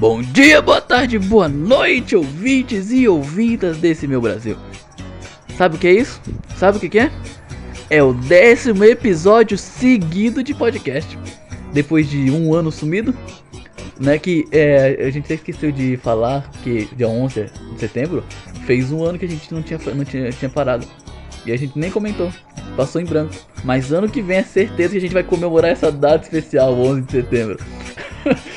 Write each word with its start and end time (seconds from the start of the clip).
Bom 0.00 0.22
dia, 0.22 0.62
boa 0.62 0.80
tarde, 0.80 1.18
boa 1.18 1.48
noite, 1.48 2.14
ouvintes 2.14 2.92
e 2.92 3.08
ouvintas 3.08 3.78
desse 3.78 4.06
meu 4.06 4.20
Brasil. 4.20 4.56
Sabe 5.56 5.74
o 5.74 5.78
que 5.78 5.88
é 5.88 5.92
isso? 5.92 6.20
Sabe 6.56 6.78
o 6.78 6.80
que, 6.80 6.96
é? 6.96 7.10
É 7.90 8.00
o 8.00 8.12
décimo 8.12 8.84
episódio 8.84 9.58
seguido 9.58 10.40
de 10.40 10.54
podcast. 10.54 11.18
Depois 11.72 12.08
de 12.08 12.30
um 12.30 12.54
ano 12.54 12.70
sumido, 12.70 13.12
né? 13.98 14.20
Que 14.20 14.44
é, 14.52 15.04
a 15.04 15.10
gente 15.10 15.32
esqueceu 15.32 15.72
de 15.72 15.96
falar 15.96 16.48
que 16.62 16.88
dia 16.94 17.08
11 17.08 17.50
de 17.72 17.80
setembro 17.80 18.22
fez 18.66 18.92
um 18.92 19.02
ano 19.02 19.18
que 19.18 19.24
a 19.24 19.28
gente 19.28 19.52
não 19.52 19.64
tinha, 19.64 19.80
não 19.96 20.04
tinha, 20.04 20.30
tinha 20.30 20.48
parado. 20.48 20.86
E 21.44 21.50
a 21.50 21.58
gente 21.58 21.76
nem 21.76 21.90
comentou, 21.90 22.32
passou 22.76 23.00
em 23.00 23.04
branco. 23.04 23.34
Mas 23.64 23.90
ano 23.90 24.08
que 24.08 24.22
vem 24.22 24.36
é 24.36 24.42
certeza 24.44 24.90
que 24.90 24.98
a 24.98 25.00
gente 25.00 25.14
vai 25.14 25.24
comemorar 25.24 25.72
essa 25.72 25.90
data 25.90 26.22
especial, 26.22 26.72
11 26.72 27.02
de 27.02 27.10
setembro. 27.10 27.58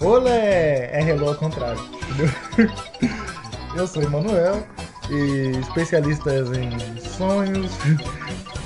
Olé! 0.00 0.90
É 0.92 1.02
relógio 1.02 1.28
ao 1.30 1.34
contrário. 1.36 1.80
Eu 3.76 3.86
sou 3.86 4.02
Emanuel 4.02 4.64
e 5.10 5.58
especialista 5.60 6.30
em 6.34 7.00
sonhos. 7.00 7.72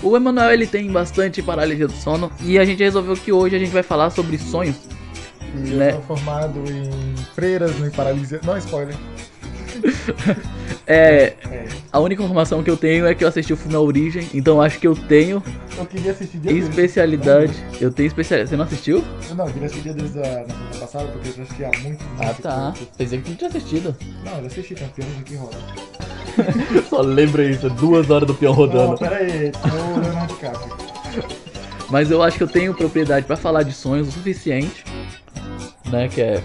O 0.02 0.16
Emanuel 0.16 0.50
ele 0.52 0.66
tem 0.66 0.90
bastante 0.90 1.42
paralisia 1.42 1.86
do 1.86 1.92
sono 1.92 2.30
e 2.40 2.58
a 2.58 2.64
gente 2.64 2.82
resolveu 2.82 3.14
que 3.14 3.32
hoje 3.32 3.56
a 3.56 3.58
gente 3.58 3.70
vai 3.70 3.82
falar 3.82 4.10
sobre 4.10 4.36
sonhos. 4.38 4.76
E 5.54 5.70
Né? 5.70 5.88
eu 5.90 5.92
sou 5.92 6.02
formado 6.16 6.60
em 6.70 7.16
freiras 7.34 7.78
em 7.80 7.90
paralisia. 7.90 8.40
Não, 8.44 8.56
spoiler. 8.58 8.94
É, 10.86 11.34
É, 11.52 11.66
a 11.92 12.00
única 12.00 12.22
informação 12.22 12.62
que 12.62 12.70
eu 12.70 12.76
tenho 12.76 13.06
é 13.06 13.14
que 13.14 13.22
eu 13.22 13.28
assisti 13.28 13.52
o 13.52 13.56
filme 13.56 13.76
A 13.76 13.80
Origem, 13.80 14.28
então 14.34 14.60
acho 14.60 14.78
que 14.80 14.86
eu 14.86 14.96
tenho 14.96 15.42
eu 15.78 15.86
queria 15.86 16.10
assistir 16.12 16.38
dia 16.38 16.52
especialidade. 16.52 17.52
Eu 17.80 17.90
tenho 17.92 18.06
especialidade. 18.08 18.50
Você 18.50 18.56
não 18.56 18.64
assistiu? 18.64 19.04
Eu 19.28 19.34
Não, 19.36 19.46
eu 19.46 19.52
queria 19.52 19.66
assistir 19.66 19.82
dia 19.84 19.94
desde 19.94 20.18
a 20.18 20.22
na 20.22 20.28
semana 20.54 20.76
passada 20.80 21.08
porque 21.08 21.28
eu 21.28 21.32
já 21.34 21.42
assisti 21.44 21.64
há 21.64 21.70
muito, 21.80 22.04
muito 22.04 22.04
Ah 22.20 22.34
tá. 22.42 22.72
tempo. 22.72 22.90
Pensei 22.98 23.18
que 23.18 23.24
tu 23.24 23.30
não 23.30 23.36
tinha 23.36 23.48
assistido. 23.50 23.96
Não, 24.24 24.32
eu 24.36 24.40
já 24.40 24.46
assisti, 24.48 24.74
um 24.74 24.76
filme 24.76 25.14
de 25.18 25.22
que 25.22 25.36
rola. 25.36 25.52
Só 26.90 27.00
lembra 27.00 27.44
isso, 27.44 27.70
duas 27.70 28.10
horas 28.10 28.26
do 28.26 28.34
peão 28.34 28.52
Não, 28.52 28.58
rodando. 28.58 28.98
pera 28.98 29.16
aí, 29.16 29.52
tô 29.52 30.00
Leonardo 30.00 30.34
DiCaprio. 30.34 30.76
Mas 31.90 32.10
eu 32.10 32.22
acho 32.22 32.36
que 32.38 32.42
eu 32.42 32.48
tenho 32.48 32.74
propriedade 32.74 33.24
pra 33.26 33.36
falar 33.36 33.62
de 33.62 33.72
sonhos 33.72 34.08
o 34.08 34.12
suficiente, 34.12 34.84
né? 35.90 36.08
Que 36.08 36.20
é 36.22 36.42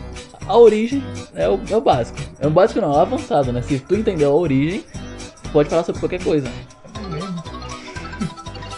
a 0.47 0.57
origem 0.57 1.03
é 1.35 1.47
o, 1.47 1.59
é 1.69 1.75
o 1.75 1.81
básico. 1.81 2.17
É 2.39 2.47
o 2.47 2.49
básico 2.49 2.81
não, 2.81 2.93
é 2.93 2.97
o 2.97 2.99
avançado, 2.99 3.51
né? 3.51 3.61
Se 3.61 3.79
tu 3.79 3.95
entendeu 3.95 4.31
a 4.31 4.35
origem, 4.35 4.83
tu 5.43 5.49
pode 5.49 5.69
falar 5.69 5.83
sobre 5.83 5.99
qualquer 5.99 6.23
coisa. 6.23 6.49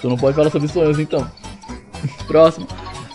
Tu 0.01 0.09
não 0.09 0.17
pode 0.17 0.35
falar 0.35 0.49
sobre 0.49 0.67
sonhos 0.67 0.99
então. 0.99 1.29
Próximo. 2.27 2.67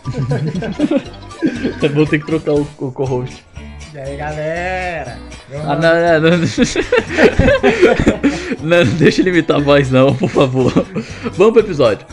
Vou 1.94 2.06
ter 2.06 2.18
que 2.18 2.26
trocar 2.26 2.52
o, 2.52 2.66
o 2.78 2.92
co-host. 2.92 3.44
E 3.92 3.98
aí, 3.98 4.16
galera? 4.16 5.18
Ah, 5.66 5.76
não, 5.76 6.20
não. 6.20 6.38
Não, 8.62 8.84
não 8.84 8.94
deixa 8.96 9.20
ele 9.20 9.30
imitar 9.30 9.56
a 9.56 9.60
voz 9.60 9.90
não, 9.90 10.14
por 10.14 10.28
favor. 10.28 10.72
Vamos 11.36 11.52
pro 11.52 11.60
episódio. 11.60 12.06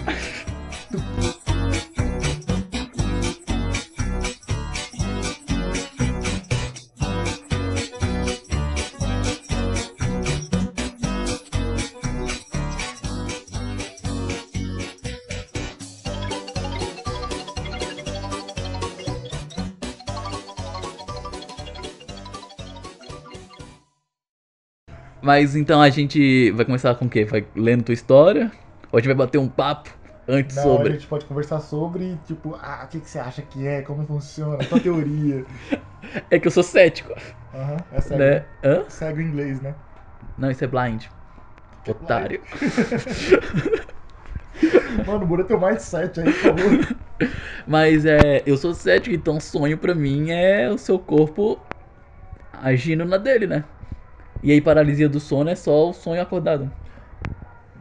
Mas 25.31 25.55
então 25.55 25.81
a 25.81 25.89
gente 25.89 26.52
vai 26.52 26.65
começar 26.65 26.93
com 26.95 27.05
o 27.05 27.09
quê? 27.09 27.23
Vai 27.23 27.47
lendo 27.55 27.86
tua 27.86 27.93
história? 27.93 28.52
Ou 28.92 28.97
a 28.97 28.99
gente 28.99 29.08
vai 29.08 29.15
bater 29.15 29.37
um 29.37 29.47
papo 29.47 29.89
antes 30.27 30.53
Não, 30.53 30.58
sobre? 30.58 30.81
a 30.81 30.89
gente 30.89 31.08
pode 31.08 31.25
conversar 31.25 31.61
sobre, 31.61 32.17
tipo, 32.19 32.55
ah, 32.55 32.83
o 32.86 32.89
que, 32.89 32.99
que 32.99 33.09
você 33.09 33.19
acha 33.19 33.42
que 33.42 33.65
é, 33.65 33.81
como 33.81 34.05
funciona, 34.05 34.58
tua 34.65 34.80
teoria. 34.80 35.45
É 36.30 36.39
que 36.39 36.47
eu 36.47 36.52
sou 36.52 36.64
cético, 36.64 37.14
Aham, 37.53 37.77
é 37.92 38.02
cego. 38.02 38.19
né? 38.19 38.45
Hã? 38.64 38.83
Cego 38.89 39.21
em 39.21 39.27
inglês, 39.27 39.61
né? 39.61 39.75
Não, 40.37 40.52
isso 40.52 40.64
é 40.64 40.67
blind. 40.67 41.05
Otário. 41.87 42.42
Mano, 45.05 45.25
muda 45.25 45.43
teu 45.43 45.59
mindset 45.59 46.19
aí, 46.19 46.31
por 46.31 46.42
favor. 46.42 47.02
Mas 47.67 48.05
é, 48.05 48.43
eu 48.45 48.58
sou 48.58 48.73
cético, 48.73 49.15
então 49.15 49.39
sonho 49.39 49.77
pra 49.77 49.95
mim 49.95 50.31
é 50.31 50.69
o 50.69 50.77
seu 50.77 50.99
corpo 50.99 51.59
agindo 52.53 53.05
na 53.05 53.17
dele, 53.17 53.48
né? 53.48 53.63
E 54.44 54.52
aí 54.52 54.62
paralisia 54.62 55.10
do 55.10 55.20
sono 55.20 55.50
é 55.50 55.56
só 55.56 55.90
o 55.90 55.94
sonho 55.94 56.22
acordado. 56.22 56.72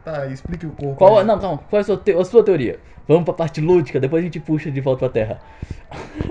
Tá, 0.03 0.27
explique 0.27 0.65
o 0.65 0.75
corpo. 0.75 1.05
Qual, 1.05 1.23
aí. 1.23 1.25
não, 1.25 1.39
calma, 1.39 1.57
qual 1.69 1.79
é 1.79 1.81
a 1.81 1.83
sua, 1.83 1.97
te- 1.97 2.13
a 2.13 2.23
sua 2.25 2.43
teoria? 2.43 2.79
Vamos 3.07 3.25
pra 3.25 3.33
parte 3.33 3.59
lúdica, 3.61 3.99
depois 3.99 4.21
a 4.21 4.25
gente 4.25 4.39
puxa 4.39 4.71
de 4.71 4.81
volta 4.81 4.99
pra 4.99 5.09
terra. 5.09 5.41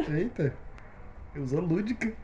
Eita, 0.07 0.59
usou 1.37 1.61
lúdica. 1.61 2.17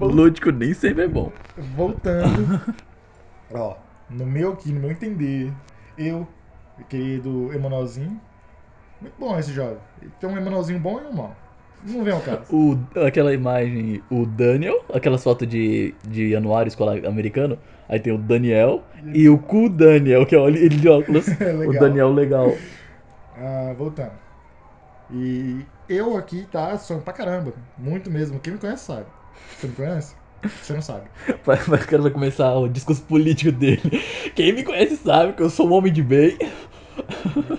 Lúdico 0.00 0.50
nem 0.50 0.74
sempre 0.74 1.04
é 1.04 1.08
bom. 1.08 1.32
Voltando. 1.56 2.46
Ó, 3.50 3.82
no 4.08 4.26
meu 4.26 4.52
aqui, 4.52 4.72
no 4.72 4.80
meu 4.80 4.90
entender, 4.90 5.56
eu, 5.96 6.28
querido 6.88 7.52
Emanuelzinho, 7.52 8.20
muito 9.00 9.18
bom 9.18 9.38
esse 9.38 9.52
jogo. 9.52 9.82
Tem 10.20 10.30
um 10.30 10.36
Emanuelzinho 10.38 10.80
bom 10.80 11.00
e 11.00 11.06
um 11.06 11.12
mal. 11.14 11.41
Não 11.82 12.04
vem 12.04 12.12
ao 12.12 12.22
caso. 12.22 12.50
O, 12.50 12.76
aquela 13.06 13.32
imagem, 13.32 14.02
o 14.10 14.26
Daniel, 14.26 14.84
aquelas 14.92 15.22
fotos 15.22 15.48
de, 15.48 15.94
de 16.06 16.34
anuário 16.36 16.68
escolar 16.68 17.04
americano, 17.06 17.58
aí 17.88 17.98
tem 17.98 18.12
o 18.12 18.18
Daniel 18.18 18.84
e 19.14 19.28
o 19.28 19.38
cu 19.38 19.68
Daniel, 19.68 20.26
que 20.26 20.34
é 20.34 20.38
o 20.38 20.48
ele 20.48 20.68
de 20.68 20.88
óculos. 20.88 21.26
o. 21.64 21.72
Daniel 21.72 22.12
legal. 22.12 22.62
Ah, 23.32 23.72
voltando. 23.76 24.18
E 25.10 25.66
eu 25.88 26.16
aqui, 26.16 26.46
tá, 26.46 26.78
sonho 26.78 27.02
pra 27.02 27.12
caramba. 27.14 27.54
Muito 27.76 28.10
mesmo. 28.10 28.40
Quem 28.40 28.54
me 28.54 28.58
conhece 28.60 28.86
sabe. 28.86 29.12
Você 29.56 29.68
me 29.68 29.74
conhece? 29.76 30.16
Você 30.60 30.74
não 30.74 30.82
sabe. 30.82 31.10
Vai- 31.44 31.58
O 31.62 31.86
cara 31.86 32.02
vai 32.02 32.10
começar 32.10 32.54
o 32.56 32.68
discurso 32.68 33.02
político 33.02 33.52
dele. 33.52 33.82
Quem 34.34 34.52
me 34.52 34.62
conhece 34.64 34.96
sabe 34.96 35.32
que 35.34 35.42
eu 35.42 35.50
sou 35.50 35.68
um 35.68 35.72
homem 35.72 35.92
de 35.92 36.02
bem. 36.02 36.36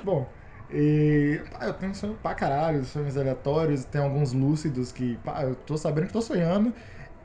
Bom, 0.02 0.38
e, 0.74 1.42
pá, 1.52 1.66
eu 1.68 1.74
tenho 1.74 1.94
sonho 1.96 2.16
pra 2.16 2.34
caralho, 2.36 2.84
sonhos 2.86 3.18
aleatórios, 3.18 3.86
tem 3.86 4.02
alguns 4.02 4.34
lúcidos 4.34 4.92
que, 4.92 5.18
pá, 5.18 5.44
eu 5.44 5.56
tô 5.56 5.78
sabendo 5.78 6.08
que 6.08 6.14
tô 6.14 6.22
sonhando. 6.22 6.74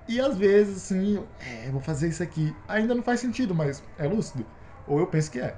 E 0.08 0.20
às 0.20 0.36
vezes, 0.38 0.84
assim, 0.84 1.16
eu, 1.16 1.28
é, 1.38 1.70
vou 1.70 1.80
fazer 1.80 2.08
isso 2.08 2.22
aqui. 2.22 2.56
Ainda 2.68 2.94
não 2.94 3.02
faz 3.02 3.20
sentido, 3.20 3.54
mas 3.54 3.82
é 3.98 4.06
lúcido. 4.06 4.46
Ou 4.86 4.98
eu 5.00 5.06
penso 5.08 5.30
que 5.30 5.40
é. 5.40 5.56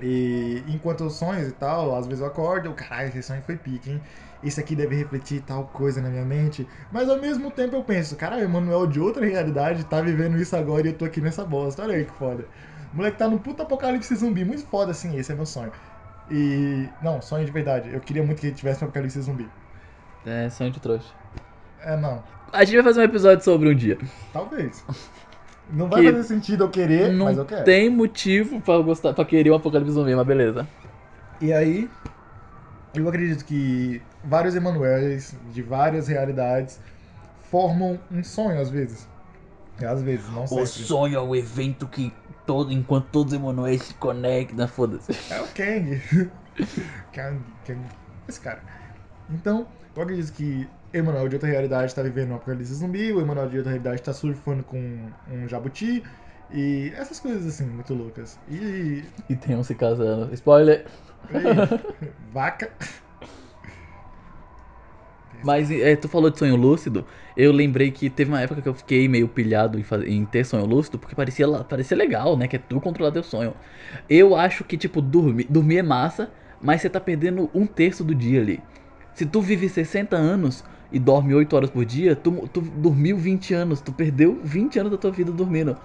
E 0.00 0.64
enquanto 0.68 1.04
eu 1.04 1.10
sonho 1.10 1.46
e 1.48 1.52
tal, 1.52 1.94
às 1.96 2.06
vezes 2.06 2.20
eu 2.20 2.26
acordo, 2.26 2.66
eu, 2.68 2.74
caralho, 2.74 3.08
esse 3.08 3.22
sonho 3.22 3.42
foi 3.42 3.56
pique, 3.56 3.90
hein? 3.90 4.02
Isso 4.42 4.58
aqui 4.60 4.74
deve 4.74 4.96
refletir 4.96 5.42
tal 5.42 5.68
coisa 5.68 6.00
na 6.02 6.10
minha 6.10 6.24
mente. 6.24 6.68
Mas 6.90 7.08
ao 7.08 7.20
mesmo 7.20 7.50
tempo 7.50 7.76
eu 7.76 7.84
penso, 7.84 8.16
caralho, 8.16 8.46
o 8.46 8.50
Manuel 8.50 8.86
de 8.86 9.00
outra 9.00 9.24
realidade 9.24 9.84
tá 9.84 10.00
vivendo 10.00 10.36
isso 10.38 10.56
agora 10.56 10.86
e 10.86 10.90
eu 10.90 10.98
tô 10.98 11.04
aqui 11.04 11.20
nessa 11.20 11.44
bosta. 11.44 11.82
Olha 11.82 11.94
aí 11.94 12.04
que 12.04 12.12
foda. 12.12 12.48
O 12.92 12.96
moleque 12.96 13.18
tá 13.18 13.28
num 13.28 13.38
puta 13.38 13.62
apocalipse 13.62 14.14
zumbi, 14.16 14.44
muito 14.44 14.66
foda 14.66 14.90
assim, 14.92 15.16
esse 15.16 15.32
é 15.32 15.34
meu 15.34 15.46
sonho. 15.46 15.72
E. 16.30 16.88
Não, 17.02 17.20
sonho 17.20 17.44
de 17.44 17.52
verdade. 17.52 17.90
Eu 17.92 18.00
queria 18.00 18.22
muito 18.22 18.40
que 18.40 18.46
ele 18.48 18.56
tivesse 18.56 18.82
um 18.82 18.86
apocalipse 18.86 19.20
zumbi. 19.20 19.48
É, 20.24 20.48
sonho 20.48 20.70
de 20.70 20.80
trouxa. 20.80 21.12
É, 21.80 21.96
não. 21.96 22.22
A 22.52 22.64
gente 22.64 22.74
vai 22.76 22.84
fazer 22.84 23.00
um 23.00 23.04
episódio 23.04 23.44
sobre 23.44 23.68
um 23.68 23.74
dia. 23.74 23.98
Talvez. 24.32 24.84
Não 25.70 25.88
vai 25.88 26.02
Que 26.02 26.12
fazer 26.12 26.22
sentido 26.24 26.64
eu 26.64 26.70
querer, 26.70 27.12
Não 27.12 27.26
mas 27.26 27.38
eu 27.38 27.44
quero. 27.44 27.64
tem 27.64 27.88
motivo 27.90 28.60
pra, 28.60 28.78
gostar, 28.78 29.12
pra 29.12 29.24
querer 29.24 29.50
um 29.50 29.54
apocalipse 29.54 29.92
zumbi, 29.94 30.14
mas 30.14 30.26
beleza. 30.26 30.66
E 31.40 31.52
aí, 31.52 31.90
eu 32.94 33.08
acredito 33.08 33.44
que 33.44 34.00
vários 34.22 34.54
Emanuéis 34.54 35.34
de 35.52 35.62
várias 35.62 36.06
realidades 36.08 36.80
formam 37.50 37.98
um 38.10 38.22
sonho 38.22 38.60
às 38.60 38.70
vezes. 38.70 39.08
Às 39.82 40.02
vezes, 40.02 40.30
não 40.30 40.44
O 40.44 40.48
sempre. 40.48 40.66
sonho 40.66 41.16
é 41.16 41.20
o 41.20 41.34
evento 41.34 41.86
que 41.88 42.12
todo, 42.46 42.72
enquanto 42.72 43.06
todos 43.06 43.32
os 43.32 43.38
Emanuéis 43.38 43.82
se 43.82 43.94
conectam, 43.94 44.66
foda-se. 44.68 45.12
É 45.32 45.40
o 45.40 45.46
Kang. 45.48 46.00
Kang, 47.12 47.40
Kang. 47.66 47.80
Esse 48.28 48.40
cara. 48.40 48.62
Então, 49.30 49.66
eu 49.94 50.02
acredito 50.02 50.32
que 50.32 50.68
Emanuel 50.92 51.28
de 51.28 51.36
outra 51.36 51.48
realidade 51.48 51.86
está 51.86 52.02
vivendo 52.02 52.30
um 52.30 52.36
apocalipse 52.36 52.74
zumbi, 52.74 53.12
o 53.12 53.20
Emanuel 53.20 53.48
de 53.48 53.56
outra 53.58 53.72
realidade 53.72 54.00
está 54.00 54.12
surfando 54.12 54.62
com 54.62 55.10
um 55.30 55.48
jabuti. 55.48 56.02
E 56.50 56.92
essas 56.96 57.18
coisas 57.18 57.46
assim, 57.46 57.66
muito 57.66 57.94
loucas. 57.94 58.38
E. 58.48 59.02
E 59.28 59.34
tem 59.34 59.56
um 59.56 59.64
se 59.64 59.74
casando. 59.74 60.32
Spoiler! 60.34 60.86
e 61.30 62.10
vaca. 62.32 62.70
Mas 65.44 65.70
é, 65.70 65.94
tu 65.96 66.08
falou 66.08 66.30
de 66.30 66.38
sonho 66.38 66.56
lúcido, 66.56 67.06
eu 67.36 67.52
lembrei 67.52 67.90
que 67.90 68.08
teve 68.08 68.30
uma 68.30 68.40
época 68.40 68.62
que 68.62 68.68
eu 68.68 68.74
fiquei 68.74 69.06
meio 69.08 69.28
pilhado 69.28 69.78
em, 69.78 69.82
faz- 69.82 70.04
em 70.06 70.24
ter 70.24 70.44
sonho 70.44 70.64
lúcido, 70.64 70.98
porque 70.98 71.14
parecia, 71.14 71.46
parecia 71.64 71.96
legal, 71.96 72.36
né? 72.36 72.48
Que 72.48 72.56
é 72.56 72.58
tu 72.58 72.80
controlar 72.80 73.12
teu 73.12 73.22
sonho. 73.22 73.54
Eu 74.08 74.34
acho 74.34 74.64
que, 74.64 74.76
tipo, 74.76 75.00
dormir, 75.02 75.46
dormir 75.48 75.78
é 75.78 75.82
massa, 75.82 76.30
mas 76.60 76.80
você 76.80 76.88
tá 76.90 77.00
perdendo 77.00 77.50
um 77.54 77.66
terço 77.66 78.02
do 78.04 78.14
dia 78.14 78.40
ali. 78.40 78.64
Se 79.12 79.26
tu 79.26 79.40
vive 79.40 79.68
60 79.68 80.16
anos, 80.16 80.64
e 80.90 80.98
dorme 80.98 81.34
8 81.34 81.56
horas 81.56 81.70
por 81.70 81.84
dia, 81.84 82.14
tu, 82.14 82.48
tu 82.52 82.60
dormiu 82.60 83.16
20 83.16 83.52
anos, 83.52 83.80
tu 83.80 83.92
perdeu 83.92 84.40
20 84.44 84.78
anos 84.78 84.92
da 84.92 84.98
tua 84.98 85.10
vida 85.10 85.32
dormindo. 85.32 85.76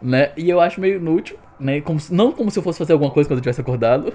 Né? 0.00 0.32
E 0.36 0.48
eu 0.48 0.60
acho 0.60 0.80
meio 0.80 0.96
inútil, 0.96 1.38
né? 1.58 1.80
Como 1.80 1.98
não 2.10 2.32
como 2.32 2.50
se 2.50 2.58
eu 2.58 2.62
fosse 2.62 2.78
fazer 2.78 2.92
alguma 2.94 3.10
coisa 3.10 3.28
quando 3.28 3.38
eu 3.38 3.42
tivesse 3.42 3.60
acordado, 3.60 4.14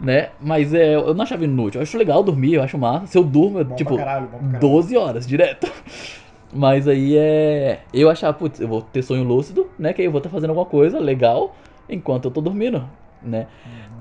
né? 0.00 0.30
Mas 0.40 0.74
é, 0.74 0.94
eu 0.94 1.14
não 1.14 1.22
achava 1.22 1.44
inútil. 1.44 1.78
Eu 1.78 1.82
acho 1.82 1.96
legal 1.98 2.22
dormir, 2.22 2.54
eu 2.54 2.62
acho 2.62 2.78
massa. 2.78 3.06
Se 3.06 3.18
eu 3.18 3.24
durmo, 3.24 3.60
eu, 3.60 3.64
tipo, 3.74 3.96
caralho, 3.96 4.28
bom 4.28 4.38
pra 4.38 4.48
caralho. 4.48 4.60
12 4.60 4.96
horas 4.96 5.26
direto. 5.26 5.70
Mas 6.52 6.86
aí 6.86 7.16
é. 7.16 7.80
Eu 7.92 8.08
achava, 8.08 8.32
putz, 8.32 8.60
eu 8.60 8.68
vou 8.68 8.82
ter 8.82 9.02
sonho 9.02 9.24
lúcido, 9.24 9.68
né? 9.78 9.92
Que 9.92 10.02
aí 10.02 10.06
eu 10.06 10.12
vou 10.12 10.18
estar 10.18 10.30
fazendo 10.30 10.50
alguma 10.50 10.66
coisa 10.66 11.00
legal 11.00 11.54
enquanto 11.88 12.26
eu 12.26 12.30
tô 12.30 12.40
dormindo, 12.40 12.88
né? 13.20 13.48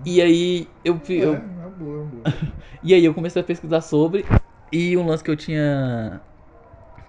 E 0.06 0.22
aí 0.22 0.68
eu, 0.84 1.00
É, 1.10 1.24
eu 1.24 1.34
é 1.34 1.38
uma 1.38 1.70
boa, 1.70 2.02
é 2.02 2.06
boa. 2.06 2.24
e 2.84 2.94
aí 2.94 3.04
eu 3.04 3.14
comecei 3.14 3.42
a 3.42 3.46
pesquisar 3.46 3.82
sobre 3.82 4.26
e 4.72 4.96
um 4.98 5.06
lance 5.06 5.24
que 5.24 5.32
eu 5.32 5.36
tinha 5.36 6.22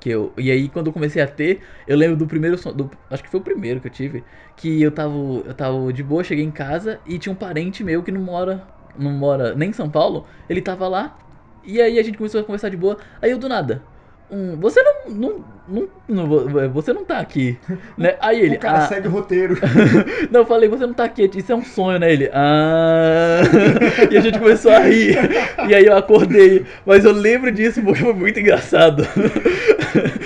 que 0.04 0.10
eu 0.10 0.34
e 0.38 0.50
aí 0.50 0.68
quando 0.68 0.88
eu 0.88 0.92
comecei 0.92 1.22
a 1.22 1.26
ter, 1.26 1.62
eu 1.86 1.96
lembro 1.96 2.16
do 2.16 2.26
primeiro 2.26 2.56
do, 2.74 2.90
acho 3.08 3.22
que 3.22 3.28
foi 3.30 3.40
o 3.40 3.42
primeiro 3.42 3.80
que 3.80 3.86
eu 3.86 3.90
tive, 3.90 4.26
que 4.54 4.82
eu 4.82 4.92
tava 4.92 5.14
eu 5.14 5.54
tava 5.54 5.92
de 5.92 6.02
boa, 6.02 6.22
cheguei 6.22 6.44
em 6.44 6.50
casa 6.52 7.00
e 7.06 7.18
tinha 7.18 7.32
um 7.32 7.36
parente 7.36 7.82
meu 7.82 8.02
que 8.02 8.12
não 8.12 8.20
mora 8.20 8.68
não 8.94 9.10
mora 9.12 9.54
nem 9.54 9.70
em 9.70 9.72
São 9.72 9.90
Paulo, 9.90 10.26
ele 10.48 10.60
tava 10.62 10.86
lá 10.88 11.18
e 11.62 11.80
aí 11.80 11.98
a 11.98 12.02
gente 12.02 12.18
começou 12.18 12.40
a 12.40 12.44
conversar 12.44 12.68
de 12.68 12.76
boa, 12.76 12.98
aí 13.20 13.30
eu 13.30 13.38
do 13.38 13.48
nada 13.48 13.88
um, 14.31 14.56
você 14.56 14.82
não, 14.82 15.11
não, 15.15 15.44
não, 15.69 15.88
não- 16.09 16.71
você 16.71 16.93
não 16.93 17.05
tá 17.05 17.19
aqui, 17.19 17.59
né? 17.97 18.17
Aí 18.21 18.41
ele, 18.41 18.56
o 18.56 18.59
cara 18.59 18.79
ah, 18.79 18.88
segue 18.88 19.06
o 19.06 19.11
roteiro. 19.11 19.56
não, 20.31 20.41
eu 20.41 20.47
falei, 20.47 20.69
você 20.69 20.87
não 20.87 20.94
tá 20.94 21.05
aqui, 21.05 21.31
isso 21.35 21.53
é 21.53 21.55
um 21.55 21.65
sonho, 21.65 21.99
né? 21.99 22.12
Ele, 22.12 22.31
ah. 22.32 23.43
E 24.11 24.17
a 24.17 24.21
gente 24.21 24.38
começou 24.38 24.73
a 24.73 24.79
rir. 24.81 25.17
E 25.69 25.75
aí 25.75 25.85
eu 25.85 25.97
acordei. 25.97 26.65
Mas 26.87 27.05
eu 27.05 27.12
lembro 27.12 27.53
disso 27.53 27.82
porque 27.82 28.03
foi 28.03 28.15
muito 28.15 28.41
engraçado. 28.41 29.05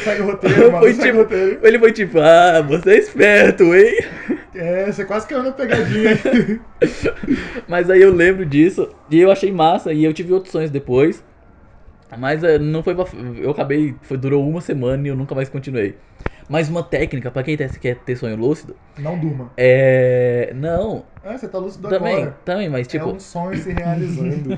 segue 0.04 0.22
o 0.22 0.26
roteiro, 0.26 0.72
mano. 0.72 0.78
Foi 0.78 0.92
segue 0.92 1.06
tipo- 1.08 1.18
roteiro. 1.18 1.58
Ele 1.62 1.78
foi 1.78 1.92
tipo, 1.92 2.18
ah, 2.20 2.62
você 2.62 2.90
é 2.90 2.98
esperto, 2.98 3.74
hein? 3.74 3.98
É, 4.54 4.90
você 4.90 5.04
quase 5.04 5.26
caiu 5.26 5.42
na 5.42 5.52
pegadinha. 5.52 6.18
Mas 7.68 7.90
aí 7.90 8.00
eu 8.02 8.12
lembro 8.12 8.46
disso. 8.46 8.88
E 9.10 9.20
eu 9.20 9.30
achei 9.30 9.52
massa. 9.52 9.92
E 9.92 10.04
eu 10.04 10.12
tive 10.14 10.32
outros 10.32 10.52
sonhos 10.52 10.70
depois. 10.70 11.22
Mas 12.16 12.42
eh, 12.42 12.58
não 12.58 12.82
foi. 12.82 12.94
pra- 12.94 13.04
Eu 13.36 13.50
acabei. 13.50 13.98
Foi, 14.02 14.16
durou 14.16 14.48
uma 14.48 14.60
semana 14.60 15.06
e 15.06 15.10
eu 15.10 15.16
nunca 15.16 15.34
mais 15.34 15.48
continuei. 15.48 15.98
Mas 16.48 16.68
uma 16.68 16.82
técnica, 16.82 17.30
pra 17.30 17.42
quem 17.42 17.56
quer 17.56 17.94
ter 18.04 18.16
sonho 18.16 18.36
lúcido, 18.36 18.76
Não 18.96 19.18
durma. 19.18 19.50
é. 19.56 20.52
Não, 20.54 21.04
Ah, 21.22 21.36
você 21.36 21.48
tá 21.48 21.58
lúcido 21.58 21.86
também, 21.88 22.16
agora. 22.16 22.40
também, 22.44 22.68
mas 22.68 22.86
tipo. 22.88 23.04
É 23.10 23.12
um 23.12 23.20
sonho 23.20 23.56
se 23.56 23.72
realizando. 23.72 24.50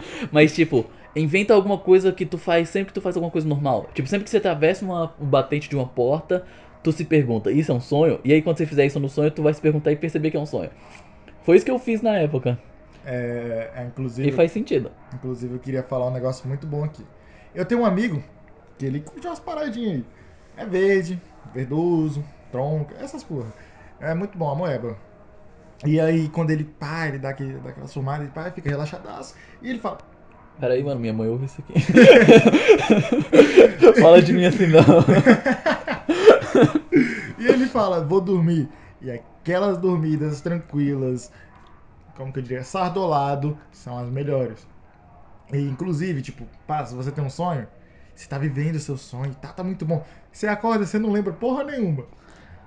Mas, 0.32 0.54
tipo, 0.54 0.90
inventa 1.14 1.54
alguma 1.54 1.78
coisa 1.78 2.12
que 2.12 2.24
tu 2.26 2.38
faz 2.38 2.68
sempre 2.68 2.88
que 2.88 2.94
tu 2.94 3.00
faz 3.00 3.16
alguma 3.16 3.30
coisa 3.30 3.46
normal. 3.48 3.90
Tipo, 3.94 4.08
sempre 4.08 4.24
que 4.24 4.30
você 4.30 4.38
atravessa 4.38 4.84
uma, 4.84 5.14
um 5.18 5.26
batente 5.26 5.68
de 5.68 5.76
uma 5.76 5.86
porta, 5.86 6.44
tu 6.82 6.92
se 6.92 7.04
pergunta, 7.04 7.50
isso 7.50 7.70
é 7.72 7.74
um 7.74 7.80
sonho? 7.80 8.20
E 8.24 8.32
aí, 8.32 8.42
quando 8.42 8.56
você 8.58 8.66
fizer 8.66 8.86
isso 8.86 9.00
no 9.00 9.08
sonho, 9.08 9.30
tu 9.30 9.42
vai 9.42 9.52
se 9.54 9.60
perguntar 9.60 9.92
e 9.92 9.96
perceber 9.96 10.30
que 10.30 10.36
é 10.36 10.40
um 10.40 10.46
sonho. 10.46 10.70
Foi 11.42 11.56
isso 11.56 11.64
que 11.64 11.70
eu 11.70 11.78
fiz 11.78 12.02
na 12.02 12.16
época. 12.18 12.58
É, 13.04 13.70
é, 13.74 13.82
E 13.82 13.86
inclusive, 13.86 14.32
faz 14.32 14.52
sentido. 14.52 14.90
inclusive, 15.14 15.54
eu 15.54 15.60
queria 15.60 15.82
falar 15.82 16.08
um 16.08 16.12
negócio 16.12 16.46
muito 16.46 16.66
bom 16.66 16.84
aqui. 16.84 17.04
Eu 17.54 17.64
tenho 17.64 17.80
um 17.80 17.86
amigo 17.86 18.22
que 18.78 18.86
ele 18.86 19.00
curte 19.00 19.26
umas 19.26 19.40
paradinhas 19.40 19.96
aí. 19.96 20.04
É 20.56 20.66
verde, 20.66 21.20
verdoso, 21.54 22.22
tronco, 22.52 22.92
essas 23.00 23.24
porra. 23.24 23.52
É 24.00 24.14
muito 24.14 24.36
bom, 24.36 24.50
a 24.50 24.54
moeba. 24.54 24.96
E 25.84 25.98
aí, 25.98 26.28
quando 26.28 26.50
ele 26.50 26.64
pá, 26.64 27.08
ele 27.08 27.18
dá, 27.18 27.30
aquele, 27.30 27.54
dá 27.54 27.70
aquela 27.70 27.86
somada, 27.86 28.22
ele 28.22 28.32
pá, 28.32 28.50
fica 28.50 28.68
relaxadaço. 28.68 29.34
E 29.62 29.70
ele 29.70 29.78
fala, 29.78 29.98
Peraí, 30.60 30.84
mano, 30.84 31.00
minha 31.00 31.14
mãe 31.14 31.26
ouve 31.26 31.46
isso 31.46 31.62
aqui. 31.62 31.72
Fala 33.98 34.20
de 34.20 34.34
mim 34.34 34.44
assim, 34.44 34.66
não. 34.66 34.82
E 37.38 37.46
ele 37.46 37.66
fala, 37.66 38.04
vou 38.04 38.20
dormir. 38.20 38.68
E 39.00 39.10
aquelas 39.10 39.78
dormidas 39.78 40.42
tranquilas, 40.42 41.32
como 42.20 42.34
que 42.34 42.38
eu 42.38 42.42
diria, 42.42 42.62
sardolado, 42.62 43.56
são 43.72 43.98
as 43.98 44.10
melhores. 44.10 44.66
E 45.50 45.58
inclusive, 45.58 46.20
tipo, 46.20 46.44
pá, 46.66 46.84
se 46.84 46.94
você 46.94 47.10
tem 47.10 47.24
um 47.24 47.30
sonho, 47.30 47.66
você 48.14 48.28
tá 48.28 48.36
vivendo 48.36 48.76
o 48.76 48.80
seu 48.80 48.98
sonho, 48.98 49.34
tá, 49.40 49.48
tá 49.48 49.64
muito 49.64 49.86
bom. 49.86 50.04
Você 50.30 50.46
acorda, 50.46 50.84
você 50.84 50.98
não 50.98 51.10
lembra 51.10 51.32
porra 51.32 51.64
nenhuma. 51.64 52.04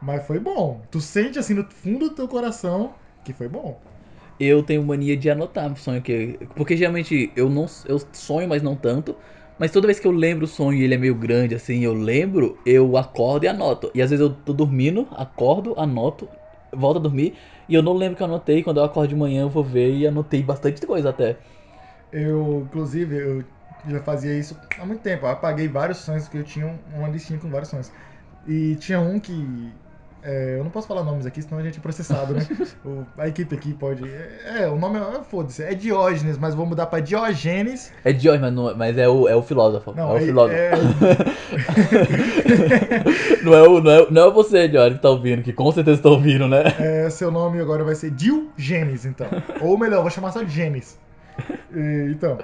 Mas 0.02 0.26
foi 0.26 0.40
bom. 0.40 0.82
Tu 0.90 1.00
sente 1.00 1.38
assim 1.38 1.54
no 1.54 1.64
fundo 1.70 2.10
do 2.10 2.16
teu 2.16 2.28
coração 2.28 2.96
que 3.24 3.32
foi 3.32 3.48
bom. 3.48 3.80
Eu 4.40 4.64
tenho 4.64 4.84
mania 4.84 5.16
de 5.16 5.30
anotar 5.30 5.72
o 5.72 5.78
sonho 5.78 6.02
que. 6.02 6.40
Porque 6.56 6.76
geralmente 6.76 7.32
eu 7.36 7.48
não 7.48 7.68
eu 7.86 8.02
sonho, 8.12 8.50
mas 8.50 8.64
não 8.64 8.76
tanto. 8.76 9.16
Mas 9.60 9.72
toda 9.72 9.86
vez 9.86 10.00
que 10.00 10.08
eu 10.08 10.12
lembro 10.12 10.46
o 10.46 10.48
sonho 10.48 10.80
e 10.80 10.84
ele 10.84 10.96
é 10.96 10.98
meio 10.98 11.14
grande, 11.14 11.54
assim, 11.54 11.82
eu 11.84 11.94
lembro, 11.94 12.58
eu 12.66 12.98
acordo 12.98 13.46
e 13.46 13.48
anoto. 13.48 13.92
E 13.94 14.02
às 14.02 14.10
vezes 14.10 14.26
eu 14.26 14.34
tô 14.34 14.52
dormindo, 14.52 15.08
acordo, 15.12 15.76
anoto, 15.78 16.28
volto 16.76 16.98
a 16.98 17.00
dormir, 17.02 17.38
e 17.68 17.74
eu 17.76 17.82
não 17.84 17.94
lembro 17.94 18.18
que 18.18 18.24
eu 18.24 18.28
anotei. 18.28 18.64
Quando 18.64 18.78
eu 18.78 18.84
acordo 18.84 19.10
de 19.10 19.16
manhã 19.16 19.42
eu 19.44 19.50
vou 19.50 19.64
ver 19.64 19.94
e 19.96 20.08
anotei 20.08 20.44
bastante 20.44 20.86
coisa 20.86 21.10
até. 21.10 21.38
Eu, 22.12 22.64
inclusive, 22.66 23.16
eu 23.18 23.44
já 23.84 24.02
fazia 24.04 24.38
isso 24.38 24.60
há 24.78 24.86
muito 24.86 25.02
tempo. 25.02 25.26
Eu 25.26 25.30
apaguei 25.30 25.68
vários 25.68 26.00
sonhos 26.00 26.28
que 26.28 26.38
eu 26.38 26.44
tinha 26.44 26.68
uma 26.68 27.08
listinha 27.10 27.40
com 27.40 27.50
vários 27.50 27.70
sonhos. 27.70 27.92
E 28.46 28.76
tinha 28.78 29.00
um 29.00 29.20
que. 29.20 29.83
É, 30.24 30.56
eu 30.58 30.64
não 30.64 30.72
posso 30.72 30.88
falar 30.88 31.04
nomes 31.04 31.26
aqui, 31.26 31.42
senão 31.42 31.60
a 31.60 31.64
gente 31.64 31.80
é 31.80 31.82
processado, 31.82 32.34
né? 32.34 32.48
O- 32.86 33.06
a 33.18 33.28
equipe 33.28 33.56
aqui 33.56 33.74
pode. 33.74 34.04
É, 34.46 34.68
o 34.68 34.76
nome 34.78 35.00
é. 35.00 35.24
Foda-se, 35.24 35.64
é 35.64 35.74
Diógenes, 35.74 36.38
mas 36.38 36.54
vou 36.56 36.66
mudar 36.66 36.86
pra 36.88 37.00
Diógenes. 37.00 37.92
É 38.04 38.12
Diógenes, 38.12 38.42
mas, 38.42 38.54
não- 38.54 38.76
mas 38.78 38.98
é, 38.98 39.08
o, 39.08 39.28
é 39.28 39.36
o 39.36 39.42
filósofo. 39.42 39.94
Não, 39.96 40.10
é 40.12 40.14
o 40.14 40.18
é- 40.18 40.22
filósofo. 40.22 40.58
é- 40.58 40.72
não, 43.44 43.54
é 43.54 43.68
o, 43.68 43.82
não, 43.82 43.92
é, 43.92 44.12
não 44.12 44.28
é 44.28 44.32
você, 44.32 44.68
Diógenes, 44.68 44.98
que 44.98 45.02
tá 45.04 45.10
ouvindo, 45.10 45.44
que 45.44 45.54
com 45.54 45.72
certeza 45.72 46.02
tá 46.02 46.10
ouvindo, 46.10 46.48
né? 46.48 46.64
é, 46.80 47.10
seu 47.10 47.32
nome 47.32 47.60
agora 47.60 47.84
vai 47.84 47.96
ser 47.96 48.12
Diógenes, 48.12 49.06
então. 49.06 49.28
Ou 49.62 49.78
melhor, 49.78 50.02
vou 50.02 50.10
chamar 50.12 50.32
só 50.32 50.42
de 50.44 50.52
Gênesis. 50.52 50.98
E, 51.74 52.12
Então. 52.12 52.38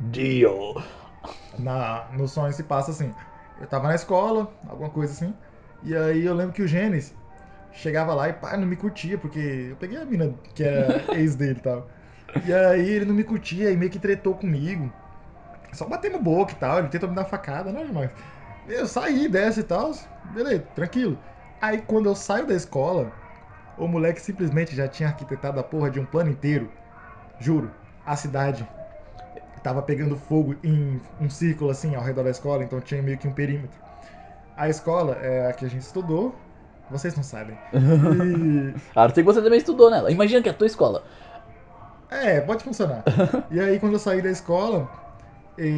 Dio. 0.00 0.80
na, 1.58 2.06
no 2.16 2.28
sonho 2.28 2.52
se 2.52 2.62
passa 2.62 2.90
assim. 2.90 3.12
Eu 3.60 3.66
tava 3.66 3.88
na 3.88 3.94
escola, 3.94 4.50
alguma 4.68 4.90
coisa 4.90 5.12
assim. 5.12 5.34
E 5.82 5.94
aí 5.96 6.24
eu 6.24 6.34
lembro 6.34 6.52
que 6.52 6.62
o 6.62 6.68
Gênesis 6.68 7.14
chegava 7.76 8.14
lá 8.14 8.28
e 8.28 8.32
pá, 8.32 8.56
não 8.56 8.66
me 8.66 8.76
curtia, 8.76 9.16
porque 9.18 9.68
eu 9.70 9.76
peguei 9.76 9.98
a 9.98 10.04
mina 10.04 10.34
que 10.54 10.64
era 10.64 11.04
ex 11.16 11.34
dele 11.36 11.58
e 11.58 11.62
tal. 11.62 11.88
E 12.44 12.52
aí 12.52 12.90
ele 12.90 13.04
não 13.04 13.14
me 13.14 13.24
curtia 13.24 13.70
e 13.70 13.76
meio 13.76 13.90
que 13.90 13.98
tretou 13.98 14.34
comigo. 14.34 14.92
Só 15.72 15.86
batemos 15.86 16.20
boca 16.20 16.52
e 16.52 16.56
tal, 16.56 16.78
ele 16.78 16.88
tentou 16.88 17.08
me 17.08 17.14
dar 17.14 17.22
uma 17.22 17.28
facada, 17.28 17.70
não 17.70 17.80
é 17.80 17.84
demais. 17.84 18.10
Eu 18.66 18.86
saí 18.86 19.28
dessa 19.28 19.60
e 19.60 19.62
tal, 19.62 19.92
beleza, 20.34 20.64
tranquilo. 20.74 21.18
Aí 21.60 21.80
quando 21.82 22.06
eu 22.06 22.14
saio 22.14 22.46
da 22.46 22.54
escola, 22.54 23.12
o 23.76 23.86
moleque 23.86 24.20
simplesmente 24.20 24.74
já 24.74 24.88
tinha 24.88 25.10
arquitetado 25.10 25.60
a 25.60 25.62
porra 25.62 25.90
de 25.90 26.00
um 26.00 26.06
plano 26.06 26.30
inteiro. 26.30 26.70
Juro, 27.38 27.70
a 28.04 28.16
cidade 28.16 28.66
tava 29.62 29.82
pegando 29.82 30.16
fogo 30.16 30.54
em 30.62 31.00
um 31.20 31.28
círculo 31.28 31.70
assim 31.70 31.94
ao 31.94 32.02
redor 32.02 32.22
da 32.22 32.30
escola, 32.30 32.64
então 32.64 32.80
tinha 32.80 33.02
meio 33.02 33.18
que 33.18 33.28
um 33.28 33.32
perímetro. 33.32 33.78
A 34.56 34.68
escola 34.68 35.16
é 35.16 35.50
a 35.50 35.52
que 35.52 35.64
a 35.64 35.68
gente 35.68 35.82
estudou, 35.82 36.34
vocês 36.90 37.14
não 37.16 37.22
sabem. 37.22 37.56
Ah, 38.94 39.08
não 39.08 39.14
sei 39.14 39.22
que 39.22 39.32
você 39.32 39.42
também 39.42 39.58
estudou 39.58 39.90
nela. 39.90 40.10
Imagina 40.10 40.42
que 40.42 40.48
é 40.48 40.52
a 40.52 40.54
tua 40.54 40.66
escola. 40.66 41.02
é, 42.10 42.40
pode 42.40 42.62
funcionar. 42.64 43.02
E 43.50 43.60
aí 43.60 43.78
quando 43.78 43.94
eu 43.94 43.98
saí 43.98 44.22
da 44.22 44.30
escola, 44.30 44.88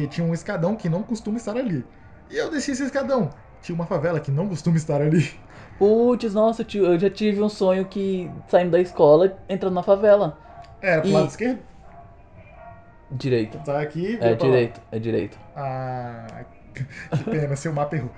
tinha 0.09 0.25
um 0.25 0.33
escadão 0.33 0.75
que 0.75 0.89
não 0.89 1.03
costuma 1.03 1.37
estar 1.37 1.55
ali. 1.57 1.85
E 2.29 2.35
eu 2.37 2.49
desci 2.51 2.71
esse 2.71 2.83
escadão. 2.83 3.29
Tinha 3.61 3.75
uma 3.75 3.85
favela 3.85 4.19
que 4.19 4.31
não 4.31 4.47
costuma 4.47 4.77
estar 4.77 5.01
ali. 5.01 5.31
Putz, 5.77 6.33
nossa, 6.33 6.63
tio, 6.63 6.85
eu 6.85 6.99
já 6.99 7.09
tive 7.09 7.41
um 7.41 7.49
sonho 7.49 7.85
que 7.85 8.29
saindo 8.47 8.71
da 8.71 8.79
escola 8.79 9.37
entrando 9.49 9.73
na 9.73 9.83
favela. 9.83 10.37
Era 10.81 11.01
pro 11.01 11.09
E- 11.09 11.13
lado 11.13 11.27
esquerdo, 11.27 11.59
Direito. 13.11 13.57
tá 13.65 13.81
aqui. 13.81 14.17
É 14.21 14.35
direito, 14.35 14.81
é 14.91 14.99
direito. 14.99 15.37
Ah, 15.55 16.27
que 17.13 17.23
pena, 17.25 17.55
seu 17.55 17.73
mapa 17.73 17.95
errou. 17.95 18.11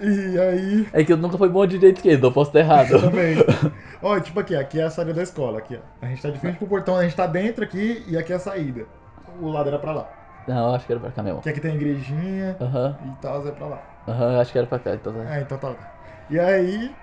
E 0.00 0.38
aí, 0.38 0.86
É 0.92 1.04
que 1.04 1.12
eu 1.12 1.16
nunca 1.16 1.38
fui 1.38 1.48
bom 1.48 1.66
de 1.66 1.78
direito 1.78 1.98
esquerdo, 1.98 2.26
eu 2.26 2.32
posso 2.32 2.50
estar 2.50 2.60
errado. 2.60 2.94
também. 3.00 3.44
Ó, 4.00 4.18
tipo 4.20 4.40
aqui, 4.40 4.54
aqui 4.54 4.80
é 4.80 4.84
a 4.84 4.90
saída 4.90 5.14
da 5.14 5.22
escola, 5.22 5.58
aqui, 5.58 5.76
ó. 5.76 5.80
A 6.00 6.08
gente 6.08 6.22
tá 6.22 6.30
de 6.30 6.38
frente 6.38 6.58
pro 6.58 6.66
portão, 6.66 6.96
a 6.96 7.02
gente 7.04 7.16
tá 7.16 7.26
dentro 7.26 7.64
aqui 7.64 8.04
e 8.06 8.16
aqui 8.16 8.32
é 8.32 8.36
a 8.36 8.40
saída. 8.40 8.88
O 9.26 9.48
lado 9.48 9.68
era 9.68 9.78
pra 9.78 9.92
lá. 9.92 10.12
Não, 10.46 10.68
eu 10.70 10.74
acho 10.74 10.86
que 10.86 10.92
era 10.92 11.00
pra 11.00 11.12
cá 11.12 11.22
mesmo. 11.22 11.42
Que 11.42 11.48
aqui 11.50 11.60
tem 11.60 11.72
a 11.72 11.74
igrejinha 11.74 12.58
Aham, 12.60 12.98
e 13.00 13.10
tal, 13.16 13.46
é 13.46 13.52
pra 13.52 13.66
lá. 13.66 13.86
aham, 14.06 14.32
eu 14.34 14.40
acho 14.40 14.52
que 14.52 14.58
era 14.58 14.66
pra 14.66 14.78
cá. 14.78 14.94
Então, 14.94 15.12
tá. 15.14 15.32
É, 15.34 15.40
então 15.40 15.58
tá 15.58 15.68
lá. 15.70 15.88
E 16.28 16.38
aí, 16.38 16.96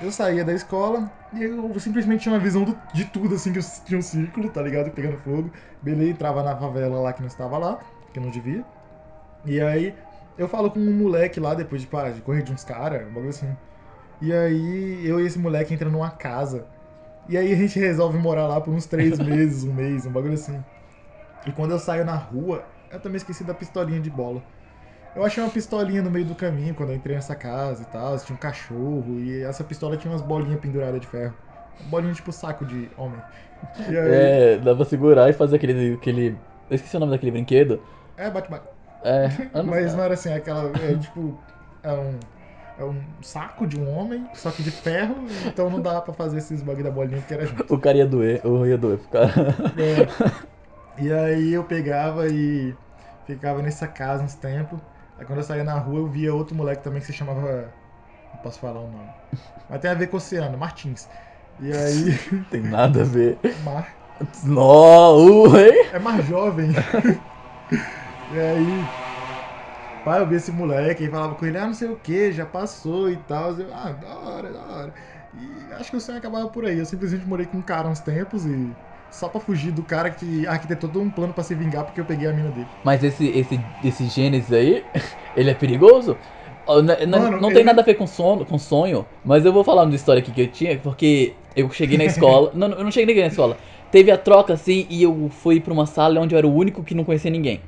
eu 0.00 0.10
saía 0.12 0.44
da 0.44 0.52
escola 0.52 1.10
e 1.32 1.42
eu 1.42 1.78
simplesmente 1.80 2.22
tinha 2.22 2.34
uma 2.34 2.40
visão 2.40 2.64
do- 2.64 2.80
de 2.92 3.04
tudo, 3.06 3.34
assim, 3.34 3.52
que 3.52 3.58
eu 3.58 3.62
tinha 3.84 3.98
um 3.98 4.02
círculo, 4.02 4.50
tá 4.50 4.62
ligado? 4.62 4.90
Pegando 4.92 5.18
fogo. 5.18 5.52
Beleza, 5.80 6.10
entrava 6.12 6.42
na 6.42 6.56
favela 6.56 7.00
lá 7.00 7.12
que 7.12 7.20
não 7.20 7.28
estava 7.28 7.58
lá, 7.58 7.84
que 8.12 8.18
eu 8.18 8.22
não 8.22 8.30
devia. 8.30 8.64
E 9.44 9.60
aí, 9.60 9.96
eu 10.36 10.48
falo 10.48 10.70
com 10.70 10.78
um 10.80 10.94
moleque 10.98 11.40
lá, 11.40 11.54
depois 11.54 11.82
de, 11.82 11.88
pá, 11.88 12.10
de 12.10 12.22
correr 12.22 12.42
de 12.42 12.52
uns 12.52 12.64
caras, 12.64 13.06
um 13.08 13.12
bagulho 13.12 13.30
assim. 13.30 13.56
E 14.20 14.32
aí, 14.32 15.06
eu 15.06 15.20
e 15.20 15.26
esse 15.26 15.38
moleque 15.38 15.74
entrando 15.74 15.92
numa 15.94 16.10
casa. 16.10 16.68
E 17.28 17.36
aí 17.38 17.52
a 17.52 17.56
gente 17.56 17.78
resolve 17.80 18.18
morar 18.18 18.46
lá 18.48 18.60
por 18.60 18.74
uns 18.74 18.86
três 18.86 19.20
meses, 19.20 19.64
um 19.64 19.72
mês, 19.74 20.06
um 20.06 20.12
bagulho 20.12 20.34
assim. 20.34 20.64
E 21.44 21.52
quando 21.52 21.72
eu 21.72 21.78
saio 21.78 22.04
na 22.04 22.16
rua, 22.16 22.68
eu 22.90 23.00
também 23.00 23.16
esqueci 23.16 23.44
da 23.44 23.54
pistolinha 23.54 24.00
de 24.00 24.10
bola. 24.10 24.44
Eu 25.14 25.24
achei 25.24 25.42
uma 25.42 25.50
pistolinha 25.50 26.02
no 26.02 26.10
meio 26.10 26.26
do 26.26 26.34
caminho 26.36 26.74
quando 26.74 26.90
eu 26.90 26.96
entrei 26.96 27.16
nessa 27.16 27.36
casa 27.36 27.82
e 27.82 27.86
tal. 27.86 28.18
Tinha 28.20 28.36
um 28.36 28.38
cachorro 28.38 29.20
e 29.20 29.42
essa 29.42 29.64
pistola 29.64 29.96
tinha 29.96 30.12
umas 30.12 30.22
bolinhas 30.22 30.60
penduradas 30.60 31.00
de 31.00 31.06
ferro. 31.08 31.36
Bolinha 31.80 32.14
tipo 32.14 32.32
saco 32.32 32.64
de 32.66 32.90
homem. 32.96 33.22
E 33.86 33.96
aí, 33.96 34.34
É, 34.34 34.58
dá 34.58 34.74
pra 34.74 34.84
segurar 34.84 35.28
e 35.28 35.32
fazer 35.32 35.56
aquele. 35.56 35.94
aquele... 35.94 36.28
Eu 36.70 36.74
esqueci 36.76 36.96
o 36.96 37.00
nome 37.00 37.12
daquele 37.12 37.32
brinquedo. 37.32 37.80
é, 38.16 38.30
bate 38.30 38.50
bate. 38.50 38.75
É. 39.06 39.30
Mas 39.62 39.94
não 39.94 40.04
era 40.04 40.14
assim, 40.14 40.32
aquela. 40.32 40.70
É 40.82 40.96
tipo. 40.96 41.38
É 41.82 41.92
um. 41.92 42.18
É 42.78 42.84
um 42.84 43.00
saco 43.22 43.66
de 43.66 43.80
um 43.80 43.88
homem, 43.88 44.28
só 44.34 44.50
que 44.50 44.62
de 44.62 44.70
ferro, 44.70 45.16
então 45.46 45.70
não 45.70 45.80
dá 45.80 45.98
pra 45.98 46.12
fazer 46.12 46.36
esses 46.36 46.60
bagulho 46.60 46.84
da 46.84 46.90
bolinha 46.90 47.20
porque 47.20 47.32
era 47.32 47.46
junto. 47.46 47.74
O 47.74 47.80
cara 47.80 47.96
ia 47.96 48.06
doer, 48.06 48.42
eu 48.44 48.66
ia 48.66 48.76
doer. 48.76 48.98
Ficar... 48.98 49.30
É. 49.78 50.46
E 50.98 51.12
aí 51.12 51.52
eu 51.52 51.62
pegava 51.62 52.26
e 52.26 52.74
ficava 53.26 53.60
nessa 53.60 53.86
casa 53.86 54.24
uns 54.24 54.34
tempos. 54.34 54.80
Aí 55.18 55.26
quando 55.26 55.40
eu 55.40 55.44
saía 55.44 55.62
na 55.62 55.78
rua 55.78 55.98
eu 55.98 56.06
via 56.06 56.34
outro 56.34 56.54
moleque 56.54 56.82
também 56.82 57.00
que 57.00 57.06
se 57.06 57.12
chamava. 57.12 57.70
Não 58.32 58.40
posso 58.42 58.58
falar 58.58 58.80
o 58.80 58.90
nome. 58.90 59.10
Mas 59.68 59.80
tem 59.80 59.90
a 59.90 59.94
ver 59.94 60.06
com 60.06 60.16
o 60.16 60.18
Oceano, 60.18 60.56
Martins. 60.56 61.06
E 61.60 61.70
aí. 61.70 62.18
Tem 62.50 62.62
nada 62.62 63.02
a 63.02 63.04
ver. 63.04 63.38
Mar, 63.62 63.94
Nó, 64.44 65.16
uh, 65.16 65.56
hein? 65.58 65.88
é 65.92 65.98
mais 65.98 66.26
jovem. 66.26 66.70
E 68.28 68.38
aí. 68.38 68.90
Pai, 70.02 70.20
eu 70.20 70.28
vi 70.28 70.36
esse 70.36 70.52
moleque 70.52 71.04
e 71.04 71.10
falava 71.10 71.34
com 71.34 71.44
ele, 71.44 71.58
ah, 71.58 71.66
não 71.66 71.74
sei 71.74 71.88
o 71.88 71.96
que, 71.96 72.30
já 72.32 72.46
passou 72.46 73.10
e 73.10 73.16
tal. 73.16 73.58
Eu, 73.58 73.74
ah, 73.74 73.92
da 73.92 74.16
hora, 74.18 74.52
da 74.52 74.62
hora. 74.64 74.94
E 75.34 75.66
acho 75.72 75.90
que 75.90 75.96
o 75.96 76.00
sonho 76.00 76.18
acabava 76.18 76.48
por 76.48 76.64
aí. 76.64 76.78
Eu 76.78 76.86
simplesmente 76.86 77.26
morei 77.26 77.46
com 77.46 77.58
um 77.58 77.62
cara 77.62 77.88
uns 77.88 78.00
tempos 78.00 78.46
e. 78.46 78.76
Só 79.10 79.28
pra 79.28 79.40
fugir 79.40 79.72
do 79.72 79.82
cara 79.82 80.10
que 80.10 80.46
arquitetou 80.46 80.90
todo 80.90 81.02
um 81.02 81.10
plano 81.10 81.32
pra 81.32 81.42
se 81.42 81.54
vingar 81.54 81.84
porque 81.84 82.00
eu 82.00 82.04
peguei 82.04 82.26
a 82.28 82.32
mina 82.32 82.50
dele. 82.50 82.68
Mas 82.82 83.02
esse, 83.02 83.26
esse, 83.28 83.64
esse 83.82 84.06
Gênesis 84.06 84.52
aí, 84.52 84.84
ele 85.34 85.50
é 85.50 85.54
perigoso? 85.54 86.18
Ó, 86.64 86.80
n- 86.80 86.92
n- 87.04 87.06
Mano, 87.18 87.36
não 87.40 87.50
ele- 87.50 87.54
tem 87.54 87.64
nada 87.64 87.80
a 87.80 87.84
ver 87.84 87.94
com 87.94 88.06
sono, 88.06 88.44
com 88.44 88.58
sonho, 88.58 89.06
mas 89.24 89.44
eu 89.44 89.52
vou 89.52 89.64
falar 89.64 89.84
uma 89.84 89.94
história 89.94 90.20
aqui 90.20 90.32
que 90.32 90.40
eu 90.40 90.50
tinha, 90.50 90.78
porque 90.78 91.36
eu 91.54 91.70
cheguei 91.70 91.96
na 91.96 92.04
escola. 92.04 92.52
não, 92.54 92.68
eu 92.72 92.84
não 92.84 92.90
cheguei 92.90 93.20
na 93.20 93.26
escola. 93.28 93.58
Teve 93.90 94.10
a 94.10 94.18
troca 94.18 94.52
assim 94.54 94.86
e 94.90 95.02
eu 95.02 95.28
fui 95.30 95.60
pra 95.60 95.72
uma 95.72 95.86
sala 95.86 96.20
onde 96.20 96.34
eu 96.34 96.38
era 96.38 96.46
o 96.46 96.54
único 96.54 96.82
que 96.84 96.94
não 96.94 97.04
conhecia 97.04 97.30
ninguém. 97.30 97.62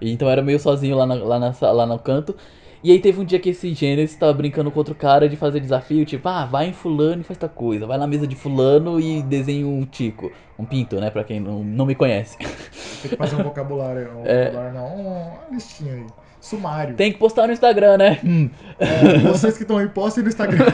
Então 0.00 0.28
eu 0.28 0.32
era 0.32 0.42
meio 0.42 0.58
sozinho 0.58 0.96
lá, 0.96 1.06
na, 1.06 1.14
lá, 1.14 1.38
na, 1.38 1.72
lá 1.72 1.86
no 1.86 1.98
canto. 1.98 2.34
E 2.82 2.90
aí 2.92 2.98
teve 2.98 3.20
um 3.20 3.24
dia 3.24 3.38
que 3.38 3.50
esse 3.50 3.74
Gênesis 3.74 4.16
tava 4.16 4.32
brincando 4.32 4.70
com 4.70 4.78
outro 4.78 4.94
cara 4.94 5.28
de 5.28 5.36
fazer 5.36 5.60
desafio, 5.60 6.02
tipo, 6.06 6.26
ah, 6.26 6.46
vai 6.46 6.68
em 6.68 6.72
fulano 6.72 7.20
e 7.20 7.24
faz 7.24 7.38
tal 7.38 7.50
coisa, 7.50 7.86
vai 7.86 7.98
na 7.98 8.06
mesa 8.06 8.26
de 8.26 8.34
fulano 8.34 8.98
e 8.98 9.22
desenha 9.22 9.66
um 9.66 9.84
tico, 9.84 10.32
um 10.58 10.64
pinto, 10.64 10.98
né, 10.98 11.10
pra 11.10 11.22
quem 11.22 11.40
não, 11.40 11.62
não 11.62 11.84
me 11.84 11.94
conhece. 11.94 12.38
Tem 12.38 13.10
que 13.10 13.16
fazer 13.16 13.36
um 13.36 13.42
vocabulário. 13.42 14.10
Um 14.16 14.22
É. 14.24 14.46
vocabulário 14.46 14.74
não, 14.74 14.96
uma 14.96 15.32
listinha 15.52 15.92
aí. 15.92 16.06
Sumário. 16.40 16.96
Tem 16.96 17.12
que 17.12 17.18
postar 17.18 17.46
no 17.48 17.52
Instagram, 17.52 17.98
né? 17.98 18.18
Hum. 18.24 18.48
É, 18.78 19.18
vocês 19.28 19.58
que 19.58 19.64
estão 19.64 19.76
aí, 19.76 19.86
postem 19.86 20.22
no 20.24 20.30
Instagram. 20.30 20.64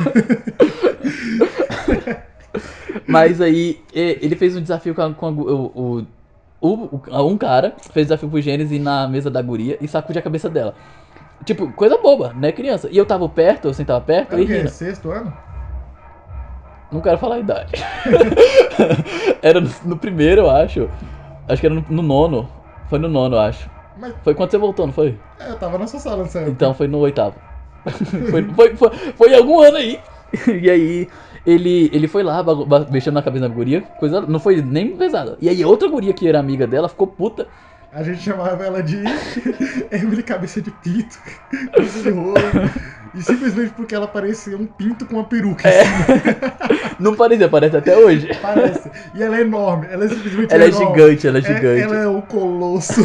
Mas 3.06 3.40
aí 3.40 3.80
ele 3.92 4.36
fez 4.36 4.56
um 4.56 4.62
desafio 4.62 4.94
com, 4.94 5.02
a- 5.02 5.14
com 5.14 5.26
a 5.26 5.30
o, 5.30 5.72
o, 5.74 6.06
o- 6.60 7.00
um 7.28 7.36
cara, 7.38 7.74
fez 7.92 8.06
desafio 8.06 8.28
pro 8.28 8.40
Gênesis 8.40 8.80
na 8.80 9.06
mesa 9.08 9.30
da 9.30 9.42
guria 9.42 9.76
e 9.80 9.86
sacudiu 9.88 10.20
a 10.20 10.22
cabeça 10.22 10.48
dela. 10.48 10.74
Tipo, 11.44 11.70
coisa 11.72 11.98
boba, 11.98 12.32
né, 12.34 12.50
criança? 12.50 12.88
E 12.90 12.96
eu 12.96 13.04
tava 13.06 13.28
perto, 13.28 13.68
eu 13.68 13.74
sentava 13.74 14.00
perto 14.00 14.34
É 14.36 14.40
e 14.40 14.44
rindo. 14.44 14.68
Sexto 14.68 15.10
ano? 15.10 15.32
Não 16.90 17.00
quero 17.00 17.18
falar 17.18 17.36
a 17.36 17.38
idade. 17.40 17.72
era 19.42 19.60
no, 19.60 19.70
no 19.84 19.96
primeiro, 19.96 20.42
eu 20.42 20.50
acho. 20.50 20.88
Acho 21.48 21.60
que 21.60 21.66
era 21.66 21.74
no, 21.74 21.84
no 21.88 22.02
nono. 22.02 22.48
Foi 22.88 22.98
no 22.98 23.08
nono, 23.08 23.36
eu 23.36 23.40
acho. 23.40 23.68
Mas 23.98 24.14
Foi 24.22 24.34
quando 24.34 24.50
você 24.50 24.58
voltou, 24.58 24.86
não 24.86 24.92
foi? 24.92 25.18
é, 25.40 25.50
eu 25.50 25.56
tava 25.56 25.78
na 25.78 25.86
sua 25.86 26.00
sala 26.00 26.22
nessa 26.22 26.38
época. 26.38 26.52
Então 26.52 26.74
foi 26.74 26.86
no 26.86 26.98
oitavo. 26.98 27.34
foi, 28.30 28.42
foi, 28.44 28.76
foi, 28.76 28.90
foi 29.16 29.34
algum 29.34 29.60
ano 29.60 29.76
aí. 29.76 30.00
E 30.60 30.68
aí, 30.68 31.08
ele, 31.46 31.88
ele 31.92 32.08
foi 32.08 32.22
lá, 32.22 32.44
mexendo 32.90 33.14
na 33.14 33.22
cabeça 33.22 33.48
da 33.48 33.54
guria, 33.54 33.82
coisa, 33.98 34.20
não 34.22 34.40
foi 34.40 34.60
nem 34.60 34.96
pesada. 34.96 35.38
E 35.40 35.48
aí, 35.48 35.64
outra 35.64 35.88
guria 35.88 36.12
que 36.12 36.26
era 36.28 36.38
amiga 36.40 36.66
dela 36.66 36.88
ficou 36.88 37.06
puta. 37.06 37.46
A 37.92 38.02
gente 38.02 38.20
chamava 38.20 38.62
ela 38.64 38.82
de 38.82 38.98
Emily 39.90 40.22
Cabeça 40.22 40.60
de 40.60 40.70
Pinto, 40.70 41.18
cabeça 41.72 42.02
de 42.02 42.10
rolo. 42.10 42.34
E 43.14 43.22
simplesmente 43.22 43.70
porque 43.72 43.94
ela 43.94 44.06
parecia 44.06 44.54
um 44.58 44.66
pinto 44.66 45.06
com 45.06 45.14
uma 45.14 45.24
peruca. 45.24 45.66
É. 45.66 45.80
assim, 45.80 45.92
Não 47.00 47.14
parecia, 47.14 47.48
parece 47.48 47.76
até 47.76 47.96
hoje. 47.96 48.28
Parece. 48.42 48.90
E 49.14 49.22
ela 49.22 49.38
é 49.38 49.40
enorme. 49.40 49.86
Ela 49.90 50.04
é 50.04 50.08
simplesmente 50.08 50.52
Ela 50.52 50.64
é 50.64 50.68
enorme. 50.68 50.86
gigante, 50.88 51.26
ela 51.26 51.38
é 51.38 51.40
É- 51.40 51.44
gigante. 51.44 51.80
ela 51.82 51.96
é 51.96 52.06
o 52.08 52.20
colosso. 52.22 53.00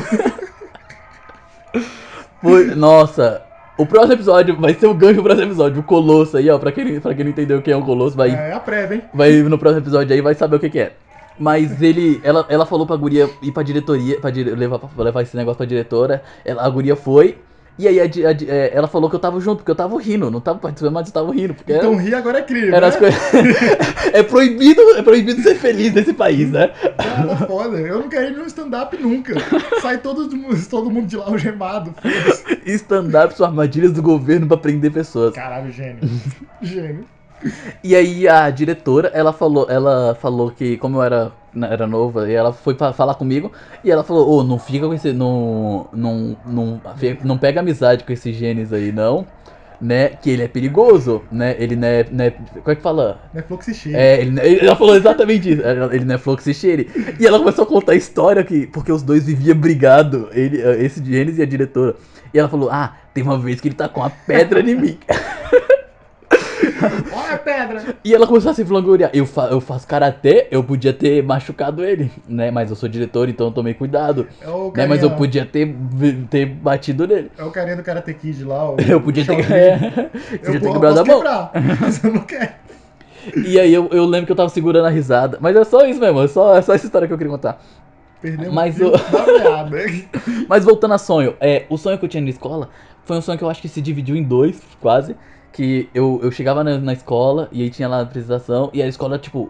Foi- 2.41 2.75
nossa, 2.75 3.41
o 3.81 3.85
próximo 3.85 4.13
episódio 4.13 4.55
vai 4.59 4.73
ser 4.73 4.88
o 4.88 4.93
gancho 4.93 5.15
do 5.15 5.23
próximo 5.23 5.47
episódio. 5.47 5.79
O 5.79 5.83
Colosso 5.83 6.38
aí, 6.38 6.50
ó. 6.50 6.57
Pra 6.57 6.71
quem, 6.71 7.00
pra 7.00 7.13
quem 7.13 7.23
não 7.23 7.31
entendeu 7.31 7.57
o 7.57 7.61
que 7.61 7.71
é 7.71 7.77
um 7.77 7.81
Colosso, 7.81 8.15
vai, 8.15 8.29
É 8.31 8.53
a 8.53 8.59
prévia, 8.59 8.95
hein? 8.95 9.03
vai 9.13 9.31
no 9.43 9.57
próximo 9.57 9.81
episódio 9.83 10.13
aí 10.13 10.21
vai 10.21 10.33
saber 10.33 10.55
o 10.55 10.59
que, 10.59 10.69
que 10.69 10.79
é. 10.79 10.93
Mas 11.39 11.81
ele, 11.81 12.19
ela, 12.23 12.45
ela 12.50 12.65
falou 12.65 12.85
pra 12.85 12.95
guria 12.95 13.27
ir 13.41 13.51
pra 13.51 13.63
diretoria, 13.63 14.19
pra 14.19 14.29
dire- 14.29 14.51
levar, 14.51 14.79
levar 14.97 15.21
esse 15.23 15.35
negócio 15.35 15.57
pra 15.57 15.65
diretora. 15.65 16.21
Ela, 16.45 16.63
a 16.65 16.69
guria 16.69 16.95
foi. 16.95 17.38
E 17.81 17.88
aí 17.88 18.00
a 18.00 18.03
a 18.03 18.31
é, 18.47 18.71
ela 18.75 18.88
falou 18.88 19.09
que 19.09 19.15
eu 19.15 19.19
tava 19.19 19.39
junto, 19.39 19.57
porque 19.57 19.71
eu 19.71 19.75
tava 19.75 20.00
rindo. 20.00 20.29
Não 20.29 20.39
tava 20.39 20.59
participando, 20.59 20.93
mas 20.93 21.07
eu 21.07 21.13
tava 21.13 21.33
rindo. 21.33 21.53
Porque 21.55 21.73
Então 21.73 21.93
era, 21.93 22.01
rir 22.01 22.13
agora 22.15 22.38
é 22.39 22.41
crime. 22.43 22.69
né? 22.69 22.77
as 22.77 22.95
coisas. 22.95 23.19
é 24.13 24.21
proibido, 24.21 24.81
é 24.95 25.01
proibido 25.01 25.41
ser 25.41 25.55
feliz 25.55 25.91
nesse 25.93 26.13
país, 26.13 26.51
né? 26.51 26.67
Cara, 26.97 27.35
foda. 27.47 27.77
Eu 27.79 28.00
não 28.00 28.07
quero 28.09 28.27
ir 28.33 28.38
num 28.38 28.45
stand-up 28.45 28.95
nunca. 29.01 29.33
Sai 29.81 29.97
todo, 29.97 30.29
mundo- 30.35 30.67
todo 30.69 30.91
mundo 30.91 31.07
de 31.07 31.17
lá 31.17 31.25
algemado. 31.25 31.93
Stand-up 32.65 33.35
são 33.35 33.45
armadilhas 33.47 33.91
do 33.91 34.01
governo 34.01 34.47
pra 34.47 34.57
prender 34.57 34.91
pessoas. 34.91 35.33
Caralho, 35.33 35.71
gênio. 35.71 36.00
Gênio. 36.61 37.05
E 37.83 37.95
aí 37.95 38.27
a 38.27 38.50
diretora, 38.50 39.10
ela 39.13 39.33
falou, 39.33 39.67
ela 39.69 40.15
falou 40.21 40.51
que 40.51 40.77
como 40.77 40.98
eu 40.98 41.03
era, 41.03 41.31
né, 41.53 41.67
era 41.71 41.88
nova, 41.88 42.29
e 42.29 42.33
ela 42.33 42.53
foi 42.53 42.75
pra 42.75 42.93
falar 42.93 43.15
comigo 43.15 43.51
e 43.83 43.89
ela 43.91 44.03
falou, 44.03 44.29
ô, 44.29 44.43
não 44.43 44.60
fica 44.60 44.88
com 44.88 44.93
esse, 44.93 45.12
não, 45.13 45.88
não, 45.91 46.38
não, 46.45 46.81
não 47.24 47.38
pega 47.38 47.60
amizade 47.60 48.03
com 48.03 48.13
esse 48.13 48.31
Gênesis 48.31 48.71
aí 48.71 48.91
não, 48.91 49.25
né, 49.81 50.10
que 50.10 50.29
ele 50.29 50.43
é 50.43 50.48
perigoso, 50.48 51.24
né, 51.31 51.55
ele 51.57 51.75
não 51.75 51.88
é, 51.88 52.05
não 52.12 52.25
é 52.25 52.29
como 52.29 52.62
é 52.67 52.75
que 52.75 52.81
fala? 52.83 53.19
Não 53.33 53.39
é 53.39 53.43
fluxicheiro. 53.43 53.98
É, 53.98 54.21
ele, 54.21 54.39
ele- 54.39 54.65
ela 54.67 54.75
falou 54.75 54.95
exatamente 54.95 55.51
isso, 55.53 55.62
ele 55.91 56.05
não 56.05 56.15
é 56.15 56.17
fluxicheire. 56.19 56.88
E 57.19 57.25
ela 57.25 57.39
começou 57.39 57.63
a 57.63 57.67
contar 57.67 57.93
a 57.93 57.95
história 57.95 58.43
que, 58.43 58.67
porque 58.67 58.91
os 58.91 59.01
dois 59.01 59.25
viviam 59.25 59.57
brigado, 59.57 60.29
ele, 60.33 60.62
esse 60.86 61.03
Gênesis 61.03 61.39
e 61.39 61.41
a 61.41 61.45
diretora. 61.48 61.95
E 62.31 62.38
ela 62.38 62.48
falou, 62.48 62.69
ah, 62.71 62.95
tem 63.13 63.24
uma 63.24 63.39
vez 63.39 63.60
que 63.60 63.67
ele 63.69 63.75
tá 63.75 63.89
com 63.89 64.01
uma 64.01 64.12
pedra 64.12 64.60
em 64.62 64.75
mim. 64.75 64.98
Olha 67.13 67.33
a 67.33 67.38
pedra. 67.38 67.95
E 68.03 68.13
ela 68.13 68.27
começou 68.27 68.51
a 68.51 68.53
se 68.53 68.63
vangloriar. 68.63 69.11
Eu, 69.13 69.25
fa 69.25 69.47
eu 69.51 69.61
faço 69.61 69.88
karatê, 69.88 70.47
eu 70.51 70.63
podia 70.63 70.93
ter 70.93 71.23
machucado 71.23 71.83
ele, 71.83 72.11
né? 72.27 72.51
Mas 72.51 72.69
eu 72.69 72.75
sou 72.75 72.89
diretor, 72.89 73.29
então 73.29 73.47
eu 73.47 73.51
tomei 73.51 73.73
cuidado. 73.73 74.27
É 74.41 74.47
Né? 74.77 74.88
Mas 74.88 75.03
eu 75.03 75.11
podia 75.11 75.45
ter, 75.45 75.75
ter 76.29 76.45
batido 76.45 77.07
nele. 77.07 77.31
É 77.38 77.43
o 77.43 77.51
carinha 77.51 77.75
do 77.75 77.83
Karate 77.83 78.13
Kid 78.13 78.43
lá. 78.43 78.71
O, 78.71 78.77
Eu 78.79 79.01
podia 79.01 79.25
ter, 79.25 79.51
é, 79.51 80.09
Eu, 80.31 80.39
podia 80.39 80.59
ter 80.59 80.71
quebrado 80.71 81.00
a 81.00 81.05
mão. 81.05 81.17
quebrar, 81.17 81.51
mas 81.79 82.03
eu 82.03 82.13
não 82.13 82.21
quero. 82.21 82.51
E 83.45 83.59
aí 83.59 83.71
eu, 83.71 83.88
eu 83.91 84.05
lembro 84.05 84.25
que 84.25 84.31
eu 84.31 84.35
tava 84.35 84.50
segurando 84.50 84.88
a 84.88 84.89
risada. 84.89 85.38
Mas 85.39 85.55
é 85.55 85.63
só 85.63 85.85
isso 85.85 86.00
mesmo, 86.00 86.23
é 86.23 86.27
só, 86.27 86.55
é 86.55 86.61
só 86.63 86.73
essa 86.73 86.85
história 86.85 87.07
que 87.07 87.13
eu 87.13 87.17
queria 87.19 87.31
contar. 87.31 87.61
Perdemos 88.21 88.53
Mas 88.53 88.79
o. 88.79 88.91
Mas 90.47 90.63
voltando 90.63 90.93
a 90.93 90.97
sonho, 90.97 91.35
é, 91.39 91.65
o 91.69 91.77
sonho 91.77 91.97
que 91.97 92.05
eu 92.05 92.09
tinha 92.09 92.21
na 92.21 92.29
escola 92.29 92.69
foi 93.03 93.17
um 93.17 93.21
sonho 93.21 93.38
que 93.38 93.43
eu 93.43 93.50
acho 93.50 93.61
que 93.61 93.67
se 93.67 93.81
dividiu 93.81 94.15
em 94.15 94.23
dois, 94.23 94.61
quase. 94.79 95.15
Que 95.53 95.89
eu, 95.93 96.20
eu 96.24 96.31
chegava 96.31 96.63
na, 96.63 96.77
na 96.77 96.93
escola 96.93 97.50
e 97.51 97.62
aí 97.62 97.70
tinha 97.70 97.88
lá 97.88 97.98
a 97.98 98.01
apresentação 98.01 98.70
e 98.74 98.81
a 98.81 98.88
escola, 98.88 99.20
tipo, 99.20 99.50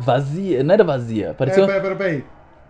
vazia. 0.00 0.62
Não 0.62 0.74
era 0.74 0.84
vazia, 0.84 1.28
É, 1.28 1.32
parecia. 1.32 1.66
peraí, 1.66 1.80
peraí, 1.80 1.96
peraí. 1.96 2.24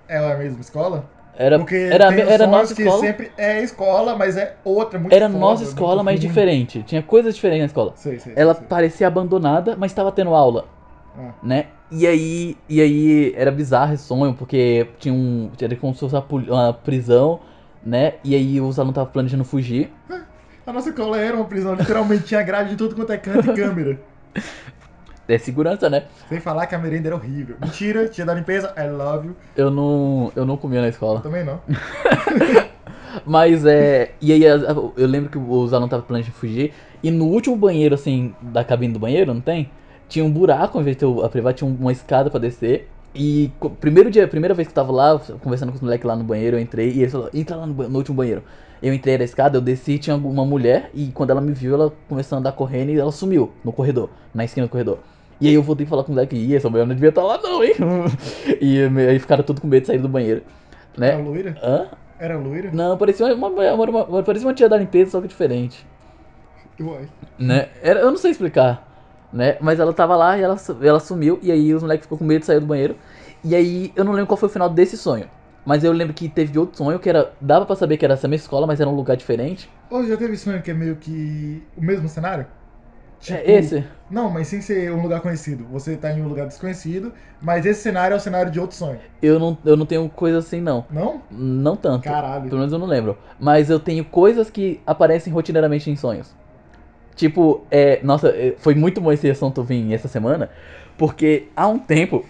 É 0.08 0.18
a 0.18 0.37
mesma 0.37 0.61
escola? 0.61 1.04
era 1.37 1.58
Porque 1.58 1.76
era, 1.76 2.08
tem 2.08 2.20
era 2.20 2.47
nossa 2.47 2.75
que 2.75 2.82
escola. 2.82 3.00
sempre 3.00 3.30
é 3.37 3.62
escola, 3.62 4.16
mas 4.16 4.37
é 4.37 4.56
outra, 4.64 4.99
muito 4.99 5.12
Era 5.14 5.26
foda, 5.28 5.38
nossa 5.38 5.62
escola, 5.64 6.02
mas 6.02 6.18
ruim. 6.18 6.28
diferente. 6.28 6.82
Tinha 6.82 7.02
coisas 7.02 7.35
diferentes 7.35 7.61
na 7.61 7.66
escola. 7.66 7.92
Sei, 7.97 8.18
sei, 8.18 8.32
Ela 8.37 8.54
sei, 8.54 8.66
parecia 8.66 9.06
abandonada, 9.06 9.76
mas 9.76 9.90
estava 9.92 10.11
tendo 10.12 10.35
aula, 10.35 10.64
Ah. 11.16 11.32
né? 11.42 11.66
E 11.90 12.06
aí, 12.06 12.56
e 12.68 12.80
aí 12.80 13.32
era 13.35 13.50
bizarro 13.50 13.94
esse 13.94 14.04
sonho, 14.04 14.35
porque 14.35 14.87
tinha 14.99 15.12
um. 15.14 15.50
Era 15.61 15.75
como 15.76 15.94
se 15.94 16.00
fosse 16.00 16.14
uma, 16.50 16.73
prisão, 16.73 17.40
né? 17.82 18.14
E 18.23 18.35
aí 18.35 18.61
os 18.61 18.78
alunos 18.78 18.92
estavam 18.92 19.11
planejando 19.11 19.44
fugir. 19.44 19.90
A 20.68 20.72
nossa 20.72 20.90
escola 20.90 21.18
era 21.18 21.34
uma 21.34 21.46
prisão, 21.46 21.72
literalmente 21.72 22.25
tinha 22.25 22.42
grade 22.42 22.68
de 22.68 22.76
tudo 22.76 22.94
quanto 22.94 23.10
é 23.10 23.16
canto 23.16 23.52
e 23.52 23.54
câmera. 23.54 23.98
É 25.26 25.38
segurança, 25.38 25.88
né? 25.88 26.04
Sem 26.28 26.40
falar 26.40 26.66
que 26.66 26.75
a 26.75 26.78
merenda 26.78 27.08
era 27.08 27.16
horrível. 27.16 27.56
Mentira, 27.58 28.06
tinha 28.06 28.26
da 28.26 28.34
limpeza, 28.34 28.75
I 28.76 28.87
love 28.90 29.28
you. 29.28 29.37
Eu 29.56 29.70
não. 29.70 30.30
Eu 30.37 30.44
não 30.44 30.58
comia 30.58 30.82
na 30.82 30.88
escola. 30.88 31.22
Também 31.22 31.42
não. 31.42 31.58
Mas 33.25 33.64
é. 33.64 34.12
E 34.20 34.30
aí 34.30 34.44
eu 34.44 35.06
lembro 35.06 35.30
que 35.30 35.38
os 35.38 35.72
alunos 35.72 35.87
estavam 35.87 36.04
planejando 36.04 36.37
fugir. 36.37 36.75
E 37.02 37.10
no 37.10 37.25
último 37.25 37.56
banheiro, 37.56 37.94
assim, 37.94 38.34
da 38.42 38.62
cabine 38.62 38.92
do 38.92 38.98
banheiro, 38.98 39.32
não 39.32 39.40
tem? 39.40 39.70
Tinha 40.06 40.22
um 40.22 40.30
buraco, 40.30 40.76
ao 40.76 40.82
invés 40.82 40.98
de 40.98 41.00
ter 41.00 41.25
a 41.25 41.28
privada, 41.30 41.54
tinha 41.54 41.70
uma 41.70 41.92
escada 41.92 42.28
pra 42.28 42.38
descer. 42.38 42.90
E 43.14 43.50
primeiro 43.80 44.10
dia, 44.10 44.28
primeira 44.28 44.52
vez 44.52 44.68
que 44.68 44.72
eu 44.72 44.84
tava 44.84 44.92
lá, 44.92 45.18
conversando 45.40 45.70
com 45.70 45.76
os 45.76 45.80
moleques 45.80 46.06
lá 46.06 46.14
no 46.14 46.25
banheiro, 46.25 46.58
eu 46.58 46.60
entrei 46.60 46.90
e 46.90 47.00
ele 47.00 47.10
falou, 47.10 47.30
entra 47.32 47.56
lá 47.56 47.66
no, 47.66 47.72
no 47.88 47.96
último 47.96 48.18
banheiro. 48.18 48.42
Eu 48.82 48.94
entrei 48.94 49.18
na 49.18 49.25
escada, 49.25 49.56
eu 49.56 49.61
desci 49.61 49.92
e 49.92 49.99
tinha 49.99 50.16
uma 50.16 50.44
mulher, 50.44 50.90
e 50.94 51.11
quando 51.12 51.30
ela 51.30 51.40
me 51.40 51.52
viu, 51.52 51.75
ela 51.75 51.92
começou 52.08 52.37
a 52.37 52.38
andar 52.40 52.52
correndo 52.52 52.90
e 52.90 52.99
ela 52.99 53.11
sumiu 53.12 53.52
no 53.64 53.73
corredor, 53.73 54.11
na 54.35 54.44
esquina 54.44 54.66
do 54.66 54.70
corredor. 54.70 54.99
E 55.40 55.49
aí 55.49 55.54
eu 55.54 55.62
voltei 55.62 55.87
a 55.87 55.88
falar 55.88 56.04
com 56.04 56.12
o 56.12 56.14
moleque, 56.14 56.37
ih, 56.37 56.54
essa 56.56 56.68
mulher 56.68 56.87
não 56.87 56.94
devia 56.94 57.11
estar 57.11 57.23
lá 57.23 57.38
não, 57.42 57.62
hein? 57.62 57.75
e 58.61 58.80
aí 59.08 59.18
ficaram 59.18 59.44
tudo 59.44 59.61
com 59.61 59.66
medo 59.68 59.82
de 59.82 59.87
sair 59.88 59.99
do 59.99 60.08
banheiro. 60.08 60.42
Era 61.00 61.16
Né? 61.16 61.23
loira? 61.23 61.56
Hã? 61.62 61.87
Era 62.18 62.37
loira? 62.38 62.70
Não, 62.73 62.97
parecia 62.99 63.26
uma, 63.35 63.49
uma, 63.49 63.73
uma- 63.73 64.04
uma- 64.06 64.23
parecia 64.23 64.47
uma 64.49 64.54
tia 64.54 64.68
da 64.68 64.76
limpeza, 64.76 65.12
só 65.12 65.20
que 65.20 65.28
diferente. 65.28 65.87
Uai. 66.80 67.08
Né? 67.38 67.68
Era, 67.82 68.00
eu 68.00 68.11
não 68.11 68.18
sei 68.18 68.30
explicar, 68.32 68.87
né? 69.32 69.56
Mas 69.61 69.78
ela 69.78 69.92
tava 69.92 70.16
lá 70.16 70.37
e 70.38 70.42
ela, 70.42 70.56
ela 70.82 71.00
sumiu, 71.00 71.38
e 71.42 71.52
aí 71.52 71.73
os 71.75 71.82
moleques 71.82 72.04
ficou 72.06 72.18
com 72.18 72.25
medo 72.25 72.40
de 72.40 72.47
sair 72.47 72.61
do 72.61 72.66
banheiro. 72.66 72.97
E 73.44 73.54
aí 73.54 73.92
eu 73.94 74.04
não 74.04 74.12
lembro 74.12 74.26
qual 74.26 74.37
foi 74.37 74.49
o 74.49 74.52
final 74.52 74.68
desse 74.68 74.97
sonho. 74.97 75.28
Mas 75.68 75.84
eu 75.84 75.92
lembro 75.92 76.14
que 76.14 76.30
teve 76.30 76.58
outro 76.58 76.78
sonho 76.78 76.98
que 76.98 77.10
era. 77.10 77.30
Dava 77.38 77.66
pra 77.66 77.76
saber 77.76 77.98
que 77.98 78.04
era 78.06 78.14
essa 78.14 78.26
mesma 78.26 78.42
escola, 78.42 78.66
mas 78.66 78.80
era 78.80 78.88
um 78.88 78.94
lugar 78.94 79.18
diferente. 79.18 79.68
Ô, 79.90 80.02
já 80.02 80.16
teve 80.16 80.34
sonho 80.34 80.62
que 80.62 80.70
é 80.70 80.75
meio 80.75 80.96
que 80.96 81.62
o 81.76 81.84
mesmo 81.84 82.08
cenário? 82.08 82.46
Tipo, 83.20 83.37
É 83.37 83.52
esse? 83.52 83.84
Não, 84.10 84.30
mas 84.30 84.48
sem 84.48 84.62
ser 84.62 84.90
um 84.90 85.02
lugar 85.02 85.20
conhecido. 85.20 85.66
Você 85.70 85.94
tá 85.94 86.10
em 86.10 86.22
um 86.22 86.28
lugar 86.28 86.46
desconhecido, 86.46 87.12
mas 87.38 87.66
esse 87.66 87.82
cenário 87.82 88.14
é 88.14 88.16
o 88.16 88.20
cenário 88.20 88.50
de 88.50 88.58
outro 88.58 88.78
sonho. 88.78 88.98
Eu 89.20 89.38
não, 89.38 89.58
eu 89.62 89.76
não 89.76 89.84
tenho 89.84 90.08
coisa 90.08 90.38
assim, 90.38 90.58
não. 90.58 90.87
Não? 90.90 91.20
Não 91.30 91.76
tanto. 91.76 92.04
Caralho. 92.04 92.44
Pelo 92.44 92.60
menos 92.60 92.72
eu 92.72 92.78
não 92.78 92.87
lembro. 92.87 93.18
Mas 93.38 93.68
eu 93.68 93.78
tenho 93.78 94.06
coisas 94.06 94.48
que 94.48 94.80
aparecem 94.87 95.30
rotineiramente 95.30 95.90
em 95.90 95.96
sonhos. 95.96 96.34
Tipo, 97.14 97.66
é. 97.70 98.00
Nossa, 98.02 98.30
é, 98.30 98.54
foi 98.56 98.75
muito 98.75 99.02
bom 99.02 99.12
esse 99.12 99.28
assunto 99.28 99.62
vir 99.62 99.92
essa 99.92 100.08
semana. 100.08 100.48
Porque 100.96 101.48
há 101.54 101.68
um 101.68 101.78
tempo. 101.78 102.25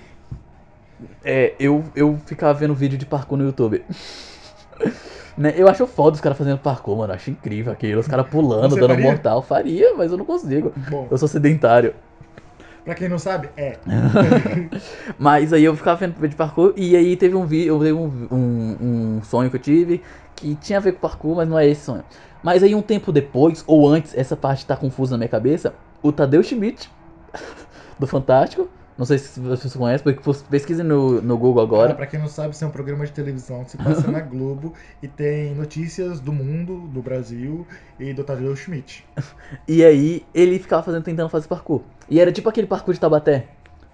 É, 1.25 1.55
eu, 1.59 1.85
eu 1.95 2.19
ficava 2.26 2.52
vendo 2.59 2.75
vídeo 2.75 2.99
de 2.99 3.07
parkour 3.07 3.38
no 3.38 3.45
YouTube. 3.45 3.85
Né, 5.37 5.55
Eu 5.57 5.69
acho 5.69 5.87
foda 5.87 6.17
os 6.17 6.21
caras 6.21 6.37
fazendo 6.37 6.59
parkour, 6.59 6.97
mano. 6.97 7.12
Eu 7.12 7.14
acho 7.14 7.31
incrível 7.31 7.73
aquilo. 7.73 8.00
Os 8.00 8.09
caras 8.09 8.26
pulando, 8.26 8.71
Você 8.71 8.81
dando 8.81 8.90
faria? 8.90 9.05
mortal. 9.05 9.40
Faria, 9.40 9.95
mas 9.95 10.11
eu 10.11 10.19
não 10.19 10.25
consigo. 10.25 10.73
Bom, 10.90 11.07
Eu 11.09 11.17
sou 11.17 11.28
sedentário. 11.28 11.95
pra 12.85 12.93
quem 12.97 13.09
não 13.09 13.21
sabe, 13.21 13.49
é. 13.57 13.78
Mas 15.17 15.52
aí 15.52 15.62
eu 15.62 15.76
ficava 15.76 15.97
vendo 15.97 16.14
vídeo 16.14 16.31
de 16.31 16.35
parkour 16.37 16.73
e 16.76 16.97
aí 16.97 17.17
teve 17.17 17.37
um 17.37 17.47
vídeo, 17.47 17.78
teve 17.78 17.93
um, 17.93 18.26
um, 18.33 18.76
um 18.81 19.23
sonho 19.23 19.49
que 19.49 19.55
eu 19.55 19.61
tive 19.61 20.02
que 20.35 20.57
tinha 20.57 20.78
a 20.78 20.83
ver 20.83 20.93
com 20.93 20.99
parkour, 21.00 21.37
mas 21.37 21.49
não 21.49 21.57
é 21.57 21.69
esse 21.69 21.83
sonho. 21.85 22.02
Mas 22.43 22.64
aí 22.64 22.75
um 22.75 22.83
tempo 22.83 23.12
depois, 23.12 23.62
ou 23.64 23.88
antes, 23.88 24.17
essa 24.17 24.37
parte 24.37 24.67
tá 24.67 24.76
confusa 24.76 25.12
na 25.12 25.19
minha 25.19 25.28
cabeça, 25.28 25.73
o 26.02 26.11
Tadeu 26.11 26.43
Schmidt, 26.43 26.90
do 27.99 28.07
Fantástico, 28.09 28.69
não 28.99 29.07
sei 29.07 29.17
se 29.17 29.38
vocês 29.38 29.75
conhecem, 29.76 30.02
porque 30.02 30.21
pesquise 30.50 30.83
no, 30.83 31.23
no 31.23 31.38
Google 31.38 31.62
agora. 31.62 31.95
pra 31.95 32.05
quem 32.05 32.19
não 32.19 32.26
sabe, 32.26 32.52
isso 32.52 32.64
é 32.64 32.67
um 32.67 32.71
programa 32.71 33.07
de 33.07 33.12
televisão 33.12 33.62
que 33.62 33.71
se 33.71 33.76
passa 33.76 34.11
na 34.11 34.19
Globo 34.19 34.75
e 35.00 35.07
tem 35.07 35.55
notícias 35.55 36.19
do 36.19 36.33
mundo, 36.33 36.88
do 36.88 37.00
Brasil 37.00 37.64
e 38.00 38.12
do 38.12 38.25
Tadeu 38.25 38.55
Schmidt. 38.57 39.07
E 39.69 39.85
aí 39.85 40.26
ele 40.35 40.59
ficava 40.59 40.83
fazendo, 40.83 41.05
tentando 41.05 41.28
fazer 41.28 41.47
parkour. 41.47 41.83
E 42.11 42.19
era 42.19 42.33
tipo 42.33 42.49
aquele 42.49 42.67
parkour 42.67 42.93
de 42.93 42.99
Tabaté. 42.99 43.47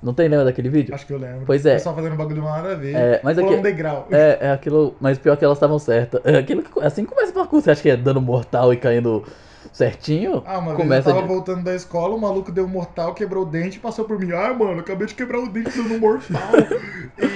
Não 0.02 0.14
tem 0.14 0.28
lembra 0.28 0.46
daquele 0.46 0.68
vídeo? 0.68 0.94
Acho 0.94 1.06
que 1.06 1.12
eu 1.12 1.18
lembro. 1.18 1.44
Pois 1.46 1.64
é. 1.64 1.78
Só 1.78 1.94
fazendo 1.94 2.16
bagulho 2.16 2.42
nada 2.42 2.72
a 2.72 2.74
ver. 2.74 2.94
É, 2.94 3.20
mas 3.22 3.38
aqui, 3.38 3.54
um 3.54 3.62
degrau. 3.62 4.06
É, 4.10 4.38
é 4.40 4.50
aquilo. 4.50 4.94
Mas 5.00 5.18
pior 5.18 5.34
que 5.36 5.44
elas 5.44 5.56
estavam 5.56 5.78
certas. 5.78 6.20
É 6.24 6.36
aquilo 6.36 6.62
que, 6.62 6.80
assim 6.80 7.06
começa 7.06 7.30
o 7.30 7.34
parkour. 7.34 7.62
Você 7.62 7.70
acha 7.70 7.80
que 7.80 7.88
é 7.88 7.96
dando 7.96 8.20
mortal 8.20 8.72
e 8.72 8.76
caindo 8.76 9.24
certinho? 9.72 10.42
Ah, 10.46 10.60
vez 10.60 10.76
começa 10.76 11.10
eu 11.10 11.14
tava 11.14 11.26
de- 11.26 11.32
voltando 11.32 11.62
da 11.64 11.74
escola, 11.74 12.14
o 12.14 12.20
maluco 12.20 12.50
deu 12.52 12.64
um 12.64 12.68
mortal, 12.68 13.14
quebrou 13.14 13.44
o 13.44 13.46
dente 13.46 13.76
e 13.78 13.80
passou 13.80 14.04
por 14.04 14.18
mim. 14.18 14.32
Ah, 14.32 14.52
mano, 14.52 14.80
acabei 14.80 15.06
de 15.06 15.14
quebrar 15.14 15.38
o 15.38 15.48
dente 15.48 15.70
dando 15.76 15.94
um 15.94 15.98
mortal. 16.00 16.50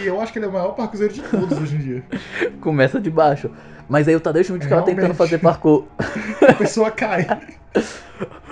e 0.03 0.07
eu 0.07 0.21
acho 0.21 0.33
que 0.33 0.39
ele 0.39 0.47
é 0.47 0.49
o 0.49 0.53
maior 0.53 0.73
parcuzeiro 0.73 1.13
de 1.15 1.23
todos 1.23 1.59
hoje 1.59 1.77
em 1.77 1.79
dia. 1.79 2.05
Começa 2.61 3.01
de 3.01 3.11
baixo. 3.11 3.51
Mas 3.89 4.07
aí 4.07 4.15
o 4.15 4.21
Tadeu 4.21 4.45
Schmidt 4.45 4.65
ficava 4.65 4.83
tentando 4.83 5.15
fazer 5.15 5.39
parkour. 5.39 5.87
A 6.49 6.53
pessoa 6.55 6.91
cai. 6.91 7.27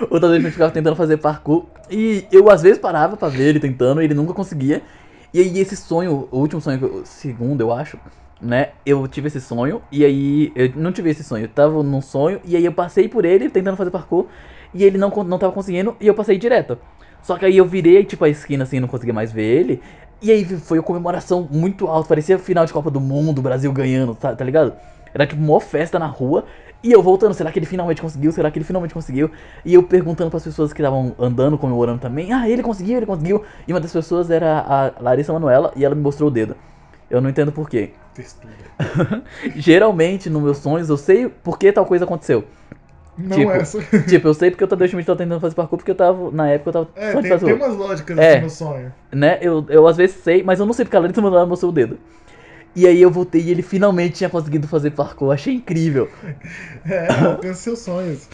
O 0.09 0.19
Tadeu 0.19 0.37
Schmidt 0.37 0.51
ficava 0.53 0.71
tentando 0.71 0.95
fazer 0.95 1.17
parkour. 1.17 1.65
E 1.89 2.25
eu 2.31 2.49
às 2.49 2.61
vezes 2.61 2.77
parava 2.79 3.17
pra 3.17 3.27
ver 3.27 3.43
ele 3.49 3.59
tentando 3.59 4.01
e 4.01 4.05
ele 4.05 4.13
nunca 4.13 4.33
conseguia. 4.33 4.81
E 5.33 5.39
aí 5.41 5.59
esse 5.59 5.75
sonho, 5.75 6.27
o 6.31 6.39
último 6.39 6.61
sonho, 6.61 7.01
segundo 7.05 7.61
eu 7.61 7.71
acho, 7.73 7.99
né? 8.41 8.69
Eu 8.85 9.07
tive 9.07 9.27
esse 9.27 9.41
sonho 9.41 9.81
e 9.91 10.05
aí 10.05 10.51
eu 10.55 10.71
não 10.75 10.91
tive 10.91 11.09
esse 11.09 11.23
sonho. 11.23 11.45
Eu 11.45 11.49
tava 11.49 11.81
num 11.83 12.01
sonho 12.01 12.39
e 12.45 12.55
aí 12.55 12.65
eu 12.65 12.71
passei 12.71 13.07
por 13.07 13.25
ele 13.25 13.49
tentando 13.49 13.77
fazer 13.77 13.91
parkour 13.91 14.27
e 14.73 14.83
ele 14.83 14.97
não, 14.97 15.09
não 15.09 15.39
tava 15.39 15.53
conseguindo 15.53 15.95
e 15.99 16.07
eu 16.07 16.13
passei 16.13 16.37
direto. 16.37 16.77
Só 17.21 17.37
que 17.37 17.45
aí 17.45 17.57
eu 17.57 17.65
virei 17.65 18.03
tipo 18.03 18.23
a 18.23 18.29
esquina 18.29 18.63
assim, 18.63 18.79
não 18.79 18.87
conseguia 18.87 19.13
mais 19.13 19.31
ver 19.31 19.43
ele. 19.43 19.81
E 20.21 20.31
aí 20.31 20.45
foi 20.45 20.79
uma 20.79 20.83
comemoração 20.83 21.47
muito 21.51 21.87
alta, 21.87 22.09
parecia 22.09 22.39
final 22.39 22.65
de 22.65 22.73
Copa 22.73 22.89
do 22.89 22.99
Mundo, 22.99 23.41
Brasil 23.41 23.71
ganhando, 23.71 24.15
tá, 24.15 24.35
tá 24.35 24.43
ligado? 24.43 24.73
Era 25.13 25.27
tipo 25.27 25.41
uma 25.41 25.61
festa 25.61 25.99
na 25.99 26.07
rua. 26.07 26.45
E 26.83 26.91
eu 26.91 27.01
voltando, 27.01 27.33
será 27.33 27.51
que 27.51 27.57
ele 27.57 27.65
finalmente 27.65 28.01
conseguiu? 28.01 28.31
Será 28.31 28.51
que 28.51 28.57
ele 28.59 28.65
finalmente 28.65 28.93
conseguiu? 28.93 29.31
E 29.65 29.73
eu 29.73 29.81
perguntando 29.81 30.29
pras 30.29 30.43
pessoas 30.43 30.71
que 30.71 30.81
estavam 30.81 31.15
andando, 31.19 31.57
comemorando 31.57 31.99
também. 31.99 32.31
Ah, 32.31 32.47
ele 32.47 32.61
conseguiu, 32.61 32.97
ele 32.97 33.05
conseguiu. 33.05 33.43
E 33.67 33.73
uma 33.73 33.79
das 33.79 33.91
pessoas 33.91 34.29
era 34.29 34.59
a 34.59 35.01
Larissa 35.01 35.33
Manuela 35.33 35.71
e 35.75 35.83
ela 35.83 35.95
me 35.95 36.01
mostrou 36.01 36.29
o 36.29 36.31
dedo. 36.31 36.55
Eu 37.09 37.19
não 37.19 37.29
entendo 37.29 37.51
por 37.51 37.69
quê. 37.69 37.93
Textura. 38.17 38.53
Geralmente, 39.55 40.27
nos 40.29 40.41
meus 40.41 40.57
sonhos, 40.57 40.89
eu 40.89 40.97
sei 40.97 41.29
por 41.29 41.57
que 41.59 41.71
tal 41.71 41.85
coisa 41.85 42.03
aconteceu. 42.03 42.43
Não 43.15 43.37
Tipo, 43.37 43.51
essa. 43.51 43.81
tipo, 44.09 44.27
eu 44.27 44.33
sei 44.33 44.49
porque 44.51 44.63
o 44.63 44.67
Tadeu 44.67 44.87
Schmidt 44.87 45.05
tava 45.05 45.17
tentando 45.17 45.39
fazer 45.39 45.55
parkour, 45.55 45.77
porque 45.77 45.91
eu 45.91 45.95
tava, 45.95 46.31
na 46.31 46.49
época, 46.49 46.69
eu 46.69 46.73
tava 46.73 46.89
É, 46.95 47.13
tem, 47.13 47.29
fazer 47.29 47.45
tem 47.45 47.55
umas 47.55 47.75
lógicas 47.75 48.17
É. 48.17 48.33
assim 48.33 48.43
no 48.43 48.49
sonho. 48.49 48.93
né? 49.11 49.37
Eu, 49.41 49.65
eu 49.69 49.87
às 49.87 49.97
vezes 49.97 50.15
sei, 50.17 50.41
mas 50.43 50.59
eu 50.59 50.65
não 50.65 50.73
sei 50.73 50.83
porque 50.83 50.97
a 50.97 50.99
Larissa 50.99 51.21
Manoela 51.21 51.45
mostrou 51.45 51.71
o 51.71 51.73
dedo. 51.73 51.99
E 52.75 52.85
aí 52.85 53.01
eu 53.01 53.09
voltei 53.09 53.41
e 53.41 53.49
ele 53.51 53.61
finalmente 53.61 54.15
tinha 54.17 54.29
conseguido 54.29 54.67
fazer 54.67 54.91
parkour. 54.91 55.31
Achei 55.31 55.53
incrível. 55.53 56.09
É, 56.85 57.07
alcance 57.11 57.61
seus 57.61 57.79
sonhos. 57.79 58.27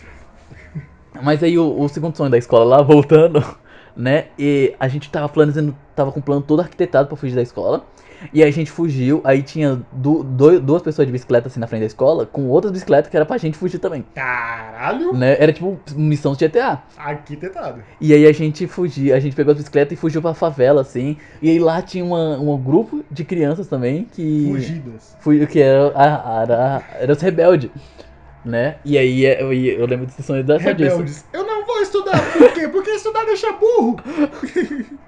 Mas 1.21 1.41
aí 1.43 1.57
o, 1.57 1.79
o 1.79 1.87
segundo 1.89 2.15
sonho 2.15 2.29
da 2.29 2.37
escola 2.37 2.63
lá, 2.65 2.81
voltando, 2.81 3.43
né? 3.95 4.27
E 4.37 4.75
a 4.79 4.87
gente 4.87 5.09
tava 5.09 5.27
planejando, 5.29 5.75
tava 5.95 6.11
com 6.11 6.21
plano 6.21 6.41
todo 6.41 6.61
arquitetado 6.61 7.07
pra 7.07 7.17
fugir 7.17 7.35
da 7.35 7.41
escola. 7.41 7.85
E 8.31 8.41
aí 8.43 8.49
a 8.49 8.53
gente 8.53 8.71
fugiu, 8.71 9.21
aí 9.23 9.41
tinha 9.41 9.81
du- 9.91 10.23
duas 10.23 10.81
pessoas 10.81 11.05
de 11.07 11.11
bicicleta 11.11 11.47
assim 11.47 11.59
na 11.59 11.67
frente 11.67 11.81
da 11.81 11.87
escola, 11.87 12.25
com 12.25 12.47
outras 12.47 12.71
bicicletas 12.71 13.09
que 13.09 13.15
era 13.17 13.25
pra 13.25 13.37
gente 13.37 13.57
fugir 13.57 13.79
também. 13.79 14.05
Caralho! 14.15 15.13
Né? 15.13 15.35
Era 15.39 15.51
tipo 15.51 15.79
missão 15.95 16.33
de 16.33 16.39
GTA. 16.47 16.83
Arquitetado. 16.97 17.83
E 17.99 18.13
aí 18.13 18.25
a 18.25 18.31
gente 18.31 18.67
fugia, 18.67 19.15
a 19.15 19.19
gente 19.19 19.35
pegou 19.35 19.51
a 19.51 19.55
bicicleta 19.55 19.93
e 19.93 19.97
fugiu 19.97 20.21
pra 20.21 20.33
favela, 20.33 20.81
assim. 20.81 21.17
E 21.41 21.49
aí 21.49 21.59
lá 21.59 21.81
tinha 21.81 22.03
uma, 22.05 22.37
um 22.39 22.57
grupo 22.57 23.03
de 23.09 23.23
crianças 23.23 23.67
também 23.67 24.05
que. 24.11 24.45
Fugidas. 24.51 25.15
Fui, 25.19 25.45
que 25.47 25.59
era, 25.59 25.91
era, 25.95 26.83
era 26.99 27.11
os 27.13 27.21
rebeldes, 27.21 27.69
né? 28.45 28.75
E 28.85 28.97
aí 28.97 29.25
eu, 29.25 29.53
eu, 29.53 29.79
eu 29.79 29.85
lembro 29.85 30.05
desse 30.05 30.21
sonho 30.23 30.43
da 30.43 30.59
só 30.59 30.71
disso. 30.71 30.89
Rebeldes. 30.91 31.25
Eu 31.33 31.45
não 31.45 31.65
vou 31.65 31.81
estudar. 31.81 32.19
Por 32.33 32.53
quê? 32.53 32.67
Porque 32.67 32.91
estudar 32.91 33.25
deixa 33.25 33.51
burro. 33.53 33.97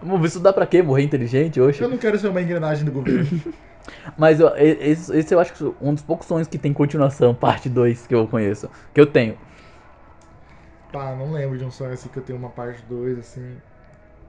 Vamos 0.00 0.28
estudar 0.28 0.52
pra 0.52 0.66
quê? 0.66 0.82
Morrer 0.82 1.02
inteligente 1.02 1.60
hoje? 1.60 1.82
Eu 1.82 1.88
não 1.88 1.98
quero 1.98 2.18
ser 2.18 2.28
uma 2.28 2.40
engrenagem 2.40 2.84
do 2.84 2.92
governo. 2.92 3.28
Mas 4.16 4.40
eu- 4.40 4.52
esse, 4.56 5.16
esse 5.16 5.34
eu 5.34 5.38
acho 5.40 5.52
que 5.54 5.64
um 5.80 5.94
dos 5.94 6.02
poucos 6.02 6.26
sonhos 6.26 6.48
que 6.48 6.58
tem 6.58 6.72
continuação, 6.72 7.34
parte 7.34 7.68
2, 7.68 8.06
que 8.06 8.14
eu 8.14 8.26
conheço. 8.26 8.68
Que 8.92 9.00
eu 9.00 9.06
tenho. 9.06 9.36
Pá, 10.90 11.14
não 11.14 11.32
lembro 11.32 11.58
de 11.58 11.64
um 11.64 11.70
sonho 11.70 11.92
assim 11.92 12.08
que 12.08 12.18
eu 12.18 12.22
tenho 12.22 12.38
uma 12.38 12.50
parte 12.50 12.82
2, 12.82 13.18
assim. 13.18 13.60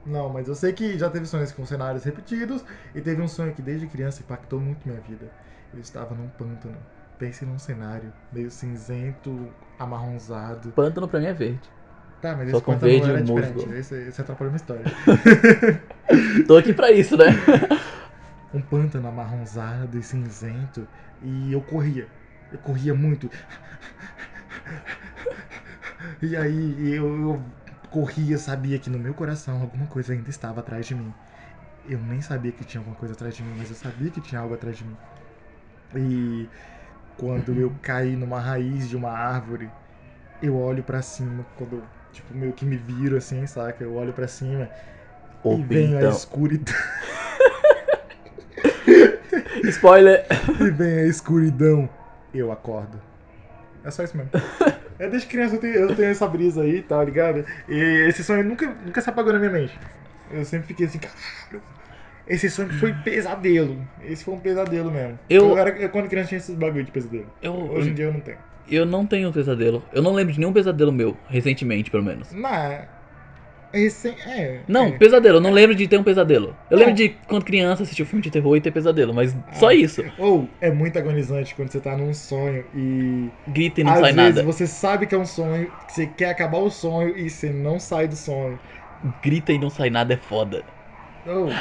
Não, 0.04 0.28
mas 0.30 0.48
eu 0.48 0.54
sei 0.54 0.72
que 0.72 0.98
já 0.98 1.10
teve 1.10 1.26
sonhos 1.26 1.52
com 1.52 1.66
cenários 1.66 2.04
repetidos 2.04 2.64
e 2.94 3.00
teve 3.00 3.20
um 3.22 3.28
sonho 3.28 3.54
que 3.54 3.62
desde 3.62 3.86
criança 3.86 4.22
impactou 4.22 4.60
muito 4.60 4.88
minha 4.88 5.00
vida. 5.00 5.30
Eu 5.72 5.80
estava 5.80 6.14
num 6.14 6.28
pântano. 6.30 6.78
Pense 7.18 7.44
num 7.44 7.58
cenário 7.58 8.12
meio 8.32 8.50
cinzento, 8.50 9.50
amarronzado. 9.78 10.72
Pântano 10.72 11.08
pra 11.08 11.20
mim 11.20 11.26
é 11.26 11.32
verde. 11.34 11.70
Tá, 12.20 12.34
mas 12.36 12.50
Só 12.50 12.56
esse 12.56 12.64
com 12.64 12.78
verde 12.78 13.08
era 13.08 13.20
e 13.20 13.22
diferente. 13.22 13.54
musgo. 13.54 13.74
Esse, 13.74 13.94
esse 14.08 14.20
atrapalhou 14.20 14.52
minha 14.52 14.60
história. 14.60 14.84
Tô 16.46 16.56
aqui 16.56 16.72
pra 16.72 16.90
isso, 16.90 17.16
né? 17.16 17.26
um 18.52 18.60
pântano 18.60 19.06
amarronzado 19.08 19.98
e 19.98 20.02
cinzento 20.02 20.86
e 21.22 21.52
eu 21.52 21.60
corria. 21.60 22.08
Eu 22.52 22.58
corria 22.58 22.94
muito. 22.94 23.30
E 26.20 26.36
aí 26.36 26.94
eu, 26.94 27.06
eu 27.20 27.42
corria, 27.90 28.38
sabia 28.38 28.78
que 28.78 28.90
no 28.90 28.98
meu 28.98 29.14
coração 29.14 29.60
alguma 29.62 29.86
coisa 29.86 30.12
ainda 30.12 30.30
estava 30.30 30.60
atrás 30.60 30.86
de 30.86 30.94
mim. 30.94 31.12
Eu 31.88 31.98
nem 31.98 32.20
sabia 32.20 32.52
que 32.52 32.64
tinha 32.64 32.80
alguma 32.80 32.96
coisa 32.96 33.14
atrás 33.14 33.34
de 33.36 33.42
mim, 33.42 33.54
mas 33.58 33.70
eu 33.70 33.76
sabia 33.76 34.10
que 34.10 34.20
tinha 34.20 34.40
algo 34.40 34.54
atrás 34.54 34.76
de 34.76 34.84
mim. 34.84 34.96
E 35.94 36.48
quando 37.16 37.52
eu 37.54 37.72
caí 37.82 38.16
numa 38.16 38.40
raiz 38.40 38.88
de 38.88 38.96
uma 38.96 39.10
árvore, 39.10 39.70
eu 40.42 40.56
olho 40.56 40.82
pra 40.82 41.02
cima, 41.02 41.44
quando 41.56 41.82
tipo 42.18 42.34
meio 42.34 42.52
que 42.52 42.64
me 42.64 42.76
viro 42.76 43.16
assim, 43.16 43.46
saca? 43.46 43.82
Eu 43.82 43.94
olho 43.94 44.12
pra 44.12 44.28
cima 44.28 44.68
e 45.44 45.54
Opa, 45.54 45.64
venho 45.68 45.96
a 45.96 46.00
então. 46.00 46.10
escuridão. 46.10 46.74
Spoiler! 49.64 50.24
E 50.60 50.70
vem 50.70 51.00
a 51.00 51.06
escuridão, 51.06 51.88
eu 52.34 52.50
acordo. 52.50 53.00
É 53.84 53.90
só 53.90 54.02
isso 54.02 54.16
mesmo. 54.16 54.30
É 54.98 55.08
desde 55.08 55.28
criança 55.28 55.54
eu 55.54 55.60
tenho, 55.60 55.74
eu 55.74 55.94
tenho 55.94 56.08
essa 56.08 56.26
brisa 56.26 56.62
aí, 56.62 56.82
tá 56.82 57.04
ligado? 57.04 57.44
E 57.68 58.06
esse 58.08 58.24
sonho 58.24 58.42
nunca, 58.42 58.66
nunca 58.84 59.00
se 59.00 59.08
apagou 59.08 59.32
na 59.32 59.38
minha 59.38 59.52
mente. 59.52 59.78
Eu 60.28 60.44
sempre 60.44 60.66
fiquei 60.66 60.86
assim, 60.86 60.98
caralho. 60.98 61.62
Esse 62.26 62.50
sonho 62.50 62.68
foi 62.80 62.92
pesadelo. 62.92 63.80
Esse 64.02 64.24
foi 64.24 64.34
um 64.34 64.40
pesadelo 64.40 64.90
mesmo. 64.90 65.16
Eu- 65.30 65.56
era, 65.56 65.70
eu 65.70 65.88
quando 65.90 66.08
criança 66.08 66.30
tinha 66.30 66.38
esses 66.38 66.56
bagulho 66.56 66.82
de 66.82 66.90
pesadelo. 66.90 67.28
Eu, 67.40 67.54
Hoje 67.54 67.90
em 67.90 67.94
dia 67.94 68.06
eu 68.06 68.12
não 68.12 68.18
tenho. 68.18 68.38
Eu 68.70 68.84
não 68.86 69.06
tenho 69.06 69.32
pesadelo. 69.32 69.82
Eu 69.92 70.02
não 70.02 70.12
lembro 70.12 70.32
de 70.32 70.38
nenhum 70.40 70.52
pesadelo 70.52 70.92
meu, 70.92 71.16
recentemente, 71.28 71.90
pelo 71.90 72.02
menos. 72.02 72.32
Não, 72.32 72.82
esse, 73.72 74.08
é. 74.26 74.60
Não, 74.66 74.86
é. 74.86 74.92
pesadelo, 74.92 75.36
eu 75.36 75.40
não 75.42 75.50
lembro 75.50 75.74
de 75.76 75.86
ter 75.86 75.98
um 75.98 76.02
pesadelo. 76.02 76.56
Eu 76.70 76.76
Não. 76.78 76.86
lembro 76.86 76.94
de 76.94 77.10
quando 77.26 77.44
criança 77.44 77.82
assistir 77.82 78.02
um 78.02 78.06
filme 78.06 78.22
de 78.22 78.30
terror 78.30 78.56
e 78.56 78.60
ter 78.62 78.70
pesadelo, 78.70 79.12
mas 79.12 79.36
só 79.52 79.68
Ah. 79.68 79.74
isso. 79.74 80.02
Ou 80.18 80.48
é 80.60 80.70
muito 80.70 80.98
agonizante 80.98 81.54
quando 81.54 81.70
você 81.70 81.78
tá 81.80 81.94
num 81.96 82.14
sonho 82.14 82.64
e. 82.74 83.28
Grita 83.48 83.82
e 83.82 83.84
não 83.84 83.92
às 83.92 84.00
sai 84.00 84.12
vezes 84.14 84.34
nada. 84.36 84.42
você 84.42 84.66
sabe 84.66 85.06
que 85.06 85.14
é 85.14 85.18
um 85.18 85.26
sonho, 85.26 85.70
que 85.86 85.92
você 85.92 86.06
quer 86.06 86.30
acabar 86.30 86.58
o 86.58 86.70
sonho 86.70 87.14
e 87.16 87.28
você 87.28 87.50
não 87.50 87.78
sai 87.78 88.08
do 88.08 88.16
sonho. 88.16 88.58
Grita 89.22 89.52
e 89.52 89.58
não 89.58 89.68
sai 89.70 89.90
nada 89.90 90.14
é 90.14 90.16
foda. 90.16 90.64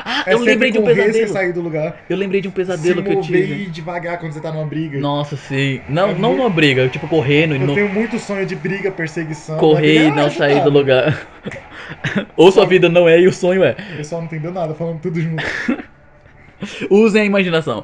Ah, 0.06 0.24
é 0.26 0.34
eu 0.34 0.40
lembrei 0.40 0.72
de 0.72 0.80
um 0.80 0.84
pesadelo. 0.84 1.28
Sair 1.28 1.52
do 1.54 1.62
lugar. 1.62 1.98
Eu 2.10 2.16
lembrei 2.18 2.40
de 2.42 2.48
um 2.48 2.52
pesadelo 2.52 3.04
que 3.04 3.12
eu 3.12 3.22
tive. 3.22 3.66
devagar 3.66 4.20
quando 4.20 4.32
você 4.32 4.40
tá 4.40 4.52
numa 4.52 4.66
briga. 4.66 5.00
Nossa, 5.00 5.36
sim. 5.36 5.82
Não, 5.90 6.10
É 6.10 6.14
não 6.14 6.30
muito- 6.30 6.38
numa 6.38 6.50
briga, 6.50 6.82
eu, 6.82 6.90
tipo 6.90 7.08
correndo 7.08 7.56
Eu 7.56 7.60
não 7.60 7.76
tenho 7.76 7.90
muito 7.90 8.18
sonho 8.20 8.46
de 8.46 8.56
briga, 8.56 8.92
perseguição. 8.92 9.58
correr 9.58 10.08
e 10.08 10.12
não 10.12 10.28
é 10.28 10.30
sair 10.30 10.64
do 10.64 10.70
lugar. 10.70 11.28
Ou 12.36 12.52
sua 12.52 12.66
vida 12.66 12.90
não 12.90 13.08
é 13.08 13.20
e 13.20 13.28
o 13.28 13.34
sonho 13.34 13.64
é. 13.64 13.76
O 13.94 13.98
pessoal 13.98 14.22
não 14.22 14.28
entendeu 14.28 14.52
nada, 14.52 14.74
falando 14.74 15.00
tudo 15.02 15.20
junto. 15.22 15.44
Usem 16.90 17.22
a 17.22 17.26
imaginação. 17.26 17.84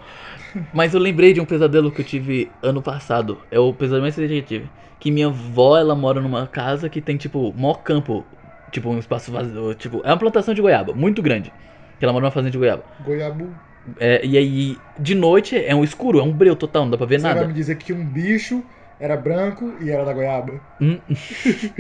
Mas 0.72 0.94
eu 0.94 1.00
lembrei 1.00 1.34
de 1.34 1.42
um 1.42 1.46
pesadelo 1.46 1.92
que 1.92 2.02
eu 2.02 2.06
tive 2.06 2.52
ano 2.62 2.82
passado. 2.82 3.40
É 3.52 3.60
o 3.60 3.74
pesadelo 3.74 4.04
mais 4.04 4.16
recente 4.16 4.34
que 4.44 4.54
eu 4.56 4.60
tive. 4.60 4.72
Que 5.00 5.12
minha 5.12 5.28
avó, 5.28 5.78
ela 5.78 5.96
mora 5.96 6.22
numa 6.22 6.48
casa 6.48 6.90
que 6.90 7.02
tem, 7.02 7.18
tipo, 7.18 7.54
maior 7.58 7.76
campo. 7.84 8.26
Tipo, 8.72 8.90
um 8.90 9.00
espaço 9.00 9.32
vazio. 9.32 9.74
Tipo, 9.76 10.02
é 10.04 10.10
uma 10.10 10.18
plantação 10.18 10.54
de 10.54 10.62
goiaba, 10.62 10.94
muito 10.94 11.22
grande. 11.22 11.52
Que 12.00 12.06
ela 12.06 12.14
mora 12.14 12.24
numa 12.24 12.32
fazenda 12.32 12.52
de 12.52 12.58
goiaba. 12.58 12.84
Goiabu. 13.00 13.50
É, 14.00 14.26
e 14.26 14.38
aí, 14.38 14.78
de 14.98 15.14
noite 15.14 15.58
é 15.58 15.76
um 15.76 15.84
escuro, 15.84 16.20
é 16.20 16.24
um 16.24 16.32
breu 16.32 16.56
total, 16.56 16.84
não 16.84 16.92
dá 16.92 16.98
pra 16.98 17.06
ver 17.06 17.20
Você 17.20 17.24
vai 17.24 17.34
nada. 17.36 17.48
me 17.48 17.54
dizer 17.54 17.76
que 17.76 17.92
um 17.92 18.06
bicho 18.06 18.64
era 19.00 19.18
branco 19.18 19.74
e 19.82 19.90
era 19.90 20.06
da 20.06 20.14
goiaba. 20.14 20.54
Hum. 20.80 20.98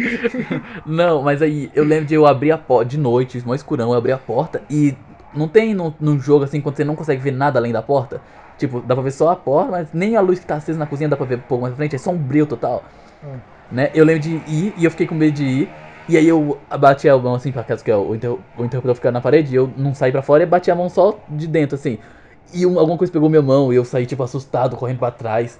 não, 0.85 1.21
mas 1.21 1.41
aí 1.41 1.71
eu 1.73 1.83
lembro 1.83 2.05
de 2.05 2.13
eu 2.13 2.25
abrir 2.25 2.51
a 2.51 2.57
porta 2.57 2.89
de 2.89 2.97
noite, 2.97 3.41
mó 3.45 3.55
escurão, 3.55 3.91
eu 3.91 3.97
abri 3.97 4.11
a 4.11 4.17
porta 4.17 4.61
e 4.69 4.93
não 5.33 5.47
tem 5.47 5.73
num, 5.73 5.93
num 5.99 6.19
jogo 6.19 6.43
assim 6.43 6.59
quando 6.61 6.75
você 6.75 6.83
não 6.83 6.95
consegue 6.95 7.21
ver 7.21 7.31
nada 7.31 7.57
além 7.59 7.71
da 7.71 7.81
porta. 7.81 8.21
Tipo, 8.57 8.81
dá 8.81 8.93
pra 8.95 9.03
ver 9.03 9.11
só 9.11 9.29
a 9.29 9.35
porta, 9.35 9.71
mas 9.71 9.87
nem 9.93 10.15
a 10.15 10.21
luz 10.21 10.39
que 10.39 10.45
tá 10.45 10.55
acesa 10.55 10.77
na 10.77 10.85
cozinha 10.85 11.09
dá 11.09 11.15
pra 11.15 11.25
ver 11.25 11.37
um 11.37 11.41
pouco 11.41 11.61
mais 11.63 11.71
pra 11.73 11.77
frente, 11.77 11.95
é 11.95 11.99
sombrio 11.99 12.45
total. 12.45 12.83
Ah. 13.23 13.37
Né? 13.71 13.89
Eu 13.93 14.05
lembro 14.05 14.21
de 14.21 14.35
ir 14.35 14.73
e 14.77 14.83
eu 14.83 14.91
fiquei 14.91 15.07
com 15.07 15.15
medo 15.15 15.33
de 15.33 15.43
ir. 15.45 15.69
E 16.07 16.17
aí 16.17 16.27
eu 16.27 16.65
bati 16.79 17.07
a 17.07 17.17
mão 17.17 17.35
assim, 17.35 17.51
pra 17.51 17.63
casa 17.63 17.83
que 17.83 17.89
é 17.91 17.95
o, 17.95 18.13
interru- 18.13 18.43
o 18.57 18.65
interruptor 18.65 18.95
ficar 18.95 19.11
na 19.11 19.21
parede, 19.21 19.53
e 19.53 19.55
eu 19.55 19.71
não 19.77 19.93
saí 19.93 20.11
pra 20.11 20.21
fora 20.21 20.43
e 20.43 20.45
bati 20.45 20.69
a 20.69 20.75
mão 20.75 20.89
só 20.89 21.23
de 21.29 21.47
dentro, 21.47 21.75
assim. 21.75 21.99
E 22.53 22.65
um- 22.65 22.77
alguma 22.79 22.97
coisa 22.97 23.11
pegou 23.13 23.29
minha 23.29 23.41
mão 23.41 23.71
e 23.71 23.75
eu 23.77 23.85
saí, 23.85 24.05
tipo, 24.05 24.21
assustado, 24.23 24.75
correndo 24.75 24.99
pra 24.99 25.11
trás. 25.11 25.59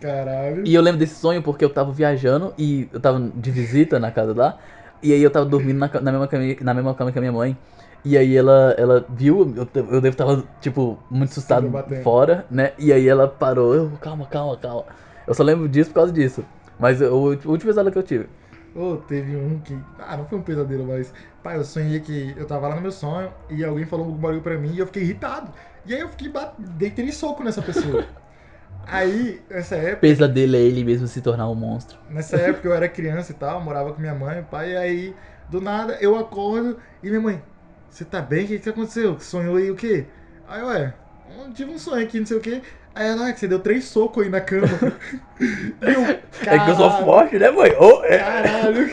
Caralho. 0.00 0.62
E 0.64 0.74
eu 0.74 0.82
lembro 0.82 0.98
desse 0.98 1.16
sonho 1.16 1.42
porque 1.42 1.64
eu 1.64 1.70
tava 1.70 1.92
viajando 1.92 2.54
e 2.56 2.88
eu 2.92 3.00
tava 3.00 3.20
de 3.20 3.50
visita 3.50 3.98
na 3.98 4.10
casa 4.10 4.34
lá. 4.34 4.58
E 5.02 5.12
aí 5.12 5.20
eu 5.22 5.30
tava 5.30 5.44
dormindo 5.46 5.78
na, 5.78 5.88
na 6.00 6.12
mesma, 6.12 6.28
cama, 6.28 6.44
na 6.60 6.74
mesma 6.74 6.94
cama 6.94 7.10
que 7.12 7.18
a 7.18 7.20
minha 7.20 7.32
mãe. 7.32 7.56
E 8.04 8.16
aí 8.16 8.36
ela, 8.36 8.74
ela 8.78 9.04
viu, 9.08 9.52
eu, 9.56 9.68
eu 9.92 10.00
devo 10.00 10.16
tava, 10.16 10.44
tipo, 10.60 10.98
muito 11.10 11.30
assustado 11.30 11.72
fora, 12.02 12.46
né? 12.50 12.72
E 12.78 12.92
aí 12.92 13.06
ela 13.08 13.28
parou, 13.28 13.74
eu, 13.74 13.90
calma, 14.00 14.26
calma, 14.26 14.56
calma. 14.56 14.84
Eu 15.26 15.34
só 15.34 15.42
lembro 15.42 15.68
disso 15.68 15.90
por 15.90 15.94
causa 15.96 16.12
disso. 16.12 16.44
Mas 16.78 17.00
o 17.00 17.14
último 17.16 17.58
pesadelo 17.58 17.92
que 17.92 17.98
eu 17.98 18.02
tive. 18.02 18.28
Ô, 18.74 18.96
teve 18.96 19.36
um 19.36 19.60
que. 19.60 19.78
Ah, 19.98 20.16
não 20.16 20.26
foi 20.26 20.38
um 20.38 20.42
pesadelo, 20.42 20.86
mas. 20.86 21.12
Pai, 21.42 21.56
eu 21.58 21.64
sonhei 21.64 22.00
que 22.00 22.34
eu 22.36 22.46
tava 22.46 22.68
lá 22.68 22.74
no 22.76 22.80
meu 22.82 22.92
sonho 22.92 23.32
e 23.50 23.64
alguém 23.64 23.84
falou 23.86 24.08
um 24.08 24.16
barulho 24.16 24.42
pra 24.42 24.56
mim 24.58 24.72
e 24.74 24.78
eu 24.78 24.86
fiquei 24.86 25.02
irritado. 25.02 25.52
E 25.84 25.94
aí 25.94 26.00
eu 26.00 26.08
fiquei 26.08 26.28
bat... 26.30 26.54
deitei 26.58 27.04
em 27.04 27.12
soco 27.12 27.42
nessa 27.44 27.62
pessoa. 27.62 28.06
aí, 28.86 29.44
nessa 29.50 29.76
época, 29.76 30.00
Pesadelo 30.00 30.56
é 30.56 30.60
ele 30.60 30.84
mesmo 30.84 31.06
se 31.06 31.22
tornar 31.22 31.48
um 31.48 31.54
monstro. 31.54 31.98
nessa 32.08 32.36
época 32.36 32.68
eu 32.68 32.74
era 32.74 32.88
criança 32.88 33.32
e 33.32 33.34
tal, 33.34 33.60
morava 33.60 33.92
com 33.92 34.00
minha 34.00 34.14
mãe, 34.14 34.42
pai, 34.44 34.72
e 34.72 34.76
aí, 34.76 35.16
do 35.48 35.60
nada, 35.60 35.96
eu 36.00 36.16
acordo 36.16 36.78
e 37.02 37.08
minha 37.08 37.20
mãe, 37.20 37.42
você 37.88 38.04
tá 38.04 38.20
bem? 38.20 38.44
O 38.44 38.48
que, 38.48 38.58
que 38.58 38.68
aconteceu? 38.68 39.18
Sonhou 39.20 39.56
aí 39.56 39.70
o 39.70 39.76
quê? 39.76 40.06
Aí, 40.46 40.62
ué, 40.62 40.94
eu 41.38 41.52
tive 41.52 41.70
um 41.70 41.78
sonho 41.78 42.04
aqui, 42.04 42.18
não 42.18 42.26
sei 42.26 42.36
o 42.36 42.40
quê. 42.40 42.62
Aí 42.94 43.08
ela, 43.08 43.28
ah, 43.28 43.32
que 43.32 43.40
você 43.40 43.48
deu 43.48 43.58
três 43.60 43.84
socos 43.84 44.22
aí 44.24 44.28
na 44.30 44.40
cama. 44.40 44.66
eu, 45.80 46.02
É 46.02 46.58
que 46.58 46.70
eu 46.70 46.74
sou 46.76 46.88
"Caralho, 46.88 47.04
forte, 47.04 47.38
né, 47.38 47.50
mãe? 47.50 47.74
Oh, 47.78 48.04
é. 48.04 48.18
Caralho. 48.18 48.90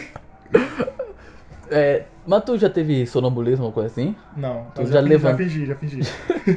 É, 1.71 2.03
mas 2.25 2.43
tu 2.43 2.57
já 2.57 2.69
teve 2.69 3.05
sonambulismo 3.05 3.65
ou 3.65 3.71
coisa 3.71 3.89
assim? 3.89 4.15
Não, 4.35 4.65
Tu 4.73 4.85
já 4.87 5.01
já, 5.01 5.17
já 5.17 5.35
fingi, 5.37 5.65
já 5.65 5.75
fingi. 5.75 5.99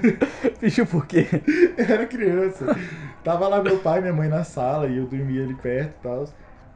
Bicho, 0.61 0.87
por 0.87 1.07
quê? 1.07 1.26
Eu 1.76 1.85
era 1.94 2.07
criança. 2.07 2.76
Tava 3.24 3.48
lá 3.48 3.62
meu 3.62 3.78
pai 3.78 3.98
e 3.98 4.02
minha 4.02 4.12
mãe 4.14 4.28
na 4.28 4.44
sala 4.44 4.87
e 4.87 4.96
eu 4.96 5.05
dormia 5.07 5.42
ali 5.44 5.55
perto 5.55 5.94
e 5.98 6.02
tal. 6.02 6.28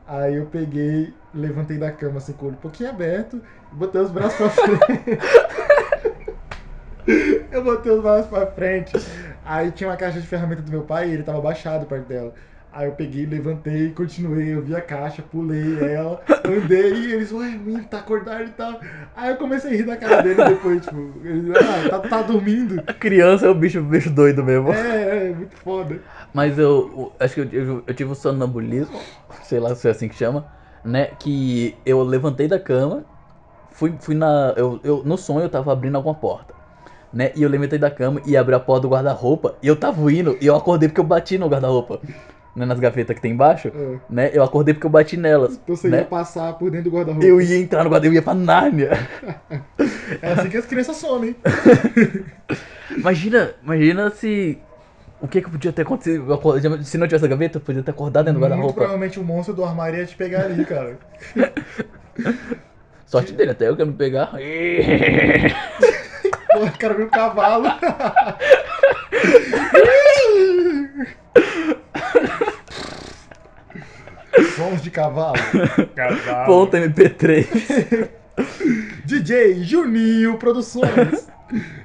Aí 0.07 0.37
eu 0.37 0.47
peguei, 0.47 1.15
levantei 1.35 1.79
da 1.79 1.91
cama 1.91 2.19
assim 2.19 2.33
com 2.33 2.45
o 2.45 2.49
olho 2.49 2.57
um 2.57 2.61
pouquinho 2.61 2.91
aberto 2.91 3.41
e 3.73 3.75
botei 3.75 4.01
os 4.01 4.11
braços 4.11 4.37
pra 4.37 4.51
frente. 4.51 5.19
eu 7.51 7.65
botei 7.65 7.93
os 7.93 8.03
braços 8.03 8.27
pra 8.27 8.47
frente. 8.47 8.93
Aí 9.47 9.71
tinha 9.71 9.89
uma 9.89 9.97
caixa 9.97 10.21
de 10.21 10.27
ferramenta 10.27 10.63
do 10.63 10.71
meu 10.71 10.83
pai 10.83 11.09
e 11.09 11.13
ele 11.15 11.23
tava 11.23 11.41
baixado 11.41 11.87
perto 11.87 12.07
dela. 12.09 12.35
Aí 12.73 12.87
eu 12.89 12.93
peguei, 12.93 13.25
levantei, 13.25 13.91
continuei, 13.93 14.53
eu 14.53 14.61
vi 14.61 14.77
a 14.77 14.83
caixa, 14.83 15.23
pulei 15.23 15.79
ela, 15.79 16.21
andei 16.45 16.93
e 16.93 17.13
eles, 17.15 17.33
ué, 17.33 17.47
menino, 17.49 17.85
tá 17.85 17.99
acordado 18.01 18.45
e 18.45 18.51
tal. 18.51 18.79
Aí 19.17 19.31
eu 19.31 19.37
comecei 19.37 19.71
a 19.73 19.75
rir 19.77 19.85
da 19.85 19.97
cara 19.97 20.23
dele 20.23 20.45
depois, 20.45 20.85
tipo, 20.85 20.97
ele, 21.25 21.53
ah, 21.57 21.89
tá, 21.89 21.99
tá 22.01 22.23
dormindo. 22.23 22.83
A 22.87 22.93
criança 22.93 23.47
é 23.47 23.49
o 23.49 23.55
bicho, 23.55 23.81
bicho 23.83 24.11
doido 24.11 24.45
mesmo. 24.45 24.73
É, 24.73 25.29
é, 25.31 25.33
muito 25.35 25.57
foda. 25.57 25.99
Mas 26.35 26.59
eu, 26.59 26.67
eu- 26.69 27.13
acho 27.19 27.35
que 27.35 27.41
eu, 27.41 27.49
eu, 27.51 27.85
eu 27.87 27.95
tive 27.95 28.11
um 28.11 28.15
sonambulismo, 28.15 29.01
sei 29.43 29.59
lá 29.59 29.75
se 29.75 29.89
é 29.89 29.93
assim 29.93 30.09
que 30.09 30.15
chama, 30.15 30.47
né? 30.85 31.07
Que 31.07 31.81
eu 31.87 32.03
levantei 32.03 32.47
da 32.47 32.59
cama, 32.61 33.07
fui, 33.71 33.95
fui 33.99 34.15
na. 34.15 34.53
Eu, 34.57 34.81
eu, 34.85 35.03
no 35.05 35.17
sonho 35.17 35.45
eu 35.45 35.49
tava 35.49 35.73
abrindo 35.73 35.97
alguma 35.97 36.15
porta, 36.15 36.53
né? 37.13 37.33
E 37.35 37.43
eu 37.43 37.49
levantei 37.49 37.79
da 37.79 37.91
cama 37.91 38.21
e 38.27 38.37
abri 38.37 38.55
a 38.55 38.61
porta 38.61 38.83
do 38.83 38.89
guarda-roupa 38.89 39.55
e 39.63 39.69
eu 39.69 39.77
tava 39.77 40.13
indo 40.13 40.37
e 40.41 40.47
eu 40.47 40.55
acordei 40.57 40.89
porque 40.89 41.01
eu 41.01 41.05
bati 41.05 41.39
no 41.39 41.49
guarda-roupa, 41.49 42.01
né? 42.55 42.65
Nas 42.67 42.79
gavetas 42.81 43.15
que 43.17 43.23
tem 43.23 43.33
embaixo, 43.33 43.69
É. 43.69 43.97
né? 44.09 44.31
Eu 44.33 44.43
acordei 44.43 44.75
porque 44.75 44.87
eu 44.87 44.91
bati 44.91 45.17
nelas. 45.17 45.59
Então 45.63 45.77
você 45.77 45.89
né? 45.89 45.99
ia 45.99 46.05
passar 46.05 46.53
por 46.55 46.71
dentro 46.71 46.91
do 46.91 46.97
guarda-roupa. 46.97 47.27
Eu 47.27 47.41
ia 47.41 47.59
entrar 47.59 47.85
no 47.85 47.91
guarda-roupa, 47.91 48.07
eu 48.07 48.13
ia 48.15 48.23
pra 48.23 48.35
Nárnia. 48.35 48.91
É 50.23 50.33
assim 50.33 50.49
que 50.49 50.57
as 50.57 50.65
crianças 50.67 50.97
somem. 50.99 51.35
Imagina, 52.97 53.51
imagina 53.63 54.09
se. 54.11 54.57
O 55.21 55.27
que 55.27 55.41
que 55.43 55.51
podia 55.51 55.73
ter 55.73 55.83
acontecido? 55.83 56.25
Se 56.85 56.97
não 56.97 57.07
tivesse 57.09 57.25
a 57.25 57.29
gaveta, 57.29 57.57
eu 57.59 57.61
podia 57.61 57.83
ter 57.83 57.91
acordado 57.91 58.27
dentro 58.27 58.39
do 58.41 58.45
guarda-roupa. 58.45 58.75
provavelmente 58.75 59.19
o 59.19 59.25
monstro 59.25 59.53
do 59.55 59.65
armário 59.65 59.99
ia 59.99 60.07
te 60.07 60.15
pegar 60.15 60.43
ali, 60.45 60.65
cara. 60.65 60.97
Sorte 63.07 63.33
dele, 63.33 63.51
até 63.53 63.69
eu 63.69 63.77
quero 63.77 63.89
me 63.89 63.97
pegar. 63.97 64.33
Pô, 66.57 66.65
o 66.65 66.79
cara 66.79 66.95
viu 66.95 67.05
um 67.05 67.11
cavalo. 67.11 67.67
Sons 74.57 74.83
de 74.83 74.91
cavalo. 74.91 75.35
Cavalo. 75.95 76.47
Ponto 76.47 76.75
MP3. 76.75 78.09
DJ 79.05 79.63
Juninho 79.65 80.39
Produções. 80.39 81.29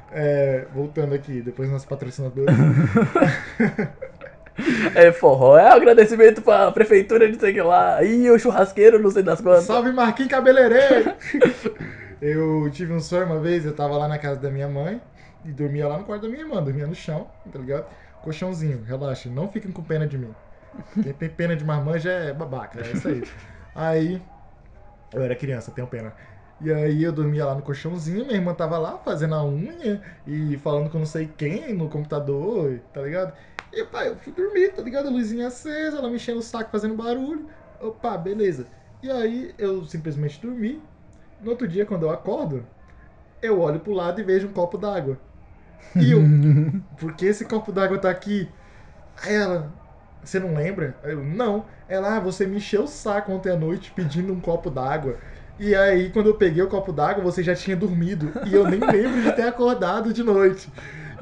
É, 0.10 0.65
voltando 0.73 1.13
aqui, 1.13 1.41
depois 1.41 1.69
nosso 1.69 1.88
patrocinador. 1.88 2.45
É 4.95 5.12
forró. 5.12 5.57
É 5.57 5.69
agradecimento 5.69 6.41
pra 6.41 6.71
prefeitura 6.71 7.29
de 7.29 7.38
sei 7.38 7.53
que 7.53 7.62
lá. 7.62 8.03
E 8.03 8.29
o 8.29 8.39
churrasqueiro, 8.39 8.99
não 8.99 9.10
sei 9.10 9.23
das 9.23 9.41
quantas. 9.41 9.65
Salve 9.65 9.91
Marquinhos 9.91 10.31
Cabeleireiro! 10.31 11.13
Eu 12.21 12.69
tive 12.71 12.93
um 12.93 12.99
sonho 12.99 13.25
uma 13.25 13.39
vez, 13.39 13.65
eu 13.65 13.75
tava 13.75 13.97
lá 13.97 14.07
na 14.07 14.19
casa 14.19 14.39
da 14.39 14.51
minha 14.51 14.67
mãe 14.67 15.01
e 15.43 15.51
dormia 15.51 15.88
lá 15.88 15.97
no 15.97 16.05
quarto 16.05 16.21
da 16.21 16.29
minha 16.29 16.41
irmã, 16.41 16.62
dormia 16.62 16.86
no 16.86 16.93
chão, 16.93 17.27
tá 17.51 17.57
ligado? 17.57 17.88
Colchãozinho, 18.21 18.84
relaxa, 18.84 19.27
não 19.27 19.51
fiquem 19.51 19.71
com 19.71 19.84
pena 19.84 20.05
de 20.05 20.19
mim. 20.19 20.31
Quem 21.01 21.13
tem 21.13 21.29
pena 21.29 21.55
de 21.55 21.65
marmanja 21.65 22.12
é 22.12 22.31
babaca, 22.31 22.79
é 22.79 22.91
isso 22.91 23.07
aí. 23.07 23.23
Aí, 23.73 24.21
eu 25.12 25.21
era 25.23 25.36
criança, 25.36 25.71
tenho 25.71 25.88
pena. 25.88 26.13
E 26.60 26.71
aí 26.71 27.01
eu 27.01 27.12
dormia 27.12 27.43
lá 27.43 27.55
no 27.55 27.63
colchãozinho, 27.63 28.23
minha 28.23 28.38
irmã 28.38 28.53
tava 28.53 28.77
lá 28.77 28.99
fazendo 28.99 29.34
a 29.34 29.43
unha 29.43 29.99
e 30.27 30.57
falando 30.60 30.91
com 30.91 30.99
não 30.99 31.07
sei 31.07 31.27
quem 31.27 31.73
no 31.73 31.89
computador, 31.89 32.79
tá 32.93 33.01
ligado? 33.01 33.34
E 33.73 33.79
eu 33.79 34.15
fui 34.17 34.31
dormir, 34.31 34.73
tá 34.73 34.84
ligado? 34.84 35.07
A 35.07 35.12
luzinha 35.12 35.47
acesa, 35.47 35.97
ela 35.97 36.07
me 36.07 36.17
enchendo 36.17 36.38
o 36.38 36.43
saco 36.43 36.69
fazendo 36.69 36.93
barulho. 36.93 37.47
Opa, 37.79 38.15
beleza. 38.15 38.67
E 39.01 39.10
aí 39.10 39.55
eu 39.57 39.84
simplesmente 39.86 40.39
dormi. 40.39 40.90
No 41.41 41.51
outro 41.51 41.67
dia, 41.67 41.86
quando 41.86 42.04
eu 42.06 42.12
acordo, 42.12 42.65
eu 43.41 43.60
olho 43.62 43.80
pro 43.80 43.93
lado 43.93 44.21
e 44.21 44.23
vejo 44.23 44.47
um 44.47 44.54
copo 44.54 44.77
d'água. 44.77 45.19
E 45.99 46.12
eu, 46.12 46.34
por 46.97 47.13
que 47.15 47.25
esse 47.27 47.45
copo 47.45 47.71
d'água 47.71 47.99
tá 47.99 48.10
aqui? 48.10 48.51
Aí 49.23 49.34
ela, 49.36 49.73
você 50.23 50.39
não 50.39 50.56
lembra? 50.56 50.99
Eu, 51.04 51.23
não. 51.23 51.65
Ela, 51.88 52.17
ah, 52.17 52.19
você 52.19 52.45
me 52.47 52.58
encheu 52.58 52.84
o 52.84 52.88
saco 52.88 53.32
ontem 53.32 53.51
à 53.51 53.58
noite 53.58 53.91
pedindo 53.91 54.34
um 54.34 54.41
copo 54.41 54.69
d'água. 54.69 55.19
E 55.60 55.75
aí, 55.75 56.12
quando 56.12 56.27
eu 56.27 56.36
peguei 56.36 56.62
o 56.63 56.69
copo 56.69 56.91
d'água, 56.93 57.23
você 57.23 57.43
já 57.43 57.56
tinha 57.56 57.75
dormido. 57.77 58.36
E 58.43 58.54
eu 58.54 58.65
nem 58.67 58.82
lembro 58.86 59.21
de 59.21 59.32
ter 59.32 59.43
acordado 59.43 60.13
de 60.13 60.23
noite. 60.23 60.73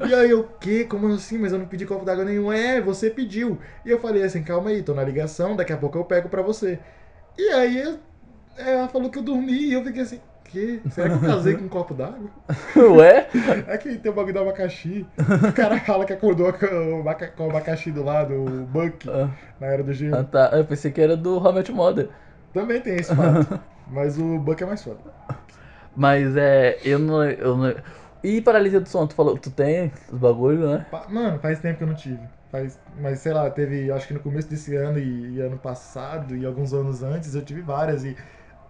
E 0.02 0.14
aí 0.14 0.30
eu, 0.30 0.44
que? 0.60 0.84
Como 0.86 1.08
assim? 1.08 1.38
Mas 1.38 1.52
eu 1.52 1.58
não 1.58 1.66
pedi 1.66 1.86
copo 1.86 2.04
d'água 2.04 2.24
nenhum. 2.24 2.50
É, 2.52 2.80
você 2.80 3.10
pediu. 3.10 3.60
E 3.84 3.90
eu 3.90 4.00
falei 4.00 4.22
assim, 4.22 4.42
calma 4.42 4.70
aí, 4.70 4.82
tô 4.82 4.94
na 4.94 5.04
ligação, 5.04 5.56
daqui 5.56 5.72
a 5.72 5.76
pouco 5.76 5.98
eu 5.98 6.04
pego 6.04 6.28
pra 6.28 6.42
você. 6.42 6.80
E 7.38 7.48
aí 7.50 7.78
eu- 7.78 7.98
ela 8.56 8.88
falou 8.88 9.10
que 9.10 9.18
eu 9.18 9.22
dormi 9.22 9.52
e 9.52 9.72
eu 9.72 9.82
fiquei 9.84 10.02
assim, 10.02 10.20
que? 10.44 10.82
Será 10.90 11.08
que 11.10 11.16
eu 11.16 11.20
casei 11.20 11.54
com 11.56 11.64
um 11.64 11.68
copo 11.68 11.94
d'água? 11.94 12.30
Ué? 12.76 13.26
É 13.68 13.78
que 13.78 13.96
tem 13.98 14.10
o 14.10 14.14
bagulho 14.14 14.34
do 14.34 14.40
abacaxi. 14.40 15.06
O 15.48 15.52
cara 15.52 15.78
fala 15.80 16.04
que 16.04 16.12
acordou 16.12 16.52
com 16.52 17.02
o, 17.02 17.48
abacaxi 17.48 17.90
do 17.90 18.02
lado, 18.02 18.34
o 18.34 18.66
Buck, 18.66 19.08
Ah, 19.08 19.28
na 19.60 19.66
era 19.68 19.82
do 19.82 19.92
gelo. 19.92 20.16
ah, 20.16 20.24
tá. 20.24 20.50
Eu 20.52 20.64
pensei 20.64 20.90
que 20.90 21.00
era 21.00 21.16
do 21.16 21.36
Your 21.36 21.72
Mother. 21.72 22.08
Também 22.52 22.80
tem 22.80 22.96
esse 22.96 23.14
fato. 23.14 23.60
Mas 23.86 24.18
o 24.18 24.38
Buck 24.38 24.62
é 24.62 24.66
mais 24.66 24.82
foda. 24.82 24.98
Mas 25.96 26.36
é, 26.36 26.78
eu 26.84 26.98
não, 26.98 27.24
eu 27.24 27.56
não. 27.56 27.74
E 28.22 28.40
paralisia 28.40 28.80
do 28.80 28.88
sono, 28.88 29.08
tu 29.08 29.14
falou 29.14 29.36
tu 29.38 29.50
tem 29.50 29.90
os 30.12 30.18
bagulhos, 30.18 30.68
né? 30.68 30.86
Mano, 31.08 31.38
faz 31.38 31.58
tempo 31.60 31.78
que 31.78 31.84
eu 31.84 31.88
não 31.88 31.94
tive. 31.94 32.20
Faz, 32.50 32.78
mas 33.00 33.20
sei 33.20 33.32
lá, 33.32 33.48
teve, 33.50 33.90
acho 33.90 34.06
que 34.08 34.14
no 34.14 34.20
começo 34.20 34.48
desse 34.48 34.74
ano 34.76 34.98
e, 34.98 35.36
e 35.36 35.40
ano 35.40 35.56
passado 35.58 36.36
e 36.36 36.44
alguns 36.44 36.72
anos 36.72 37.02
antes 37.02 37.34
eu 37.34 37.44
tive 37.44 37.62
várias. 37.62 38.04
E 38.04 38.16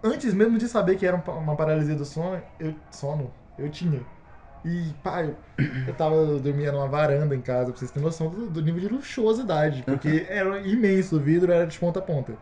antes 0.03 0.35
mesmo 0.35 0.59
de 0.59 0.69
saber 0.69 0.97
que 0.97 1.07
era 1.07 1.17
um 1.17 1.21
uma 1.39 1.57
paralisia 1.57 1.95
do 1.97 2.05
sono, 2.05 2.43
eu, 2.59 2.75
sono, 2.91 3.35
eu 3.57 3.71
tinha. 3.71 4.07
E, 4.65 4.95
pá, 5.03 5.23
eu, 5.25 5.37
eu 5.87 5.95
tava, 5.95 6.39
dormia 6.41 6.73
numa 6.73 6.89
varanda 6.89 7.35
em 7.35 7.43
casa, 7.43 7.71
pra 7.73 7.79
vocês 7.79 7.91
terem 7.91 8.05
noção 8.05 8.31
do, 8.31 8.51
do 8.51 8.63
nível 8.63 8.81
de 8.81 8.89
luxuosidade. 8.89 9.83
Porque 9.85 10.27
era 10.29 10.61
imenso, 10.67 11.17
o 11.17 11.21
vidro 11.21 11.53
era 11.53 11.67
de 11.67 11.79
ponta 11.79 11.99
a 12.01 12.03
ponta. 12.03 12.39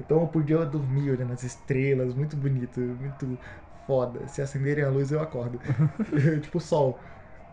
Então 0.00 0.20
eu 0.20 0.28
podia 0.28 0.64
dormir 0.66 1.10
olhando 1.10 1.32
as 1.32 1.42
estrelas, 1.42 2.14
muito 2.14 2.36
bonito, 2.36 2.80
muito 2.80 3.38
foda. 3.86 4.26
Se 4.28 4.42
acenderem 4.42 4.84
a 4.84 4.90
luz 4.90 5.10
eu 5.12 5.20
acordo. 5.20 5.58
tipo 6.42 6.60
sol. 6.60 7.00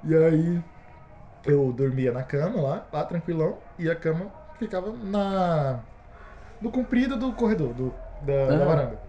E 0.03 0.15
aí 0.15 0.63
eu 1.45 1.71
dormia 1.73 2.11
na 2.11 2.23
cama 2.23 2.61
lá, 2.61 2.87
lá 2.91 3.05
tranquilão, 3.05 3.57
e 3.77 3.89
a 3.89 3.95
cama 3.95 4.31
ficava 4.57 4.91
na 4.93 5.83
no 6.61 6.71
comprido 6.71 7.17
do 7.17 7.33
corredor, 7.33 7.73
do, 7.73 7.91
da, 8.21 8.55
da 8.55 8.63
Ah. 8.63 8.65
varanda. 8.65 9.08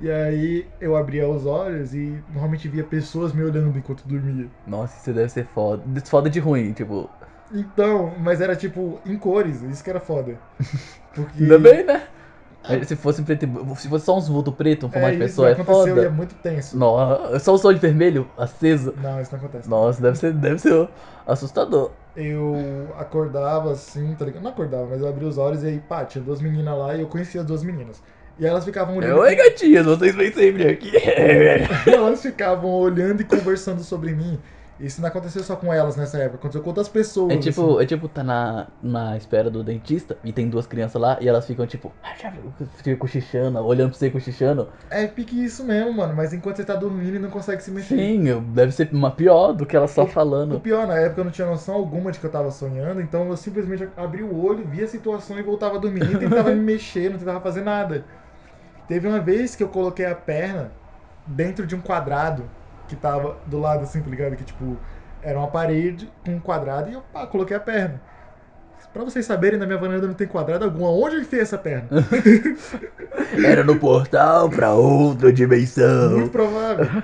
E 0.00 0.10
aí 0.10 0.66
eu 0.80 0.96
abria 0.96 1.28
os 1.28 1.44
olhos 1.44 1.92
e 1.92 2.22
normalmente 2.28 2.68
via 2.68 2.84
pessoas 2.84 3.32
me 3.32 3.42
olhando 3.42 3.76
enquanto 3.76 4.06
dormia. 4.06 4.48
Nossa, 4.66 4.96
isso 4.96 5.12
deve 5.12 5.28
ser 5.28 5.46
foda. 5.46 5.82
Foda 6.04 6.30
de 6.30 6.38
ruim, 6.38 6.72
tipo. 6.72 7.10
Então, 7.52 8.12
mas 8.20 8.40
era 8.40 8.54
tipo 8.54 9.00
em 9.04 9.16
cores, 9.16 9.62
isso 9.62 9.82
que 9.82 9.90
era 9.90 10.00
foda. 10.00 10.38
Porque 11.14 11.42
Ainda 11.42 11.58
bem, 11.58 11.84
né? 11.84 12.06
Se 12.84 12.96
fosse 12.96 13.22
preto, 13.22 13.46
se 13.76 13.88
fosse 13.88 14.04
só 14.04 14.18
uns 14.18 14.28
vultos 14.28 14.54
preto, 14.54 14.86
um 14.86 14.90
formato 14.90 15.14
é, 15.14 15.16
de 15.16 15.22
pessoa, 15.24 15.48
é 15.48 15.52
aconteceu 15.52 15.86
e 15.96 16.00
é 16.00 16.02
foda. 16.04 16.10
muito 16.10 16.34
tenso. 16.34 16.76
Nossa, 16.76 17.38
só 17.38 17.54
os 17.54 17.64
olhos 17.64 17.80
vermelhos, 17.80 18.26
aceso. 18.36 18.94
Não, 19.00 19.20
isso 19.20 19.32
não 19.32 19.38
acontece. 19.38 19.68
Nossa, 19.70 20.02
deve 20.02 20.18
ser, 20.18 20.32
deve 20.34 20.58
ser 20.58 20.88
assustador. 21.26 21.92
Eu 22.14 22.88
acordava 22.98 23.72
assim, 23.72 24.14
tá 24.16 24.26
ligado? 24.26 24.42
Não 24.42 24.50
acordava, 24.50 24.86
mas 24.86 25.00
eu 25.00 25.08
abria 25.08 25.28
os 25.28 25.38
olhos 25.38 25.62
e 25.62 25.68
aí, 25.68 25.78
pá, 25.78 26.04
tinha 26.04 26.22
duas 26.22 26.42
meninas 26.42 26.76
lá 26.76 26.94
e 26.94 27.00
eu 27.00 27.06
conhecia 27.06 27.40
as 27.40 27.46
duas 27.46 27.62
meninas. 27.62 28.02
E 28.38 28.46
elas 28.46 28.64
ficavam 28.64 28.96
olhando. 28.96 29.18
Oi, 29.18 29.34
gatinhas, 29.34 29.84
vocês 29.84 30.14
vêm 30.14 30.32
sempre 30.32 30.68
aqui. 30.68 30.92
elas 31.86 32.22
ficavam 32.22 32.70
olhando 32.70 33.20
e 33.20 33.24
conversando 33.24 33.82
sobre 33.82 34.12
mim. 34.14 34.38
Isso 34.78 35.00
não 35.00 35.08
aconteceu 35.08 35.42
só 35.42 35.56
com 35.56 35.72
elas 35.74 35.96
nessa 35.96 36.18
época, 36.18 36.36
aconteceu 36.36 36.62
com 36.62 36.68
outras 36.68 36.88
pessoas. 36.88 37.32
É 37.32 37.34
assim. 37.34 37.50
tipo, 37.50 37.80
é 37.80 37.84
tipo, 37.84 38.08
tá 38.08 38.22
na, 38.22 38.68
na 38.80 39.16
espera 39.16 39.50
do 39.50 39.64
dentista 39.64 40.16
e 40.22 40.32
tem 40.32 40.48
duas 40.48 40.68
crianças 40.68 41.02
lá 41.02 41.18
e 41.20 41.26
elas 41.28 41.44
ficam 41.44 41.66
tipo, 41.66 41.92
"Ah, 42.00 42.14
já 42.16 42.30
viu?" 42.30 42.52
Fica 42.76 42.94
cochichando, 42.94 43.58
olhando 43.58 43.90
pra 43.90 43.98
você 43.98 44.08
cochichando. 44.08 44.68
É 44.88 45.04
pique 45.08 45.44
isso 45.44 45.64
mesmo, 45.64 45.92
mano. 45.94 46.14
Mas 46.14 46.32
enquanto 46.32 46.58
você 46.58 46.64
tá 46.64 46.76
dormindo 46.76 47.16
e 47.16 47.18
não 47.18 47.28
consegue 47.28 47.60
se 47.60 47.72
mexer. 47.72 47.96
Sim, 47.96 48.40
deve 48.52 48.70
ser 48.70 48.88
uma 48.92 49.10
pior 49.10 49.52
do 49.52 49.66
que 49.66 49.74
ela 49.76 49.88
só 49.88 50.04
O 50.04 50.06
falando. 50.06 50.60
pior, 50.60 50.86
na 50.86 50.94
época 50.96 51.22
eu 51.22 51.24
não 51.24 51.32
tinha 51.32 51.48
noção 51.48 51.74
alguma 51.74 52.12
de 52.12 52.20
que 52.20 52.26
eu 52.26 52.30
tava 52.30 52.52
sonhando, 52.52 53.00
então 53.00 53.28
eu 53.28 53.36
simplesmente 53.36 53.88
abri 53.96 54.22
o 54.22 54.40
olho, 54.40 54.64
via 54.64 54.84
a 54.84 54.88
situação 54.88 55.36
e 55.40 55.42
voltava 55.42 55.74
a 55.74 55.80
dormir. 55.80 56.04
Nem 56.06 56.16
tentava 56.18 56.50
me 56.54 56.62
mexer, 56.62 57.10
não 57.10 57.18
tentava 57.18 57.40
fazer 57.40 57.62
nada. 57.62 58.04
Teve 58.88 59.06
uma 59.06 59.20
vez 59.20 59.54
que 59.54 59.62
eu 59.62 59.68
coloquei 59.68 60.06
a 60.06 60.14
perna 60.14 60.72
dentro 61.26 61.66
de 61.66 61.76
um 61.76 61.80
quadrado 61.80 62.44
que 62.88 62.96
tava 62.96 63.36
do 63.46 63.60
lado 63.60 63.84
assim, 63.84 64.00
tá 64.00 64.08
ligado? 64.08 64.34
Que 64.34 64.44
tipo, 64.44 64.78
era 65.22 65.38
uma 65.38 65.48
parede 65.48 66.10
com 66.24 66.32
um 66.32 66.40
quadrado 66.40 66.90
e 66.90 66.94
eu 66.94 67.02
pá, 67.12 67.26
coloquei 67.26 67.56
a 67.56 67.60
perna. 67.60 68.00
Pra 68.92 69.04
vocês 69.04 69.26
saberem, 69.26 69.58
na 69.58 69.66
minha 69.66 69.78
varanda 69.78 70.06
não 70.06 70.14
tem 70.14 70.26
quadrado 70.26 70.64
algum. 70.64 70.86
Aonde 70.86 71.16
eu 71.16 71.20
enfiei 71.20 71.42
essa 71.42 71.58
perna? 71.58 71.88
Era 73.44 73.62
no 73.62 73.78
portal 73.78 74.48
pra 74.48 74.72
outra 74.72 75.32
dimensão. 75.32 76.10
Muito 76.12 76.30
provável. 76.30 77.02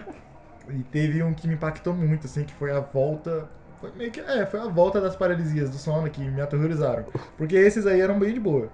E 0.70 0.83
teve 0.85 1.23
um 1.23 1.35
que 1.35 1.47
me 1.47 1.55
impactou 1.55 1.92
muito, 1.94 2.27
assim, 2.27 2.44
que 2.44 2.55
foi 2.55 2.73
a 2.73 2.81
volta. 2.81 3.49
Foi 3.81 3.92
meio 3.94 4.11
que. 4.11 4.20
É, 4.20 4.47
foi 4.47 4.61
a 4.61 4.66
volta 4.66 5.01
das 5.01 5.14
paralisias 5.14 5.68
do 5.68 5.77
sono 5.77 6.09
que 6.09 6.23
me 6.23 6.40
aterrorizaram. 6.40 7.05
Porque 7.37 7.55
esses 7.55 7.87
aí 7.87 8.01
eram 8.01 8.18
bem 8.18 8.33
de 8.33 8.40
boa. 8.40 8.70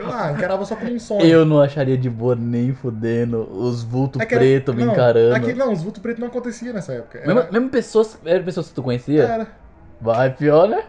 Eu 0.00 0.12
ah, 0.12 0.32
encarava 0.32 0.64
só 0.64 0.76
como 0.76 0.92
um 0.92 0.98
sonho. 0.98 1.22
Eu 1.24 1.44
não 1.44 1.60
acharia 1.60 1.96
de 1.96 2.08
boa 2.08 2.34
nem 2.34 2.72
fudendo 2.72 3.42
os 3.50 3.82
vultos 3.82 4.20
É 4.20 4.26
pretos 4.26 4.74
me 4.74 4.84
não, 4.84 4.92
encarando. 4.92 5.34
Aqui, 5.34 5.52
não, 5.52 5.72
os 5.72 5.82
vultos 5.82 6.00
pretos 6.02 6.20
não 6.20 6.28
acontecia 6.28 6.72
nessa 6.72 6.92
época. 6.94 7.18
Era, 7.18 7.34
Mesmo, 7.34 7.52
mesmo 7.52 7.68
pessoas, 7.70 8.18
eram 8.24 8.44
pessoas 8.44 8.68
que 8.68 8.74
tu 8.74 8.82
conhecia? 8.82 9.22
era. 9.24 9.48
Vai, 10.00 10.30
pior, 10.34 10.68
né? 10.68 10.82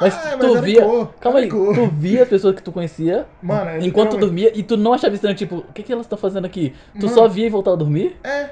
Mas 0.00 0.14
Ah, 0.14 0.36
tu 0.38 0.46
era 0.46 0.62
via. 0.62 0.82
cor, 0.82 1.14
Calma 1.20 1.38
aí, 1.38 1.48
cor. 1.48 1.74
tu 1.74 1.86
via 1.88 2.26
pessoas 2.26 2.54
que 2.56 2.62
tu 2.62 2.72
conhecia 2.72 3.26
Mano, 3.40 3.70
é 3.70 3.78
enquanto 3.86 4.12
tu 4.12 4.16
dormia 4.18 4.50
e 4.58 4.62
tu 4.62 4.76
não 4.76 4.92
achava 4.92 5.14
estranho, 5.14 5.36
tipo, 5.36 5.58
o 5.58 5.72
que, 5.72 5.82
que 5.82 5.92
elas 5.92 6.06
estão 6.06 6.18
fazendo 6.18 6.46
aqui? 6.46 6.74
Tu 6.98 7.06
Mano. 7.06 7.14
só 7.14 7.28
via 7.28 7.46
e 7.46 7.50
voltava 7.50 7.76
a 7.76 7.78
dormir? 7.78 8.16
É, 8.24 8.50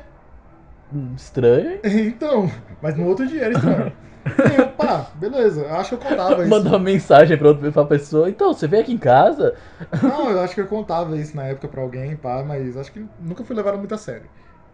Hum, 0.95 1.15
Estranho, 1.17 1.79
então. 1.85 2.51
Mas 2.81 2.97
no 2.97 3.07
outro 3.07 3.27
dia 3.27 3.43
era 3.45 3.55
estranho. 3.55 3.93
E 4.27 4.55
eu, 4.55 4.69
pá, 4.71 5.07
beleza, 5.15 5.63
eu 5.63 5.75
acho 5.75 5.91
que 5.91 5.95
eu 6.07 6.11
contava 6.11 6.43
isso. 6.47 6.51
Mandar 6.51 6.71
uma 6.71 6.79
mensagem 6.79 7.37
pra, 7.37 7.49
outra, 7.49 7.73
pra 7.73 7.85
pessoa. 7.85 8.29
Então, 8.29 8.53
você 8.53 8.67
veio 8.69 8.83
aqui 8.83 8.93
em 8.93 8.99
casa? 8.99 9.55
Não, 10.03 10.31
eu 10.31 10.41
acho 10.41 10.55
que 10.55 10.61
eu 10.61 10.67
contava 10.67 11.17
isso 11.17 11.37
na 11.37 11.45
época 11.45 11.69
pra 11.69 11.83
alguém, 11.83 12.17
pá, 12.17 12.43
mas 12.43 12.77
acho 12.77 12.93
que 12.93 13.05
nunca 13.21 13.45
fui 13.45 13.55
levado 13.57 13.79
muito 13.79 13.95
a 13.95 13.99
sério. 13.99 14.29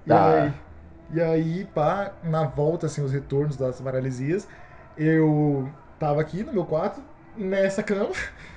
E, 0.07 0.13
Ah. 0.13 0.31
aí, 0.31 0.53
e 1.15 1.21
aí, 1.21 1.65
pá, 1.67 2.13
na 2.23 2.45
volta, 2.45 2.87
assim, 2.87 3.03
os 3.03 3.13
retornos 3.13 3.57
das 3.57 3.81
paralisias, 3.81 4.47
eu 4.97 5.69
tava 5.99 6.21
aqui 6.21 6.43
no 6.45 6.53
meu 6.53 6.65
quarto, 6.65 7.01
nessa 7.37 7.83
cama, 7.83 8.11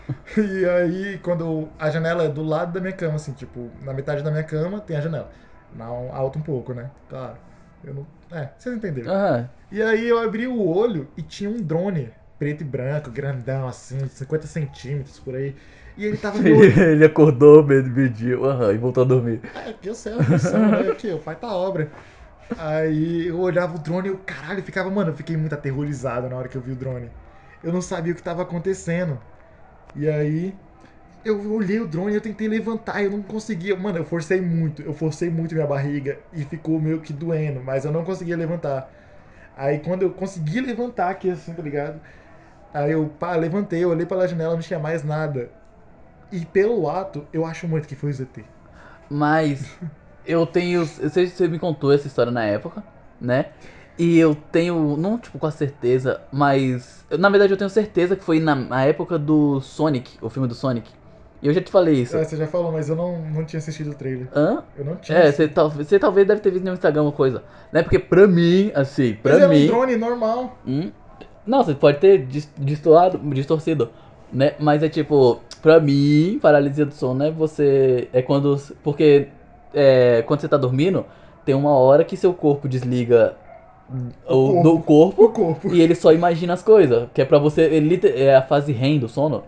e 0.37 0.65
aí, 0.65 1.19
quando 1.19 1.67
a 1.79 1.89
janela 1.89 2.23
é 2.23 2.29
do 2.29 2.43
lado 2.43 2.73
da 2.73 2.79
minha 2.79 2.93
cama, 2.93 3.15
assim, 3.15 3.33
tipo, 3.33 3.69
na 3.81 3.93
metade 3.93 4.23
da 4.23 4.31
minha 4.31 4.43
cama 4.43 4.79
tem 4.81 4.97
a 4.97 5.01
janela. 5.01 5.29
Não, 5.75 6.13
alto 6.13 6.37
um 6.39 6.41
pouco, 6.41 6.73
né? 6.73 6.89
Claro. 7.09 7.37
Eu 7.83 7.93
não. 7.93 8.05
É, 8.31 8.49
vocês 8.57 8.75
entenderam. 8.75 9.11
Ah, 9.11 9.49
E 9.71 9.81
aí 9.81 10.07
eu 10.07 10.19
abri 10.19 10.47
o 10.47 10.59
olho 10.61 11.11
e 11.17 11.23
tinha 11.23 11.49
um 11.49 11.61
drone 11.61 12.13
preto 12.39 12.61
e 12.61 12.65
branco, 12.65 13.11
grandão, 13.11 13.67
assim, 13.67 14.07
50 14.07 14.47
centímetros 14.47 15.19
por 15.19 15.35
aí. 15.35 15.55
E 15.97 16.05
ele 16.05 16.17
tava 16.17 16.39
me 16.39 16.51
olhando. 16.51 16.91
ele 16.91 17.05
acordou, 17.05 17.63
me- 17.65 17.81
mediu, 17.83 18.45
aham, 18.45 18.73
e 18.73 18.77
voltou 18.77 19.03
a 19.03 19.07
dormir. 19.07 19.41
É, 19.53 19.73
que 19.73 19.89
eu 19.89 19.95
sei 19.95 20.13
né? 20.15 20.87
Aqui, 20.89 21.11
o 21.11 21.19
pai 21.19 21.35
tá 21.35 21.53
obra. 21.53 21.91
Aí 22.55 23.27
eu 23.27 23.39
olhava 23.39 23.75
o 23.77 23.79
drone 23.79 24.09
e 24.09 24.11
eu, 24.11 24.19
caralho, 24.19 24.59
eu 24.59 24.63
ficava, 24.65 24.89
mano, 24.91 25.11
eu 25.11 25.15
fiquei 25.17 25.37
muito 25.37 25.53
aterrorizado 25.55 26.29
na 26.29 26.37
hora 26.37 26.49
que 26.49 26.57
eu 26.57 26.61
vi 26.61 26.71
o 26.71 26.75
drone. 26.75 27.11
Eu 27.63 27.73
não 27.73 27.81
sabia 27.81 28.13
o 28.13 28.15
que 28.15 28.23
tava 28.23 28.43
acontecendo. 28.43 29.19
E 29.95 30.07
aí 30.09 30.59
eu 31.23 31.51
olhei 31.53 31.79
o 31.79 31.87
drone 31.87 32.15
eu 32.15 32.21
tentei 32.21 32.47
levantar, 32.47 33.03
eu 33.03 33.11
não 33.11 33.21
conseguia. 33.21 33.75
Mano, 33.75 33.99
eu 33.99 34.05
forcei 34.05 34.41
muito, 34.41 34.81
eu 34.81 34.93
forcei 34.93 35.29
muito 35.29 35.53
minha 35.53 35.67
barriga 35.67 36.19
e 36.33 36.43
ficou 36.43 36.79
meio 36.79 37.01
que 37.01 37.13
doendo, 37.13 37.61
mas 37.63 37.85
eu 37.85 37.91
não 37.91 38.03
conseguia 38.03 38.35
levantar. 38.35 38.89
Aí 39.55 39.79
quando 39.79 40.03
eu 40.03 40.11
consegui 40.11 40.61
levantar 40.61 41.09
aqui 41.09 41.29
assim, 41.29 41.53
tá 41.53 41.61
ligado? 41.61 41.99
Aí 42.73 42.91
eu, 42.91 43.07
pá, 43.19 43.35
levantei, 43.35 43.83
eu 43.83 43.89
olhei 43.89 44.05
pela 44.05 44.27
janela, 44.27 44.53
não 44.53 44.61
tinha 44.61 44.79
mais 44.79 45.03
nada. 45.03 45.49
E 46.31 46.45
pelo 46.45 46.89
ato, 46.89 47.27
eu 47.33 47.45
acho 47.45 47.67
muito 47.67 47.87
que 47.87 47.95
foi 47.95 48.09
o 48.09 48.13
ZT. 48.13 48.45
Mas 49.09 49.77
eu 50.25 50.45
tenho. 50.45 50.81
Eu 50.99 51.09
sei 51.09 51.25
que 51.25 51.31
você 51.35 51.47
me 51.47 51.59
contou 51.59 51.91
essa 51.91 52.07
história 52.07 52.31
na 52.31 52.45
época, 52.45 52.83
né? 53.19 53.47
E 53.99 54.17
eu 54.17 54.33
tenho, 54.33 54.95
não 54.97 55.17
tipo 55.17 55.37
com 55.37 55.45
a 55.45 55.51
certeza, 55.51 56.21
mas. 56.31 57.05
Na 57.19 57.29
verdade 57.29 57.53
eu 57.53 57.57
tenho 57.57 57.69
certeza 57.69 58.15
que 58.15 58.23
foi 58.23 58.39
na, 58.39 58.55
na 58.55 58.85
época 58.85 59.19
do 59.19 59.59
Sonic, 59.59 60.17
o 60.21 60.29
filme 60.29 60.47
do 60.47 60.55
Sonic. 60.55 60.89
E 61.41 61.47
eu 61.47 61.53
já 61.53 61.61
te 61.61 61.71
falei 61.71 61.95
isso. 61.95 62.15
É, 62.15 62.23
você 62.23 62.37
já 62.37 62.45
falou, 62.45 62.71
mas 62.71 62.87
eu 62.89 62.95
não, 62.95 63.17
não 63.19 63.43
tinha 63.43 63.57
assistido 63.59 63.91
o 63.91 63.95
trailer. 63.95 64.27
Hã? 64.35 64.63
Eu 64.77 64.85
não 64.85 64.95
tinha. 64.97 65.17
É, 65.17 65.31
você, 65.31 65.47
tal, 65.47 65.69
você 65.71 65.97
talvez 65.97 66.27
deve 66.27 66.39
ter 66.41 66.51
visto 66.51 66.63
no 66.65 66.73
Instagram 66.73 67.01
uma 67.03 67.11
coisa. 67.11 67.43
Né? 67.71 67.81
Porque 67.81 67.97
pra 67.97 68.27
mim, 68.27 68.71
assim, 68.75 69.13
pra 69.15 69.33
Mas 69.33 69.41
era 69.41 69.51
mim. 69.51 69.63
um 69.63 69.67
drone 69.67 69.95
normal. 69.97 70.57
Hum? 70.67 70.91
Não, 71.45 71.63
você 71.63 71.73
pode 71.73 71.97
ter 71.97 72.19
dis- 72.27 72.51
destoado, 72.55 73.17
distorcido, 73.33 73.89
né? 74.31 74.53
Mas 74.59 74.83
é 74.83 74.89
tipo, 74.89 75.41
pra 75.63 75.79
mim, 75.79 76.37
paralisia 76.39 76.85
do 76.85 76.93
sono 76.93 77.23
é 77.23 77.31
você. 77.31 78.07
É 78.13 78.21
quando. 78.21 78.55
Porque 78.83 79.27
é, 79.73 80.21
quando 80.27 80.41
você 80.41 80.47
tá 80.47 80.57
dormindo, 80.57 81.03
tem 81.43 81.55
uma 81.55 81.71
hora 81.71 82.03
que 82.03 82.15
seu 82.15 82.31
corpo 82.35 82.69
desliga 82.69 83.33
o, 84.29 84.59
O 84.59 84.63
do 84.63 84.75
O 84.75 84.81
corpo 84.83 85.29
corpo. 85.29 85.73
e 85.73 85.81
ele 85.81 85.95
só 85.95 86.13
imagina 86.13 86.53
as 86.53 86.61
coisas. 86.61 87.09
Que 87.15 87.23
é 87.23 87.25
pra 87.25 87.39
você. 87.39 87.63
Ele 87.63 87.99
é 88.15 88.35
a 88.35 88.43
fase 88.43 88.71
REM 88.71 88.99
do 88.99 89.09
sono, 89.09 89.43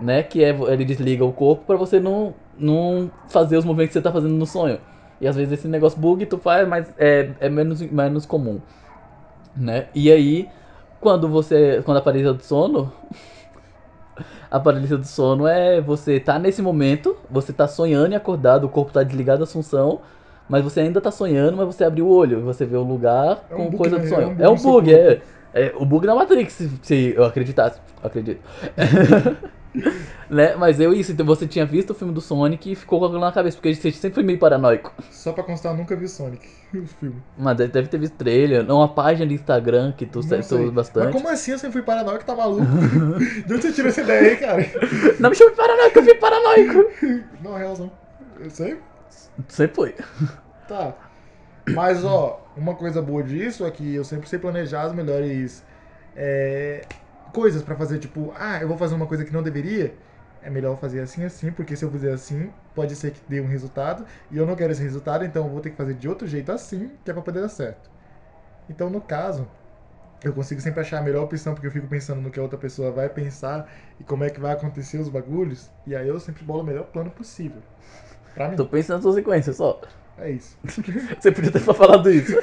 né? 0.00 0.22
Que 0.22 0.44
é 0.44 0.50
ele 0.50 0.84
desliga 0.84 1.24
o 1.24 1.32
corpo 1.32 1.64
pra 1.66 1.76
você 1.76 1.98
não, 2.00 2.34
não 2.58 3.10
fazer 3.28 3.56
os 3.56 3.64
movimentos 3.64 3.88
que 3.94 3.98
você 3.98 4.02
tá 4.02 4.12
fazendo 4.12 4.34
no 4.34 4.46
sonho. 4.46 4.78
E 5.20 5.26
às 5.26 5.34
vezes 5.36 5.52
esse 5.52 5.66
negócio 5.68 5.98
bug 5.98 6.24
tu 6.26 6.38
faz, 6.38 6.66
mas 6.68 6.92
é, 6.98 7.30
é 7.40 7.48
menos, 7.48 7.80
menos 7.80 8.24
comum. 8.24 8.60
Né? 9.56 9.86
E 9.94 10.10
aí, 10.12 10.48
quando 11.00 11.28
você. 11.28 11.82
Quando 11.84 11.96
a 11.98 12.00
paralisia 12.00 12.32
do 12.32 12.42
sono. 12.42 12.92
A 14.50 14.58
paralisia 14.58 14.96
do 14.96 15.06
sono 15.06 15.46
é 15.46 15.78
você 15.80 16.18
tá 16.18 16.38
nesse 16.38 16.62
momento, 16.62 17.14
você 17.30 17.52
tá 17.52 17.68
sonhando 17.68 18.12
e 18.12 18.16
acordado, 18.16 18.64
o 18.64 18.68
corpo 18.70 18.90
tá 18.90 19.02
desligado 19.02 19.40
da 19.40 19.46
função, 19.46 20.00
mas 20.48 20.64
você 20.64 20.80
ainda 20.80 21.02
tá 21.02 21.10
sonhando, 21.10 21.54
mas 21.58 21.66
você 21.66 21.84
abriu 21.84 22.06
o 22.06 22.10
olho, 22.10 22.40
você 22.42 22.64
vê 22.64 22.74
o 22.76 22.82
lugar 22.82 23.44
É 23.50 23.54
um 23.54 23.70
com 23.70 23.72
coisa 23.72 23.98
né? 23.98 24.02
do 24.02 24.06
É 24.06 24.08
sonho. 24.08 24.28
um 24.28 24.34
bug 24.34 24.42
É 24.42 24.48
um 24.48 24.56
bug, 24.56 24.90
corpo. 24.90 24.90
é, 24.90 25.20
é 25.52 25.74
o 25.76 25.84
bug 25.84 26.06
da 26.06 26.14
Matrix, 26.14 26.54
se, 26.54 26.70
se 26.82 27.12
eu 27.14 27.24
acreditasse. 27.26 27.78
Acredito. 28.02 28.40
né? 30.30 30.54
Mas 30.56 30.80
eu 30.80 30.92
isso, 30.92 31.12
então 31.12 31.24
você 31.24 31.46
tinha 31.46 31.64
visto 31.66 31.90
o 31.90 31.94
filme 31.94 32.12
do 32.12 32.20
Sonic 32.20 32.72
e 32.72 32.74
ficou 32.74 32.98
com 32.98 33.06
aquilo 33.06 33.20
na 33.20 33.32
cabeça, 33.32 33.56
porque 33.56 33.74
você 33.74 33.90
sempre 33.92 34.14
foi 34.16 34.22
meio 34.22 34.38
paranoico. 34.38 34.92
Só 35.10 35.32
pra 35.32 35.44
constar, 35.44 35.72
eu 35.72 35.76
nunca 35.78 35.94
vi 35.96 36.08
Sonic, 36.08 36.46
o 36.74 36.86
filme. 36.86 37.22
Mas 37.36 37.56
deve- 37.56 37.72
deve 37.72 37.88
ter 37.88 37.98
visto 37.98 38.14
trailer, 38.16 38.64
não 38.64 38.78
uma 38.78 38.88
página 38.88 39.26
do 39.26 39.32
Instagram 39.32 39.92
que 39.92 40.06
tu, 40.06 40.20
usa 40.20 40.36
Mas 40.38 40.70
bastante. 40.70 41.12
como 41.12 41.28
assim 41.28 41.52
eu 41.52 41.58
sempre 41.58 41.74
fui 41.74 41.82
paranoico, 41.82 42.24
tá 42.24 42.34
maluco? 42.34 42.64
De 43.46 43.52
onde 43.54 43.62
você 43.62 43.72
tirou 43.72 43.88
essa 43.90 44.02
ideia 44.02 44.30
aí, 44.30 44.36
cara? 44.36 44.66
Não 45.20 45.30
me 45.30 45.36
chame 45.36 45.50
de 45.50 45.56
paranoico, 45.56 45.98
eu 45.98 46.04
fui 46.04 46.14
paranoico. 46.14 46.84
Não, 47.42 47.54
real 47.54 47.76
não. 47.78 47.90
Eu 48.40 48.50
sei. 48.50 48.78
Sempre 49.48 49.74
foi. 49.76 49.94
Tá. 50.66 50.94
Mas, 51.74 52.04
ó, 52.04 52.44
uma 52.56 52.74
coisa 52.74 53.00
boa 53.02 53.22
disso 53.22 53.64
é 53.66 53.70
que 53.70 53.94
eu 53.94 54.02
sempre 54.04 54.28
sei 54.28 54.38
planejar 54.38 54.82
as 54.82 54.92
melhores 54.92 55.62
é, 56.16 56.84
coisas 57.32 57.62
pra 57.62 57.76
fazer. 57.76 57.98
Tipo, 57.98 58.32
ah, 58.36 58.60
eu 58.60 58.68
vou 58.68 58.76
fazer 58.76 58.94
uma 58.94 59.06
coisa 59.06 59.24
que 59.24 59.32
não 59.32 59.42
deveria. 59.42 59.94
É 60.42 60.48
melhor 60.48 60.78
fazer 60.78 61.00
assim, 61.00 61.24
assim, 61.24 61.50
porque 61.50 61.74
se 61.74 61.84
eu 61.84 61.90
fizer 61.90 62.12
assim, 62.12 62.52
pode 62.74 62.94
ser 62.94 63.10
que 63.10 63.20
dê 63.28 63.40
um 63.40 63.48
resultado. 63.48 64.06
E 64.30 64.36
eu 64.36 64.46
não 64.46 64.54
quero 64.54 64.72
esse 64.72 64.82
resultado, 64.82 65.24
então 65.24 65.44
eu 65.44 65.50
vou 65.50 65.60
ter 65.60 65.70
que 65.70 65.76
fazer 65.76 65.94
de 65.94 66.08
outro 66.08 66.26
jeito 66.26 66.52
assim, 66.52 66.92
que 67.04 67.10
é 67.10 67.14
pra 67.14 67.22
poder 67.22 67.40
dar 67.40 67.48
certo. 67.48 67.90
Então, 68.70 68.88
no 68.88 69.00
caso, 69.00 69.48
eu 70.22 70.32
consigo 70.32 70.60
sempre 70.60 70.80
achar 70.80 70.98
a 70.98 71.02
melhor 71.02 71.24
opção, 71.24 71.54
porque 71.54 71.66
eu 71.66 71.70
fico 71.70 71.86
pensando 71.86 72.20
no 72.20 72.30
que 72.30 72.38
a 72.38 72.42
outra 72.42 72.58
pessoa 72.58 72.90
vai 72.90 73.08
pensar 73.08 73.70
e 74.00 74.04
como 74.04 74.24
é 74.24 74.30
que 74.30 74.40
vai 74.40 74.52
acontecer 74.52 74.98
os 74.98 75.08
bagulhos. 75.08 75.70
E 75.86 75.94
aí 75.94 76.08
eu 76.08 76.18
sempre 76.20 76.44
bolo 76.44 76.62
o 76.62 76.66
melhor 76.66 76.84
plano 76.86 77.10
possível. 77.10 77.62
Pra 78.34 78.48
mim. 78.48 78.56
Tô 78.56 78.66
pensando 78.66 78.96
na 78.98 79.02
sua 79.02 79.14
sequência 79.14 79.52
só. 79.52 79.80
É 80.20 80.30
isso. 80.32 80.56
Você 81.18 81.30
podia 81.30 81.50
ter 81.50 81.60
falado 81.60 82.10
isso. 82.10 82.34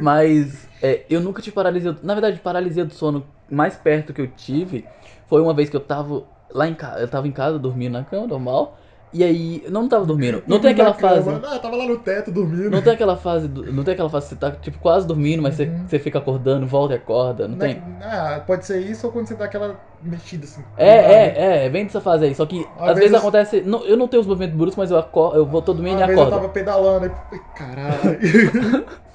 Mas 0.00 0.68
é, 0.82 1.04
eu 1.08 1.20
nunca 1.20 1.42
tive 1.42 1.54
paralisia. 1.54 1.96
Na 2.02 2.14
verdade, 2.14 2.38
paralisia 2.38 2.84
do 2.84 2.94
sono 2.94 3.26
mais 3.50 3.76
perto 3.76 4.12
que 4.12 4.20
eu 4.20 4.28
tive 4.28 4.84
foi 5.28 5.40
uma 5.40 5.54
vez 5.54 5.68
que 5.68 5.76
eu 5.76 5.80
tava 5.80 6.24
lá 6.50 6.68
em 6.68 6.74
casa. 6.74 7.00
Eu 7.00 7.08
tava 7.08 7.26
em 7.26 7.32
casa 7.32 7.58
dormindo 7.58 7.92
na 7.92 8.04
cama, 8.04 8.26
normal. 8.26 8.78
E 9.14 9.22
aí, 9.22 9.62
eu 9.64 9.70
não 9.70 9.86
tava 9.88 10.06
dormindo. 10.06 10.42
Não 10.46 10.58
tem 10.58 10.70
aquela 10.70 10.94
fase. 10.94 11.28
Ah, 11.28 11.58
tava 11.58 11.76
lá 11.76 11.84
no 11.84 11.98
teto 11.98 12.30
dormindo. 12.32 12.70
Não 12.70 12.80
tem 12.80 12.94
aquela 12.94 13.14
fase. 13.14 13.46
Não 13.46 13.84
tem 13.84 13.92
aquela 13.92 14.08
fase 14.08 14.26
que 14.28 14.34
você 14.34 14.40
tá 14.40 14.50
tipo 14.52 14.78
quase 14.78 15.06
dormindo, 15.06 15.42
mas 15.42 15.54
você, 15.54 15.64
Uhum. 15.64 15.86
você 15.86 15.98
fica 15.98 16.18
acordando, 16.18 16.66
volta 16.66 16.94
e 16.94 16.96
acorda. 16.96 17.46
Não 17.46 17.58
tem? 17.58 17.82
Ah, 18.00 18.42
pode 18.46 18.64
ser 18.64 18.80
isso 18.80 19.06
ou 19.06 19.12
quando 19.12 19.26
você 19.28 19.34
dá 19.34 19.44
aquela 19.44 19.76
mexida 20.02 20.44
assim. 20.46 20.64
É, 20.78 20.88
é, 20.96 21.64
é, 21.66 21.68
vem 21.68 21.84
dessa 21.84 22.00
fase 22.00 22.24
aí. 22.24 22.34
Só 22.34 22.46
que 22.46 22.66
Às 22.76 22.82
às, 22.82 22.86
vezes 22.94 23.00
vezes- 23.10 23.14
acontece. 23.16 23.60
não- 23.60 23.84
eu 23.84 23.98
não 23.98 24.08
tenho 24.08 24.22
os 24.22 24.26
movimentos 24.26 24.56
bruscos, 24.56 24.76
mas 24.78 24.90
eu 24.90 24.96
acordo, 24.98 25.36
eu 25.36 25.44
vou 25.44 25.60
todo 25.60 25.76
dormindo 25.76 26.00
e 26.00 26.06
vez 26.06 26.16
eu 26.18 26.24
acordo. 26.24 26.34
tava 26.40 26.48
pedalando 26.48 27.12
e. 27.32 27.38
Caralho. 27.54 28.18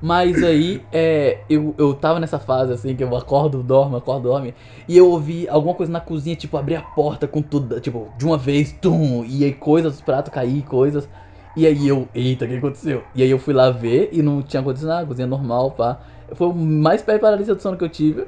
Mas 0.00 0.42
aí, 0.42 0.86
é, 0.92 1.44
eu, 1.48 1.74
eu 1.78 1.94
tava 1.94 2.20
nessa 2.20 2.38
fase 2.38 2.72
assim, 2.72 2.94
que 2.94 3.02
eu 3.02 3.16
acordo, 3.16 3.62
dormo, 3.62 3.96
acordo, 3.96 4.28
dorme. 4.28 4.54
E 4.86 4.96
eu 4.96 5.08
ouvi 5.10 5.48
alguma 5.48 5.74
coisa 5.74 5.90
na 5.90 6.00
cozinha, 6.00 6.36
tipo, 6.36 6.56
abrir 6.56 6.76
a 6.76 6.82
porta 6.82 7.26
com 7.26 7.42
tudo, 7.42 7.80
tipo, 7.80 8.12
de 8.16 8.24
uma 8.24 8.38
vez, 8.38 8.72
tum, 8.72 9.24
e 9.24 9.44
aí 9.44 9.52
coisas, 9.54 9.96
os 9.96 10.00
pratos 10.00 10.32
cair, 10.32 10.62
coisas. 10.64 11.08
E 11.54 11.66
aí 11.66 11.88
eu, 11.88 12.08
eita, 12.14 12.44
o 12.44 12.48
que 12.48 12.54
aconteceu? 12.56 13.04
E 13.14 13.22
aí 13.22 13.30
eu 13.30 13.38
fui 13.38 13.52
lá 13.52 13.70
ver 13.70 14.10
e 14.12 14.22
não 14.22 14.42
tinha 14.42 14.60
acontecido 14.60 14.88
nada, 14.88 15.06
cozinha 15.06 15.26
normal, 15.26 15.72
pá. 15.72 16.00
Foi 16.34 16.46
o 16.48 16.54
mais 16.54 17.02
perto 17.02 17.18
de 17.18 17.22
paralisia 17.22 17.54
do 17.54 17.60
sono 17.62 17.76
que 17.76 17.84
eu 17.84 17.88
tive, 17.88 18.26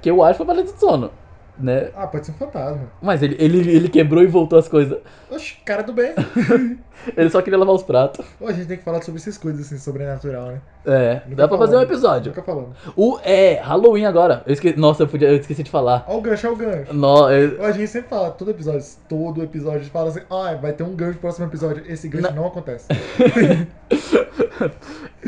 que 0.00 0.10
eu 0.10 0.22
acho 0.22 0.34
que 0.34 0.38
foi 0.38 0.46
paralisia 0.46 0.74
do 0.74 0.80
sono, 0.80 1.12
né? 1.60 1.90
ah, 1.96 2.06
pode 2.06 2.26
ser 2.26 2.32
um 2.32 2.36
fantasma. 2.36 2.82
Mas 3.02 3.22
ele, 3.22 3.36
ele, 3.38 3.58
ele 3.70 3.88
quebrou 3.88 4.22
e 4.22 4.26
voltou 4.26 4.58
as 4.58 4.68
coisas. 4.68 4.98
Oxe, 5.30 5.56
cara 5.64 5.82
do 5.82 5.92
bem. 5.92 6.14
Ele 7.16 7.30
só 7.30 7.40
queria 7.40 7.56
lavar 7.58 7.76
os 7.76 7.82
pratos. 7.84 8.26
Ô, 8.40 8.48
a 8.48 8.52
gente 8.52 8.66
tem 8.66 8.76
que 8.76 8.82
falar 8.82 9.00
sobre 9.02 9.20
essas 9.20 9.38
coisas 9.38 9.64
assim, 9.64 9.78
sobrenatural, 9.78 10.46
né? 10.48 10.60
É, 10.84 11.22
Nunca 11.26 11.36
dá 11.36 11.48
pra 11.48 11.56
fazer 11.56 11.76
um 11.76 11.80
episódio. 11.80 12.30
Nunca 12.30 12.42
falando. 12.42 12.74
O, 12.96 13.18
é, 13.22 13.54
Halloween 13.54 14.04
agora. 14.04 14.42
Eu 14.44 14.52
esque... 14.52 14.74
Nossa, 14.76 15.04
eu, 15.04 15.08
podia, 15.08 15.28
eu 15.28 15.36
esqueci 15.36 15.62
de 15.62 15.70
falar. 15.70 16.04
Ó, 16.08 16.18
o 16.18 16.20
gancho, 16.20 16.48
ó, 16.48 16.52
o 16.52 16.56
gancho. 16.56 16.92
No, 16.92 17.30
eu- 17.30 17.56
Ó, 17.60 17.66
A 17.66 17.70
gente 17.72 17.86
sempre 17.86 18.08
fala, 18.10 18.30
todo 18.32 18.50
episódio, 18.50 18.84
todo 19.08 19.42
episódio, 19.42 19.78
a 19.78 19.82
gente 19.82 19.92
fala 19.92 20.08
assim, 20.08 20.22
ah, 20.28 20.54
vai 20.60 20.72
ter 20.72 20.82
um 20.82 20.94
gancho 20.96 21.14
no 21.14 21.20
próximo 21.20 21.46
episódio. 21.46 21.84
Esse 21.86 22.08
gancho 22.08 22.34
não, 22.34 22.46
acontece. 22.46 22.88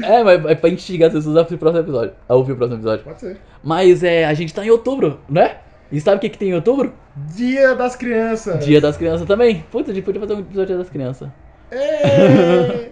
É, 0.02 0.22
mas 0.22 0.44
é 0.46 0.54
pra 0.54 0.70
instigar 0.70 1.08
as 1.08 1.14
pessoas 1.14 1.36
a 1.36 1.40
ouvir 1.40 1.54
o 1.54 1.58
próximo 1.58 1.82
episódio. 1.82 2.12
A 2.28 2.34
ouvir 2.34 2.52
o 2.52 2.56
próximo 2.56 2.78
episódio. 2.78 3.04
Pode 3.04 3.20
ser. 3.20 3.36
Mas 3.62 4.02
é, 4.02 4.24
a 4.24 4.34
gente 4.34 4.54
tá 4.54 4.64
em 4.64 4.70
outubro, 4.70 5.20
né? 5.28 5.58
E 5.92 6.00
sabe 6.00 6.18
o 6.18 6.20
que, 6.20 6.28
que 6.28 6.38
tem 6.38 6.50
em 6.50 6.54
outubro? 6.54 6.92
Dia 7.34 7.74
das 7.74 7.96
crianças. 7.96 8.64
Dia 8.64 8.80
das 8.80 8.96
crianças 8.96 9.26
também. 9.26 9.64
Puta, 9.70 9.90
a 9.90 9.94
gente 9.94 10.04
podia 10.04 10.20
fazer 10.20 10.34
um 10.34 10.40
episódio 10.40 10.66
Dia 10.66 10.78
das 10.78 10.90
crianças. 10.90 11.28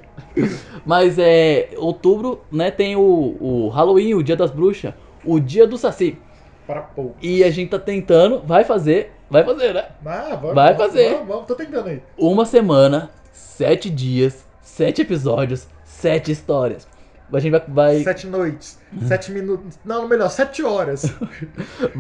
Mas 0.84 1.18
é. 1.18 1.70
Outubro, 1.76 2.40
né, 2.50 2.70
tem 2.70 2.96
o, 2.96 3.37
o 3.40 3.68
Halloween, 3.68 4.14
o 4.14 4.22
Dia 4.22 4.37
das 4.37 4.50
Bruxas, 4.50 4.94
o 5.24 5.38
Dia 5.38 5.66
do 5.66 5.78
Saci. 5.78 6.18
Para 6.66 6.82
pouco. 6.82 7.16
E 7.22 7.44
a 7.44 7.50
gente 7.50 7.70
tá 7.70 7.78
tentando, 7.78 8.42
vai 8.44 8.64
fazer, 8.64 9.12
vai 9.30 9.44
fazer, 9.44 9.72
né? 9.72 9.87
Ah, 10.04 10.38
vamos, 10.40 10.54
Vai 10.54 10.76
fazer. 10.76 11.14
Vamos, 11.14 11.28
vamos, 11.28 11.46
tô 11.46 11.54
tentando 11.54 11.88
aí. 11.88 12.02
Uma 12.16 12.44
semana, 12.44 13.11
sete 13.32 13.88
dias, 13.88 14.44
sete 14.61 15.02
episódios, 15.02 15.66
sete 15.84 16.30
histórias. 16.30 16.87
A 17.32 17.40
gente 17.40 17.52
vai, 17.52 17.62
vai, 17.68 18.02
Sete 18.02 18.26
noites, 18.26 18.78
sete 19.06 19.30
minutos. 19.32 19.78
Não, 19.84 20.08
melhor, 20.08 20.30
sete 20.30 20.62
horas. 20.62 21.04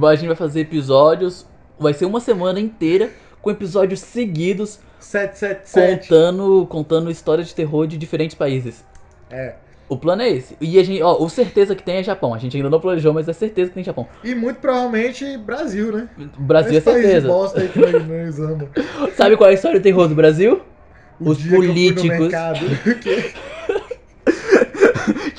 a 0.02 0.14
gente 0.14 0.26
vai 0.26 0.36
fazer 0.36 0.60
episódios. 0.60 1.46
Vai 1.78 1.92
ser 1.92 2.06
uma 2.06 2.20
semana 2.20 2.58
inteira 2.58 3.10
com 3.40 3.50
episódios 3.50 4.00
seguidos 4.00 4.80
Sete, 4.98 5.38
sete, 5.38 5.68
sete. 5.68 6.08
contando, 6.08 6.66
contando 6.66 7.10
histórias 7.10 7.48
de 7.48 7.54
terror 7.54 7.86
de 7.86 7.96
diferentes 7.96 8.34
países. 8.34 8.84
É. 9.30 9.54
O 9.88 9.96
plano 9.96 10.20
é 10.22 10.28
esse. 10.28 10.56
E 10.60 10.78
a 10.78 10.82
gente, 10.82 11.02
ó, 11.02 11.16
o 11.22 11.28
certeza 11.30 11.74
que 11.74 11.82
tem 11.82 11.96
é 11.96 12.02
Japão. 12.02 12.34
A 12.34 12.38
gente 12.38 12.56
ainda 12.56 12.68
não 12.68 12.78
planejou, 12.78 13.14
mas 13.14 13.26
é 13.26 13.32
certeza 13.32 13.70
que 13.70 13.74
tem 13.74 13.84
Japão. 13.84 14.06
E 14.22 14.34
muito 14.34 14.60
provavelmente 14.60 15.38
Brasil, 15.38 15.92
né? 15.92 16.08
Brasil 16.36 16.74
é 16.74 16.76
Esse 16.76 16.90
de 16.90 17.00
certeza. 17.00 17.28
bosta 17.28 17.60
aí 17.60 17.68
que 17.68 17.78
nós. 17.78 18.36
Sabe 19.16 19.36
qual 19.36 19.48
é 19.48 19.52
a 19.52 19.54
história 19.54 19.80
do 19.80 19.82
terror 19.82 20.08
do 20.08 20.14
Brasil? 20.14 20.60
O 21.18 21.30
Os 21.30 21.42
políticos. 21.42 22.32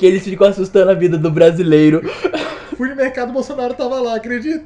que 0.00 0.06
eles 0.06 0.24
ficam 0.24 0.46
assustando 0.46 0.90
a 0.90 0.94
vida 0.94 1.18
do 1.18 1.30
brasileiro. 1.30 2.00
fui 2.74 2.88
no 2.88 2.96
mercado, 2.96 3.28
o 3.28 3.32
Bolsonaro 3.34 3.74
tava 3.74 4.00
lá, 4.00 4.16
acredita? 4.16 4.64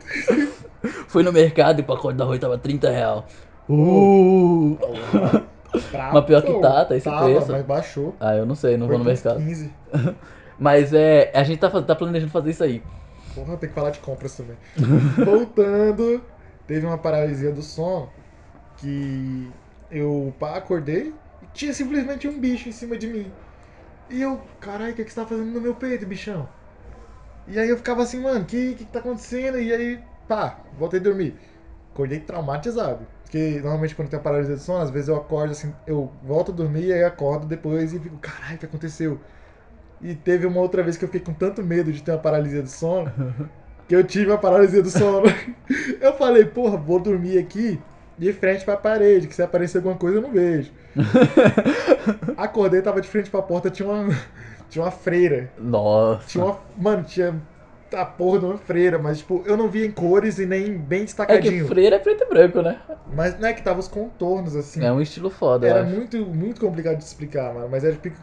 Foi 1.09 1.25
no 1.25 1.33
mercado 1.33 1.81
e 1.81 1.83
o 1.83 1.85
pacote 1.85 2.16
da 2.16 2.23
arroz 2.23 2.38
tava 2.38 2.57
30 2.57 2.88
real. 2.88 3.27
Uh. 3.68 4.79
Brabo. 5.90 6.14
Mas 6.14 6.25
pior 6.25 6.42
que 6.42 6.53
tá, 6.61 6.85
tá 6.85 6.97
esse 6.97 7.05
tava, 7.05 7.25
preço. 7.25 7.51
mas 7.51 7.64
baixou. 7.64 8.14
Ah, 8.20 8.37
eu 8.37 8.47
não 8.47 8.55
sei, 8.55 8.77
não 8.77 8.87
Foi 8.87 8.97
vou 8.97 9.05
no 9.05 9.11
mercado. 9.11 9.38
15. 9.38 9.73
Mas 10.57 10.92
é, 10.92 11.33
a 11.35 11.42
gente 11.42 11.59
tá, 11.59 11.68
tá 11.83 11.97
planejando 11.97 12.31
fazer 12.31 12.51
isso 12.51 12.62
aí. 12.62 12.81
Porra, 13.35 13.57
tem 13.57 13.68
que 13.68 13.75
falar 13.75 13.90
de 13.90 13.99
compras 13.99 14.37
também. 14.37 14.57
Voltando, 15.25 16.23
teve 16.64 16.87
uma 16.87 16.97
paralisia 16.97 17.51
do 17.51 17.61
sono 17.61 18.09
que 18.77 19.51
eu 19.90 20.33
acordei 20.40 21.12
e 21.42 21.47
tinha 21.53 21.73
simplesmente 21.73 22.29
um 22.29 22.38
bicho 22.38 22.68
em 22.68 22.73
cima 22.73 22.97
de 22.97 23.09
mim. 23.09 23.33
E 24.10 24.20
eu, 24.20 24.40
caralho, 24.60 24.92
o 24.92 24.96
que, 24.96 25.04
que 25.04 25.10
você 25.10 25.20
tá 25.20 25.26
fazendo 25.26 25.50
no 25.50 25.60
meu 25.60 25.74
peito, 25.74 26.06
bichão? 26.06 26.48
E 27.46 27.58
aí 27.58 27.68
eu 27.68 27.76
ficava 27.76 28.02
assim, 28.02 28.20
mano, 28.20 28.40
o 28.40 28.44
que, 28.44 28.74
que 28.74 28.84
que 28.84 28.92
tá 28.92 29.00
acontecendo? 29.00 29.58
E 29.58 29.72
aí, 29.72 30.00
pá, 30.26 30.58
voltei 30.78 31.00
a 31.00 31.02
dormir. 31.02 31.38
Acordei 31.92 32.20
traumatizado. 32.20 33.06
Porque 33.22 33.60
normalmente 33.60 33.94
quando 33.94 34.08
tem 34.10 34.20
paralisia 34.20 34.54
do 34.56 34.60
sono, 34.60 34.82
às 34.82 34.90
vezes 34.90 35.08
eu 35.08 35.16
acordo 35.16 35.52
assim, 35.52 35.72
eu 35.86 36.11
volto 36.22 36.52
a 36.52 36.55
dormir 36.55 36.86
e 36.86 36.92
aí 36.92 37.05
acordo 37.05 37.46
depois 37.46 37.92
e 37.92 37.98
fico, 37.98 38.16
caralho, 38.18 38.57
o 38.57 38.59
que 38.59 38.66
aconteceu? 38.66 39.18
E 40.00 40.14
teve 40.14 40.46
uma 40.46 40.61
outra 40.61 40.82
vez 40.82 40.96
que 40.96 41.05
eu 41.05 41.09
fiquei 41.09 41.20
com 41.20 41.34
tanto 41.34 41.62
medo 41.62 41.92
de 41.92 42.02
ter 42.02 42.12
uma 42.12 42.18
paralisia 42.18 42.62
do 42.62 42.68
sono 42.68 43.12
que 43.88 43.94
eu 43.94 44.05
tive 44.05 44.32
a 44.32 44.38
paralisia 44.38 44.82
do 44.82 44.90
sono. 44.90 45.26
Eu 46.00 46.14
falei, 46.14 46.44
porra, 46.44 46.76
vou 46.76 46.98
dormir 46.98 47.38
aqui 47.38 47.80
de 48.18 48.32
frente 48.32 48.64
pra 48.64 48.76
parede, 48.76 49.26
que 49.26 49.34
se 49.34 49.42
aparecer 49.42 49.78
alguma 49.78 49.96
coisa 49.96 50.18
eu 50.18 50.22
não 50.22 50.32
vejo. 50.32 50.70
Acordei, 52.37 52.82
tava 52.82 53.01
de 53.01 53.09
frente 53.09 53.30
pra 53.30 53.43
porta, 53.43 53.70
tinha 53.70 53.89
uma, 53.89 54.09
tinha 54.68 54.85
uma 54.85 54.91
freira. 54.91 55.51
Nossa. 55.59 56.26
Tinha 56.28 56.45
uma. 56.45 56.59
Mano, 56.76 57.05
tinha 57.05 57.35
a 57.93 58.05
porra 58.05 58.41
de 58.41 58.45
uma 58.47 58.59
freira, 58.59 58.99
mas 58.99 59.18
tipo, 59.18 59.43
eu 59.47 59.57
não 59.57 59.68
via 59.68 59.87
em 59.87 59.91
cores 59.93 60.39
e 60.39 60.47
nem 60.47 60.76
bem 60.76 60.99
É 60.99 61.01
que 61.01 61.05
destacadinho. 61.07 61.66
freira 61.68 61.97
é 61.97 61.99
preto 61.99 62.24
e 62.24 62.28
branco, 62.28 62.61
né? 62.61 62.80
Mas 63.14 63.39
não 63.39 63.49
é 63.49 63.53
que 63.53 63.62
tava 63.62 63.78
os 63.78 63.87
contornos 63.89 64.57
assim. 64.57 64.85
É 64.85 64.91
um 64.91 65.01
estilo 65.01 65.30
foda, 65.30 65.66
Era 65.68 65.85
muito, 65.85 66.18
muito 66.26 66.61
complicado 66.61 66.97
de 66.99 67.05
explicar, 67.05 67.55
mano. 67.55 67.68
Mas 67.70 67.85
é 67.85 67.93
tipo. 67.93 68.16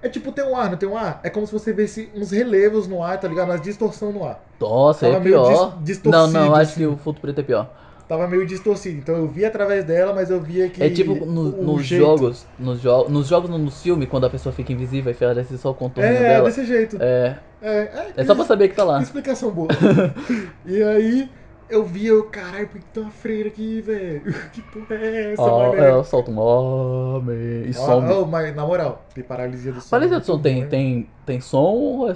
É 0.00 0.08
tipo 0.08 0.32
ter 0.32 0.42
um 0.42 0.56
ar, 0.56 0.68
não 0.68 0.76
tem 0.76 0.88
um 0.88 0.96
ar? 0.96 1.20
É 1.22 1.30
como 1.30 1.46
se 1.46 1.52
você 1.52 1.72
visse 1.72 2.10
uns 2.16 2.32
relevos 2.32 2.88
no 2.88 3.02
ar, 3.04 3.20
tá 3.20 3.28
ligado? 3.28 3.50
Umas 3.50 3.60
distorção 3.60 4.10
no 4.12 4.24
ar. 4.24 4.42
Nossa, 4.58 5.06
é 5.06 5.10
Tava 5.12 5.22
meio 5.22 5.36
pior. 5.36 5.76
dis- 5.76 5.84
distorcido, 5.84 6.32
não, 6.32 6.46
não, 6.46 6.54
acho 6.54 6.72
assim. 6.72 6.80
que 6.80 6.86
o 6.86 6.96
fundo 6.96 7.20
preto 7.20 7.40
é 7.40 7.44
pior. 7.44 7.70
Tava 8.12 8.28
meio 8.28 8.46
distorcido. 8.46 8.98
Então 8.98 9.16
eu 9.16 9.26
via 9.26 9.48
através 9.48 9.84
dela, 9.84 10.12
mas 10.14 10.28
eu 10.30 10.40
via 10.40 10.68
que. 10.68 10.82
É 10.82 10.90
tipo 10.90 11.14
no- 11.14 11.44
nos 11.62 11.84
jeito- 11.86 12.04
jogos, 12.04 12.46
nos, 12.58 12.80
jo 12.80 13.08
nos 13.08 13.26
jogos, 13.26 13.48
no, 13.50 13.58
nos 13.58 13.82
filmes, 13.82 14.08
quando 14.08 14.26
a 14.26 14.30
pessoa 14.30 14.52
fica 14.52 14.72
invisível 14.72 15.10
e 15.12 15.14
aparece 15.14 15.56
só 15.56 15.70
o 15.70 15.74
contorno 15.74 16.10
É, 16.10 16.18
dela. 16.18 16.44
desse 16.48 16.64
jeito. 16.66 16.98
É, 17.00 17.38
É, 17.62 17.70
é, 17.78 18.12
é 18.18 18.24
só 18.24 18.34
pra 18.34 18.44
saber 18.44 18.68
que 18.68 18.74
tá 18.76 18.82
Que 18.82 18.88
lá. 18.88 19.00
explicação 19.02 19.50
boa. 19.50 19.68
e 20.66 20.82
aí 20.82 21.30
eu 21.72 21.84
via, 21.84 22.10
eu, 22.10 22.24
caralho, 22.24 22.68
por 22.68 22.78
que 22.80 22.86
tem 22.86 23.02
uma 23.02 23.10
freira 23.10 23.48
aqui, 23.48 23.80
velho? 23.80 24.22
Que 24.52 24.60
porra 24.62 24.94
é 24.96 25.32
essa, 25.32 25.42
Ó, 25.42 25.70
mané? 25.70 25.88
ela 25.88 26.04
solta 26.04 26.30
um 26.30 26.38
homem 26.38 27.64
e 27.66 27.70
Ó, 27.70 27.72
some. 27.72 28.08
ó, 28.12 28.24
mas 28.26 28.54
na 28.54 28.66
moral, 28.66 29.04
tem 29.14 29.24
paralisia 29.24 29.72
do 29.72 29.80
som. 29.80 29.88
Parece 29.90 30.14
que 30.14 30.26
som 30.26 30.32
muito 30.34 30.42
tem, 30.42 30.58
hein? 30.58 30.66
tem, 30.68 31.08
tem 31.24 31.40
som 31.40 31.58
ou 31.58 32.10
é 32.10 32.14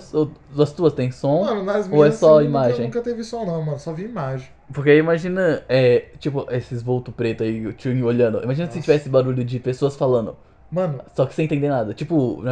tuas 0.76 0.92
tem 0.92 1.10
som? 1.10 1.44
Mano, 1.44 1.64
nas 1.64 1.86
ou 1.86 1.92
minhas 1.92 2.14
é 2.14 2.18
só 2.18 2.38
assim, 2.38 2.48
imagem? 2.48 2.86
Nunca, 2.86 2.98
nunca 2.98 3.02
teve 3.02 3.24
som, 3.24 3.44
não, 3.44 3.62
mano. 3.62 3.78
Só 3.78 3.92
vi 3.92 4.04
imagem. 4.04 4.48
Porque 4.72 4.96
imagina, 4.96 5.62
é, 5.68 6.06
tipo, 6.18 6.46
esses 6.50 6.82
vultos 6.82 7.14
preto 7.14 7.42
aí, 7.42 7.66
o 7.66 7.72
tio 7.72 8.04
olhando. 8.04 8.42
Imagina 8.42 8.66
se 8.68 8.76
Nossa. 8.76 8.80
tivesse 8.80 9.08
barulho 9.08 9.44
de 9.44 9.58
pessoas 9.58 9.96
falando, 9.96 10.36
Mano, 10.70 11.00
só 11.14 11.24
que 11.24 11.34
sem 11.34 11.44
entender 11.44 11.68
nada. 11.68 11.94
Tipo, 11.94 12.42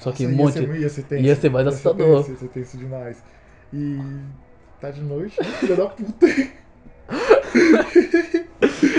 só 0.00 0.12
que 0.12 0.26
nossa, 0.26 0.34
um 0.34 0.36
monte. 0.36 0.58
Ia 0.60 0.66
ser, 0.66 0.80
ia 0.80 0.88
ser 0.88 1.02
tenso. 1.02 1.22
ia 1.24 1.36
ser 1.36 1.50
mais 1.50 1.66
assustador. 1.66 2.16
tenso, 2.24 2.30
Ia 2.30 2.36
ser 2.38 2.48
tenso 2.48 2.78
demais. 2.78 3.22
E. 3.72 3.98
Tá 4.82 4.90
de 4.90 5.00
noite, 5.00 5.40
né, 5.40 5.46
filha 5.60 5.76
da 5.76 5.86
puta. 5.86 6.26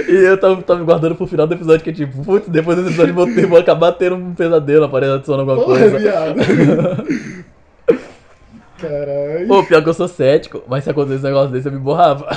E 0.08 0.16
eu 0.16 0.40
tava, 0.40 0.62
tava 0.62 0.80
me 0.80 0.86
guardando 0.86 1.14
pro 1.16 1.28
final 1.28 1.46
do 1.46 1.56
episódio, 1.56 1.84
que 1.84 1.90
é 1.90 1.94
tipo, 1.94 2.24
putz, 2.24 2.48
depois 2.48 2.78
desse 2.78 2.88
episódio 2.92 3.12
eu 3.12 3.16
vou, 3.16 3.26
ter, 3.26 3.46
vou 3.46 3.60
acabar 3.60 3.92
tendo 3.92 4.16
um 4.16 4.34
pesadelo, 4.34 4.86
aparecendo 4.86 5.16
adicionando 5.16 5.52
alguma 5.52 5.68
Porra, 5.68 5.90
coisa. 5.90 6.00
viado. 6.00 6.36
Caralho. 8.80 9.48
Pô, 9.50 9.62
pior 9.66 9.84
que 9.84 9.90
eu 9.90 9.94
sou 9.94 10.08
cético, 10.08 10.64
mas 10.70 10.86
se 10.86 10.90
acontecesse 10.90 11.26
um 11.26 11.28
negócio 11.28 11.52
desse 11.52 11.68
eu 11.68 11.74
me 11.74 11.80
borrava. 11.80 12.30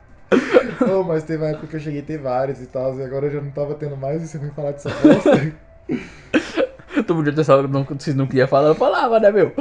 Ô, 0.90 1.02
mas 1.02 1.24
teve 1.24 1.42
uma 1.42 1.50
época 1.50 1.66
que 1.66 1.76
eu 1.76 1.80
cheguei 1.80 2.00
a 2.00 2.04
ter 2.04 2.16
vários 2.16 2.62
e 2.62 2.66
tal, 2.66 2.98
e 2.98 3.02
agora 3.02 3.26
eu 3.26 3.32
já 3.32 3.40
não 3.42 3.50
tava 3.50 3.74
tendo 3.74 3.98
mais, 3.98 4.22
e 4.22 4.28
você 4.28 4.38
vem 4.38 4.50
falar 4.50 4.70
dessa 4.72 4.88
bosta. 4.88 5.52
Tu 6.94 7.14
podia 7.14 7.34
ter 7.34 7.44
só, 7.44 7.62
não, 7.68 7.86
se 7.98 8.14
não 8.14 8.26
queria 8.26 8.48
falar, 8.48 8.68
eu 8.68 8.74
falava, 8.74 9.20
né, 9.20 9.30
meu? 9.30 9.52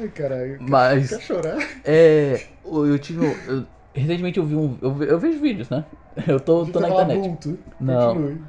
Ai, 0.00 0.08
caralho. 0.08 0.58
Mas- 0.60 1.08
Quer 1.10 1.20
chorar? 1.20 1.58
É. 1.84 2.40
Eu, 2.64 2.98
tive. 2.98 3.24
eu- 3.48 3.64
recentemente 3.94 4.38
eu 4.38 4.44
vi 4.44 4.54
um. 4.54 4.76
Eu, 4.80 5.02
eu 5.02 5.18
vejo 5.18 5.40
vídeos, 5.40 5.68
né? 5.70 5.84
Eu 6.26 6.38
tô, 6.40 6.66
tô 6.66 6.80
na 6.80 6.88
internet. 6.88 7.20
Vulto. 7.20 7.58
Não. 7.80 8.14
Continue. 8.14 8.42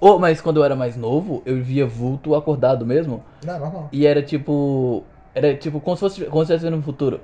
Oh, 0.00 0.18
mas 0.18 0.40
quando 0.40 0.58
eu 0.58 0.64
era 0.64 0.76
mais 0.76 0.96
novo, 0.96 1.42
eu 1.44 1.60
via 1.62 1.84
vulto 1.86 2.34
acordado 2.34 2.86
mesmo. 2.86 3.24
Não, 3.44 3.58
normal. 3.58 3.88
E 3.92 4.06
era 4.06 4.22
tipo. 4.22 5.02
Era 5.34 5.54
tipo 5.56 5.80
como 5.80 5.96
se 5.96 6.00
fosse 6.00 6.24
como 6.24 6.36
se 6.44 6.52
estivesse 6.52 6.64
vendo 6.64 6.76
no 6.76 6.82
futuro. 6.82 7.20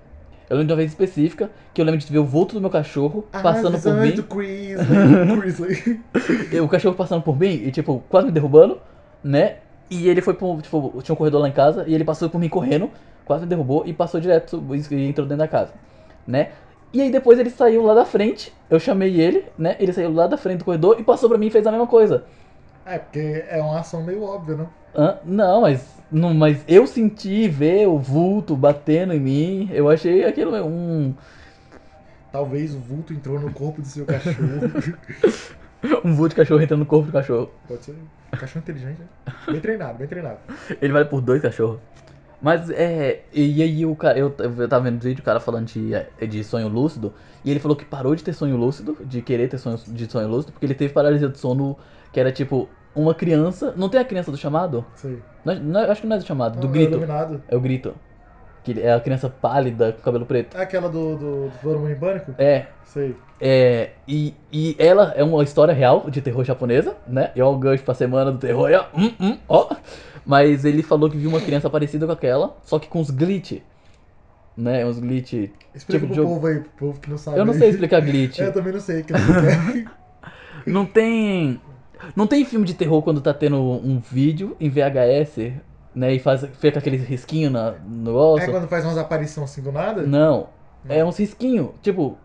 Eu 0.51 0.57
lembro 0.59 0.67
de 0.67 0.73
uma 0.73 0.77
vez 0.77 0.91
específica 0.91 1.51
que 1.73 1.81
eu 1.81 1.85
lembro 1.87 1.99
de 2.01 2.13
ver 2.13 2.19
o 2.19 2.25
vulto 2.25 2.55
do 2.55 2.61
meu 2.61 2.69
cachorro 2.69 3.25
passando 3.33 3.81
por 3.81 3.95
mim. 3.95 4.11
do 4.11 4.23
Grizzly. 4.25 5.41
Grizzly. 5.41 6.01
O 6.61 6.69
cachorro 6.69 6.95
passando 6.95 7.23
por 7.23 7.39
mim 7.39 7.47
e, 7.65 7.71
tipo, 7.71 8.03
quase 8.11 8.27
me 8.27 8.33
derrubando, 8.33 8.79
né? 9.23 9.57
E 9.91 10.09
ele 10.09 10.21
foi 10.21 10.35
pro. 10.35 10.61
Tipo, 10.61 11.01
tinha 11.03 11.15
um 11.15 11.17
corredor 11.17 11.41
lá 11.41 11.49
em 11.49 11.53
casa 11.53 11.85
e 11.87 11.95
ele 11.95 12.05
passou 12.05 12.29
por 12.29 12.39
mim 12.39 12.49
correndo, 12.49 12.91
quase 13.25 13.45
me 13.45 13.49
derrubou 13.49 13.85
e 13.87 13.93
passou 13.93 14.21
direto 14.21 14.63
e 14.91 15.07
entrou 15.07 15.27
dentro 15.27 15.45
da 15.45 15.49
casa, 15.49 15.73
né? 16.27 16.51
E 16.93 17.01
aí 17.01 17.11
depois 17.11 17.39
ele 17.39 17.51
saiu 17.51 17.83
lá 17.83 17.95
da 17.95 18.05
frente, 18.05 18.53
eu 18.71 18.79
chamei 18.79 19.21
ele, 19.21 19.45
né? 19.59 19.77
Ele 19.81 19.93
saiu 19.93 20.13
lá 20.13 20.27
da 20.27 20.37
frente 20.37 20.59
do 20.59 20.65
corredor 20.65 20.97
e 20.99 21.03
passou 21.03 21.29
pra 21.29 21.37
mim 21.37 21.47
e 21.47 21.51
fez 21.51 21.67
a 21.67 21.71
mesma 21.73 21.87
coisa. 21.87 22.25
É, 22.87 22.99
porque 22.99 23.45
é 23.49 23.61
uma 23.61 23.81
ação 23.81 24.03
meio 24.03 24.23
óbvia, 24.23 24.57
não? 24.57 24.69
Hã? 24.95 25.19
não, 25.25 25.63
mas. 25.63 25.95
Não, 26.11 26.33
mas 26.33 26.63
eu 26.69 26.87
senti 26.87 27.49
ver 27.49 27.89
o 27.89 27.99
vulto 27.99 28.55
batendo 28.55 29.13
em 29.13 29.19
mim. 29.19 29.71
Eu 29.73 29.89
achei 29.89 30.25
aquilo 30.25 30.55
um. 30.65 31.13
Talvez 32.31 32.75
o 32.75 32.79
vulto 32.79 33.13
entrou 33.13 33.41
no 33.41 33.53
corpo 33.53 33.81
do 33.81 33.89
seu 33.89 34.05
cachorro. 34.05 34.37
Um 36.03 36.15
vulto 36.15 36.31
de 36.31 36.37
cachorro 36.37 36.63
entrando 36.63 36.81
no 36.81 36.87
corpo 36.87 37.07
do 37.07 37.13
cachorro. 37.13 37.51
Pode 37.69 37.85
ser. 37.85 37.95
Cachorro 38.33 38.61
inteligente, 38.61 39.01
né? 39.01 39.35
Bem 39.47 39.61
treinado, 39.61 39.99
bem 39.99 40.09
treinado. 40.09 40.39
Ele 40.81 40.93
vale 40.93 41.05
por 41.05 41.21
dois 41.21 41.43
cachorros. 41.43 41.79
Mas 42.41 42.69
é. 42.71 43.23
E 43.33 43.63
aí 43.63 43.87
o 43.87 43.95
cara. 43.97 44.19
Eu, 44.19 44.35
eu 44.39 44.69
tava 44.69 44.85
vendo 44.85 45.01
vídeo, 45.01 45.21
o 45.21 45.25
cara 45.25 45.41
falando 45.41 45.67
de, 45.67 45.91
de 46.29 46.45
sonho 46.45 46.69
lúcido. 46.69 47.13
E 47.45 47.51
ele 47.51 47.61
falou 47.61 47.77
que 47.77 47.85
parou 47.85 48.15
de 48.15 48.23
ter 48.23 48.33
sonho 48.33 48.57
lúcido, 48.57 48.97
de 49.05 49.23
querer 49.23 49.49
ter 49.49 49.59
sonho, 49.59 49.79
de 49.87 50.11
sonho 50.11 50.29
lúcido, 50.29 50.53
porque 50.53 50.67
ele 50.67 50.75
teve 50.75 50.93
paralisia 50.93 51.29
do 51.29 51.37
sono, 51.37 51.77
que 52.13 52.19
era 52.19 52.33
tipo, 52.33 52.69
uma 52.95 53.15
criança. 53.15 53.75
Não 53.77 53.89
tem 53.89 54.01
a 54.01 54.05
criança 54.05 54.31
do 54.31 54.37
chamado? 54.37 54.85
Sei. 54.95 55.19
Não 55.45 55.53
é- 55.53 55.59
não 55.59 55.81
é- 55.81 55.91
acho 55.91 56.01
que 56.01 56.07
não 56.07 56.17
é 56.17 56.19
do 56.19 56.25
chamado, 56.25 56.59
do 56.59 56.67
Não, 56.67 56.73
grito. 56.73 56.99
É. 56.99 57.55
É 57.55 57.57
o 57.57 57.61
grito. 57.61 57.95
Que 58.65 58.81
é 58.81 58.93
a 58.93 59.01
criança 59.01 59.29
pálida 59.29 59.93
com 59.93 60.01
cabelo 60.03 60.25
preto. 60.27 60.57
É 60.57 60.63
aquela 60.63 60.89
do, 60.89 61.17
do, 61.17 61.51
do 61.63 61.91
em 61.91 61.95
Pânico? 61.95 62.35
É. 62.39 62.67
Sei. 62.85 63.15
É, 63.41 63.91
e, 64.07 64.35
e 64.53 64.77
ela 64.79 65.13
é 65.17 65.23
uma 65.23 65.43
história 65.43 65.75
real 65.75 66.09
de 66.09 66.23
terror 66.23 66.45
japonesa, 66.45 66.97
né? 67.07 67.31
E 67.35 67.43
ó 67.43 67.53
o 67.53 67.59
gancho 67.59 67.83
pra 67.83 67.93
semana 67.93 68.31
do 68.33 68.39
terror, 68.39 68.69
aí, 68.69 68.75
ó, 68.75 68.85
hum, 68.97 69.13
hum, 69.21 69.39
ó. 69.49 69.75
Mas 70.25 70.65
ele 70.65 70.83
falou 70.83 71.11
que 71.11 71.17
viu 71.17 71.29
uma 71.29 71.41
criança 71.41 71.69
parecida 71.69 72.07
com 72.07 72.13
aquela, 72.13 72.57
só 72.63 72.79
que 72.79 72.89
com 72.89 73.01
uns 73.01 73.11
glitch, 73.11 73.61
né? 74.57 74.87
Uns 74.87 74.99
glitch. 74.99 75.51
Explica 75.75 76.07
Tipo, 76.07 76.15
pro 76.15 76.25
povo 76.25 76.47
aí, 76.47 76.61
pro 76.61 76.71
povo 76.87 77.01
que 77.01 77.11
não 77.11 77.19
sabe. 77.19 77.39
Eu 77.39 77.45
não 77.45 77.53
sei 77.53 77.69
explicar 77.69 78.01
glitch. 78.07 78.39
É, 78.39 78.47
eu 78.47 78.53
também 78.53 78.73
não 78.73 78.81
sei. 78.81 79.03
Que. 79.03 79.13
Não 80.67 80.87
tem. 80.87 81.61
Não 82.15 82.27
tem 82.27 82.45
filme 82.45 82.65
de 82.65 82.75
terror 82.75 83.03
quando 83.03 83.21
tá 83.21 83.35
tendo 83.35 83.57
um 83.61 83.99
vídeo 83.99 84.57
em 84.61 84.69
VHS, 84.71 85.53
né? 85.95 86.15
E 86.15 86.19
faz, 86.19 86.45
fica 86.59 86.79
aquele 86.79 86.97
risquinho 86.97 87.51
na, 87.51 87.73
no 87.87 88.11
é 88.11 88.15
osso. 88.15 88.51
quando 88.51 88.69
faz 88.69 88.85
umas 88.85 88.99
aparições 88.99 89.51
assim 89.51 89.63
do 89.63 89.73
nada? 89.73 90.03
Não. 90.03 90.49
É 90.89 91.05
uns 91.05 91.19
risquinhos, 91.19 91.71
tipo. 91.83 92.19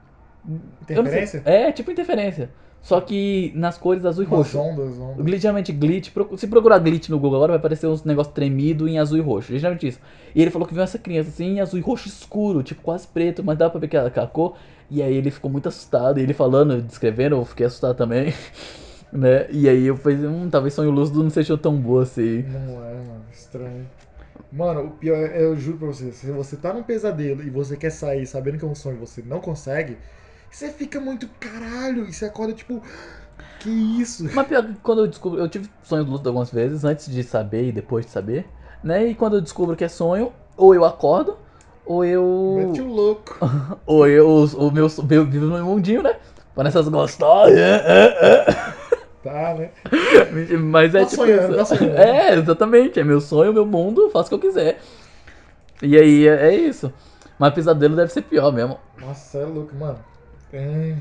sei. 0.88 0.98
Interferência? 0.98 1.42
É, 1.46 1.72
tipo 1.72 1.92
interferência. 1.92 2.50
Só 2.82 3.02
que 3.02 3.52
nas 3.56 3.78
cores 3.78 4.06
azul 4.06 4.24
e 4.24 4.28
Umas 4.28 4.38
roxo. 4.40 4.58
ondas, 4.58 4.98
ondas. 4.98 5.26
Glitch, 5.26 5.42
geralmente 5.42 5.72
glitch, 5.72 6.12
se 6.38 6.48
procurar 6.48 6.80
glitch 6.80 7.10
no 7.10 7.20
Google 7.20 7.36
agora 7.36 7.52
vai 7.52 7.58
aparecer 7.58 7.88
uns 7.88 8.04
negócios 8.04 8.34
tremido 8.34 8.88
em 8.88 8.98
azul 8.98 9.18
e 9.18 9.22
roxo, 9.22 9.58
geralmente 9.58 9.88
isso. 9.88 10.00
E 10.34 10.42
ele 10.42 10.50
falou 10.50 10.68
que 10.68 10.74
viu 10.74 10.82
essa 10.82 10.98
criança 10.98 11.30
assim 11.30 11.56
em 11.56 11.62
azul 11.62 11.78
e 11.78 11.82
roxo 11.82 12.08
escuro, 12.08 12.64
tipo 12.64 12.82
quase 12.82 13.06
preto, 13.08 13.44
mas 13.44 13.58
dá 13.58 13.70
pra 13.70 13.80
ver 13.80 13.88
que 13.90 13.98
ela 13.98 14.10
cor. 14.28 14.56
E 14.90 15.04
aí 15.04 15.14
ele 15.14 15.30
ficou 15.30 15.52
muito 15.52 15.68
assustado, 15.70 16.20
e 16.20 16.24
ele 16.24 16.34
falando, 16.34 16.82
descrevendo, 16.82 17.36
eu 17.36 17.46
fiquei 17.46 17.66
assustado 17.66 17.96
também. 17.96 18.34
né? 19.12 19.48
E 19.52 19.68
aí 19.68 19.86
eu 19.86 19.96
falei, 19.98 20.18
hum, 20.26 20.50
talvez 20.50 20.74
sonho 20.74 20.90
lúcido 20.90 21.22
não 21.22 21.30
seja 21.30 21.58
tão 21.58 21.76
boa 21.76 22.04
assim. 22.04 22.44
Não 22.44 22.84
é, 22.84 22.94
mano. 22.94 23.26
Estranho. 23.50 23.90
Mano, 24.52 24.86
o 24.86 24.92
pior 24.92 25.18
é, 25.18 25.42
eu 25.42 25.56
juro 25.56 25.80
pra 25.80 25.88
você, 25.88 26.12
se 26.12 26.30
você 26.32 26.56
tá 26.56 26.72
num 26.72 26.84
pesadelo 26.84 27.42
e 27.42 27.50
você 27.50 27.76
quer 27.76 27.90
sair 27.90 28.28
sabendo 28.28 28.60
que 28.60 28.66
é 28.66 28.68
um 28.68 28.76
sonho 28.76 28.98
e 28.98 29.00
você 29.00 29.24
não 29.24 29.40
consegue, 29.40 29.98
você 30.52 30.70
fica 30.70 31.00
muito 31.00 31.28
caralho 31.40 32.08
e 32.08 32.14
você 32.14 32.26
acorda 32.26 32.54
tipo, 32.54 32.82
que 33.60 33.70
isso? 33.70 34.30
Mas 34.34 34.48
pior 34.48 34.64
que 34.64 34.76
quando 34.82 35.02
eu 35.02 35.08
descubro, 35.08 35.40
eu 35.40 35.50
tive 35.50 35.68
sonhos 35.84 36.06
lúcidos 36.06 36.28
algumas 36.28 36.52
vezes, 36.52 36.84
antes 36.84 37.12
de 37.12 37.24
saber 37.24 37.70
e 37.70 37.72
depois 37.72 38.06
de 38.06 38.12
saber, 38.12 38.48
né? 38.84 39.08
E 39.08 39.16
quando 39.16 39.36
eu 39.36 39.42
descubro 39.42 39.76
que 39.76 39.84
é 39.84 39.90
sonho, 39.90 40.32
ou 40.56 40.76
eu 40.76 40.86
acordo, 40.86 41.38
ou 41.86 42.06
eu. 42.06 42.56
Mete 42.56 42.82
o 42.82 42.88
louco. 42.88 43.36
Ou 43.86 44.08
eu, 44.08 44.28
o 44.28 44.72
meu, 44.72 44.86
eu 44.86 45.26
vivo 45.26 45.46
no 45.48 45.56
meu 45.56 45.66
mundinho, 45.66 46.04
né? 46.04 46.18
Parece 46.54 46.78
essas 46.78 46.90
gostosas. 46.90 47.56
Né? 49.56 49.70
Mas 50.60 50.94
é 50.96 51.00
Tá 51.02 51.06
tipo 51.06 51.22
sonhando, 51.24 51.56
tá 51.56 51.66
sonhando. 51.66 51.98
É, 51.98 52.34
exatamente. 52.36 53.00
É 53.00 53.04
meu 53.04 53.20
sonho, 53.22 53.54
meu 53.54 53.66
mundo, 53.66 54.10
faço 54.12 54.28
o 54.28 54.40
que 54.40 54.46
eu 54.46 54.50
quiser. 54.52 54.80
E 55.82 55.98
aí 55.98 56.28
é, 56.28 56.48
é 56.50 56.56
isso. 56.56 56.92
Mas 57.38 57.54
pesadelo 57.54 57.96
deve 57.96 58.12
ser 58.12 58.22
pior 58.24 58.52
mesmo. 58.52 58.78
Nossa, 59.00 59.38
é 59.40 59.46
louco, 59.46 59.74
mano. 59.76 60.00
É... 60.52 60.96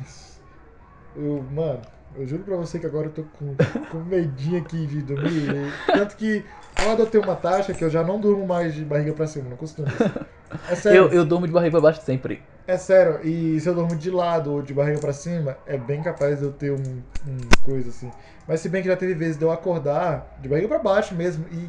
Eu, 1.16 1.44
mano, 1.50 1.80
eu 2.16 2.26
juro 2.26 2.44
pra 2.44 2.56
você 2.56 2.78
que 2.78 2.86
agora 2.86 3.06
eu 3.06 3.10
tô 3.10 3.22
com, 3.38 3.56
com 3.90 3.98
medinho 4.04 4.58
aqui 4.60 4.86
de 4.86 5.02
dormir. 5.02 5.72
Tanto 5.86 6.16
que 6.16 6.44
quando 6.80 7.00
eu 7.00 7.06
tenho 7.06 7.24
uma 7.24 7.34
taxa 7.34 7.74
que 7.74 7.82
eu 7.82 7.90
já 7.90 8.04
não 8.04 8.20
durmo 8.20 8.46
mais 8.46 8.72
de 8.74 8.84
barriga 8.84 9.12
pra 9.12 9.26
cima, 9.26 9.48
não 9.50 9.56
costumo. 9.56 9.88
É 10.70 10.74
sério, 10.76 10.96
Eu, 11.06 11.08
eu 11.10 11.24
durmo 11.24 11.46
de 11.46 11.52
barriga 11.52 11.72
pra 11.72 11.80
baixo 11.80 12.02
sempre. 12.02 12.40
é 12.68 12.76
sério. 12.76 13.18
E 13.26 13.58
se 13.58 13.68
eu 13.68 13.74
durmo 13.74 13.96
de 13.96 14.10
lado 14.10 14.52
ou 14.52 14.62
de 14.62 14.72
barriga 14.72 15.00
pra 15.00 15.12
cima, 15.12 15.56
é 15.66 15.76
bem 15.76 16.02
capaz 16.02 16.38
de 16.38 16.44
eu 16.44 16.52
ter 16.52 16.70
um, 16.70 16.76
um 16.76 17.38
coisa 17.64 17.88
assim. 17.88 18.10
Mas 18.48 18.60
se 18.60 18.68
bem 18.70 18.80
que 18.80 18.88
já 18.88 18.96
teve 18.96 19.12
vezes 19.12 19.36
de 19.36 19.44
eu 19.44 19.52
acordar 19.52 20.38
de 20.40 20.48
barriga 20.48 20.68
pra 20.68 20.78
baixo 20.78 21.14
mesmo 21.14 21.44
e, 21.52 21.68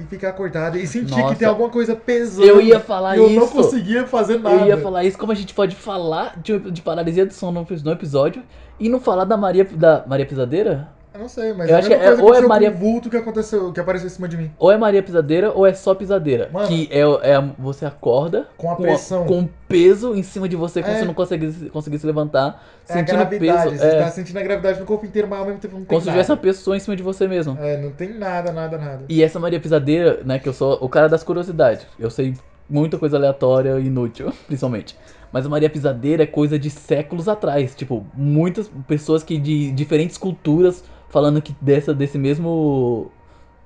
e 0.00 0.04
ficar 0.04 0.28
acordado 0.28 0.76
e 0.76 0.86
sentir 0.86 1.16
Nossa. 1.16 1.32
que 1.32 1.38
tem 1.38 1.48
alguma 1.48 1.70
coisa 1.70 1.96
pesando. 1.96 2.46
Eu 2.46 2.60
ia 2.60 2.78
falar 2.78 3.16
e 3.16 3.20
eu 3.20 3.30
não 3.30 3.44
isso. 3.44 3.54
conseguia 3.54 4.06
fazer 4.06 4.38
nada. 4.38 4.56
Eu 4.56 4.66
ia 4.66 4.76
falar 4.76 5.02
isso, 5.02 5.16
como 5.16 5.32
a 5.32 5.34
gente 5.34 5.54
pode 5.54 5.74
falar 5.74 6.38
de, 6.38 6.58
de 6.58 6.82
paralisia 6.82 7.24
do 7.24 7.32
sono 7.32 7.66
no, 7.68 7.76
no 7.82 7.90
episódio 7.90 8.42
e 8.78 8.86
não 8.90 9.00
falar 9.00 9.24
da 9.24 9.38
Maria, 9.38 9.64
da 9.64 10.04
Maria 10.06 10.26
Pisadeira? 10.26 10.90
Eu 11.12 11.18
não 11.20 11.28
sei, 11.28 11.52
mas 11.52 11.68
Eu 11.68 11.74
é 11.74 11.76
a 11.76 11.78
acho 11.80 11.88
que 11.88 11.94
é- 11.94 12.12
ou 12.14 12.34
é 12.34 12.40
Maria- 12.42 12.70
com 12.70 12.78
vulto 12.78 13.10
que 13.10 13.16
aconteceu, 13.16 13.72
que 13.72 13.80
apareceu 13.80 14.06
em 14.06 14.10
cima 14.10 14.28
de 14.28 14.36
mim. 14.36 14.50
Ou 14.58 14.70
é 14.70 14.76
Maria 14.78 15.02
Pisadeira 15.02 15.50
ou 15.52 15.66
é 15.66 15.74
só 15.74 15.94
pisadeira. 15.94 16.48
Mano. 16.52 16.68
que 16.68 16.88
é, 16.92 17.00
é 17.00 17.34
a- 17.34 17.50
você 17.58 17.84
acorda 17.84 18.46
Com 18.56 18.70
a 18.70 18.76
pressão. 18.76 19.26
com 19.26 19.48
peso 19.68 20.14
em 20.14 20.22
cima 20.22 20.48
de 20.48 20.54
você, 20.54 20.80
como 20.82 20.94
É. 20.94 20.98
você 21.00 21.04
não 21.04 21.14
conseguisse, 21.14 21.68
conseguisse 21.70 22.02
se 22.02 22.06
levantar, 22.06 22.62
É 22.88 22.92
a 22.92 22.96
sentindo 22.96 23.26
peso. 23.26 23.70
Você 23.76 23.84
É, 23.84 23.98
tá 24.02 24.08
sentindo 24.10 24.38
a 24.38 24.42
gravidade 24.42 24.78
no 24.78 24.86
corpo 24.86 25.04
inteiro, 25.04 25.26
mas 25.28 25.38
ao 25.40 25.46
mesmo 25.46 25.60
tempo 25.60 25.74
não 25.74 25.80
tem 25.80 25.88
como 25.88 26.00
se 26.00 26.08
tivesse 26.08 26.30
uma 26.30 26.36
pessoa 26.36 26.76
em 26.76 26.80
cima 26.80 26.94
de 26.94 27.02
você 27.02 27.26
mesmo. 27.26 27.56
É, 27.60 27.76
não 27.76 27.90
tem 27.90 28.14
nada, 28.16 28.52
nada, 28.52 28.78
nada. 28.78 29.00
E 29.08 29.22
essa 29.22 29.38
Maria 29.40 29.58
Pisadeira, 29.58 30.20
né, 30.24 30.38
que 30.38 30.48
eu 30.48 30.52
sou 30.52 30.78
o 30.80 30.88
cara 30.88 31.08
das 31.08 31.24
curiosidades. 31.24 31.86
Eu 31.98 32.08
sei 32.10 32.34
muita 32.68 32.98
coisa 32.98 33.16
aleatória 33.16 33.80
e 33.80 33.86
inútil, 33.86 34.32
principalmente. 34.46 34.96
Mas 35.32 35.46
a 35.46 35.48
Maria 35.48 35.70
Pisadeira 35.70 36.24
é 36.24 36.26
coisa 36.26 36.58
de 36.58 36.70
séculos 36.70 37.28
atrás. 37.28 37.74
Tipo, 37.74 38.04
muitas 38.14 38.68
pessoas 38.88 39.22
que 39.22 39.38
de 39.38 39.70
diferentes 39.72 40.16
culturas 40.18 40.82
falando 41.10 41.42
que 41.42 41.54
dessa, 41.60 41.92
desse 41.92 42.16
mesmo. 42.16 43.10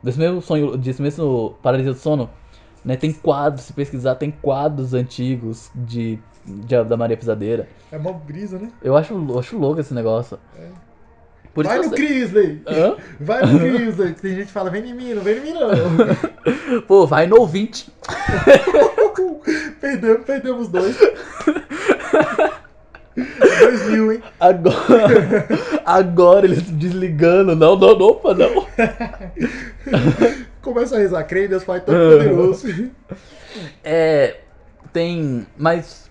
Desse 0.02 0.18
mesmo 0.18 0.42
sonho, 0.42 0.76
desse 0.76 1.00
mesmo 1.00 1.54
paralisia 1.62 1.92
do 1.92 1.98
sono, 1.98 2.28
né? 2.84 2.94
Tem 2.96 3.10
quadros, 3.12 3.62
se 3.64 3.72
pesquisar, 3.72 4.16
tem 4.16 4.30
quadros 4.30 4.92
antigos 4.92 5.70
de, 5.74 6.18
de- 6.44 6.84
da 6.84 6.94
Maria 6.96 7.16
Pisadeira. 7.16 7.66
É 7.90 7.96
mó 7.98 8.12
brisa, 8.12 8.58
né? 8.58 8.70
Eu 8.82 8.94
acho, 8.96 9.14
eu 9.14 9.38
acho 9.38 9.56
louco 9.56 9.80
esse 9.80 9.94
negócio. 9.94 10.38
É. 10.58 10.68
Por 11.54 11.64
Vai 11.64 11.78
isso 11.80 11.90
no 11.90 11.96
sei- 11.96 12.06
Crisley! 12.06 12.62
Hã? 12.66 12.96
Vai 13.20 13.46
no 13.46 13.58
Crisley! 13.60 14.12
Tem 14.14 14.34
gente 14.34 14.46
que 14.48 14.52
fala, 14.52 14.68
vem 14.70 14.90
em 14.90 14.92
mim, 14.94 15.14
não 15.14 15.22
vem 15.22 15.38
em 15.38 15.40
mim 15.40 15.52
não. 15.52 16.82
Pô, 16.86 17.06
vai 17.06 17.26
no 17.26 17.38
ouvinte. 17.40 17.90
perdemos, 19.80 20.24
perdemos 20.26 20.68
dois. 20.68 20.98
dois 23.16 23.88
mil, 23.90 24.12
hein? 24.12 24.22
Agora, 24.40 25.46
agora 25.84 26.46
eles 26.46 26.62
desligando. 26.62 27.54
Não, 27.54 27.76
não, 27.76 27.98
não, 27.98 28.06
opa, 28.06 28.34
não. 28.34 28.66
Começa 30.60 30.96
a 30.96 30.98
rezar, 30.98 31.24
creio 31.24 31.48
Deus 31.48 31.64
Pai 31.64 31.80
tão 31.80 31.94
poderoso. 31.94 32.90
É. 33.82 34.36
Tem. 34.92 35.46
Mas. 35.56 36.04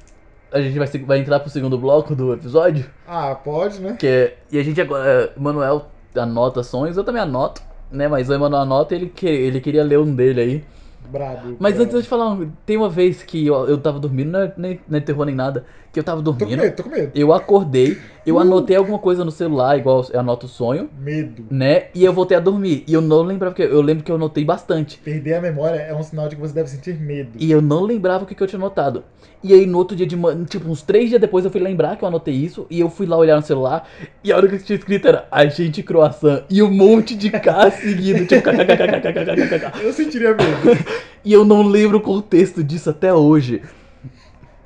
A 0.52 0.62
gente 0.62 0.78
vai, 0.78 0.88
vai 0.88 1.20
entrar 1.20 1.40
pro 1.40 1.50
segundo 1.50 1.78
bloco 1.80 2.16
do 2.16 2.32
episódio. 2.32 2.86
Ah, 3.08 3.34
pode, 3.34 3.82
né? 3.82 3.96
Que 3.98 4.08
é, 4.08 4.38
e 4.52 4.60
a 4.60 4.64
gente 4.64 4.80
agora. 4.80 5.34
O 5.36 5.42
Manuel 5.42 5.88
anota 6.16 6.62
sonhos, 6.62 6.96
eu 6.96 7.04
também 7.04 7.22
anoto. 7.22 7.62
Né, 7.92 8.08
mas 8.08 8.28
o 8.28 8.34
Emanuel 8.34 8.64
anota 8.64 8.96
e 8.96 8.98
ele, 8.98 9.10
que, 9.10 9.28
ele 9.28 9.62
queria 9.62 9.84
ler 9.84 10.00
um 10.00 10.16
dele 10.16 10.42
aí. 10.42 10.64
Brabo. 11.10 11.58
Mas 11.60 11.76
brabo. 11.76 11.90
antes 11.90 12.02
de 12.02 12.10
falar, 12.10 12.38
tem 12.66 12.76
uma 12.76 12.90
vez 12.90 13.22
que 13.22 13.46
eu, 13.46 13.68
eu 13.68 13.78
tava 13.78 14.00
dormindo, 14.00 14.32
não 14.32 14.40
é, 14.40 14.54
nem, 14.58 14.80
não 14.88 14.98
é 14.98 15.02
terror 15.02 15.26
nem 15.26 15.36
nada, 15.36 15.64
que 15.94 16.00
eu 16.00 16.04
tava 16.04 16.24
Tô 16.24 16.32
com 16.34 16.40
dormindo, 16.40 16.62
medo, 16.64 16.76
tô 16.76 16.84
com 16.84 16.90
medo. 16.90 17.12
eu 17.14 17.32
acordei, 17.32 17.98
eu 18.26 18.36
Uh. 18.36 18.40
anotei 18.40 18.76
alguma 18.76 18.98
coisa 18.98 19.24
no 19.24 19.30
celular, 19.32 19.78
igual 19.78 20.04
eu 20.12 20.20
anoto 20.20 20.48
o 20.48 20.50
sonho, 20.50 20.90
Medo. 21.00 21.46
né? 21.52 21.86
E 21.94 22.04
eu 22.04 22.12
voltei 22.12 22.36
a 22.36 22.40
dormir. 22.40 22.84
E 22.88 22.94
eu 22.94 23.02
não 23.02 23.22
lembrava, 23.22 23.54
porque 23.54 23.72
eu 23.72 23.82
lembro 23.82 24.04
que 24.04 24.12
eu 24.12 24.16
anotei 24.16 24.44
bastante. 24.44 24.98
Perder 24.98 25.36
a 25.36 25.42
memória 25.42 25.78
é 25.80 25.94
um 25.94 26.02
sinal 26.02 26.28
de 26.28 26.36
que 26.36 26.42
você 26.42 26.54
deve 26.54 26.68
sentir 26.70 27.00
medo. 27.00 27.30
E 27.38 27.52
eu 27.52 27.62
não 27.62 27.84
lembrava 27.84 28.24
o 28.24 28.28
que, 28.28 28.34
que 28.34 28.42
eu 28.42 28.48
tinha 28.48 28.58
anotado. 28.60 29.04
E 29.44 29.54
aí 29.54 29.66
no 29.68 29.78
outro 29.78 29.96
dia 29.96 30.08
de 30.08 30.16
manhã, 30.16 30.44
tipo, 30.46 30.68
uns 30.70 30.82
três 30.82 31.10
dias 31.10 31.22
depois 31.22 31.44
eu 31.46 31.52
fui 31.52 31.60
lembrar 31.62 31.96
que 31.98 32.04
eu 32.04 32.08
anotei 32.08 32.34
isso. 32.34 32.66
E 32.72 32.80
eu 32.80 32.90
fui 32.90 33.06
lá 33.06 33.16
olhar 33.18 33.36
no 33.36 33.42
celular. 33.44 33.88
E 34.24 34.32
a 34.32 34.38
hora 34.38 34.48
que 34.48 34.58
tinha 34.60 34.78
escrito 34.78 35.08
era 35.08 35.28
agente 35.30 35.84
croissant. 35.84 36.44
E 36.50 36.64
um 36.64 36.72
monte 36.72 37.14
de 37.16 37.30
K 37.30 37.70
seguido, 37.72 38.26
tipo, 38.26 38.42
kkkkkkkkkk. 38.42 39.84
Eu 39.84 39.94
sentiria 39.94 40.30
medo. 40.30 40.84
E 41.26 41.32
eu 41.32 41.46
não 41.46 41.62
lembro 41.62 42.00
o 42.00 42.02
contexto 42.02 42.62
disso 42.62 42.90
até 42.90 43.14
hoje. 43.14 43.62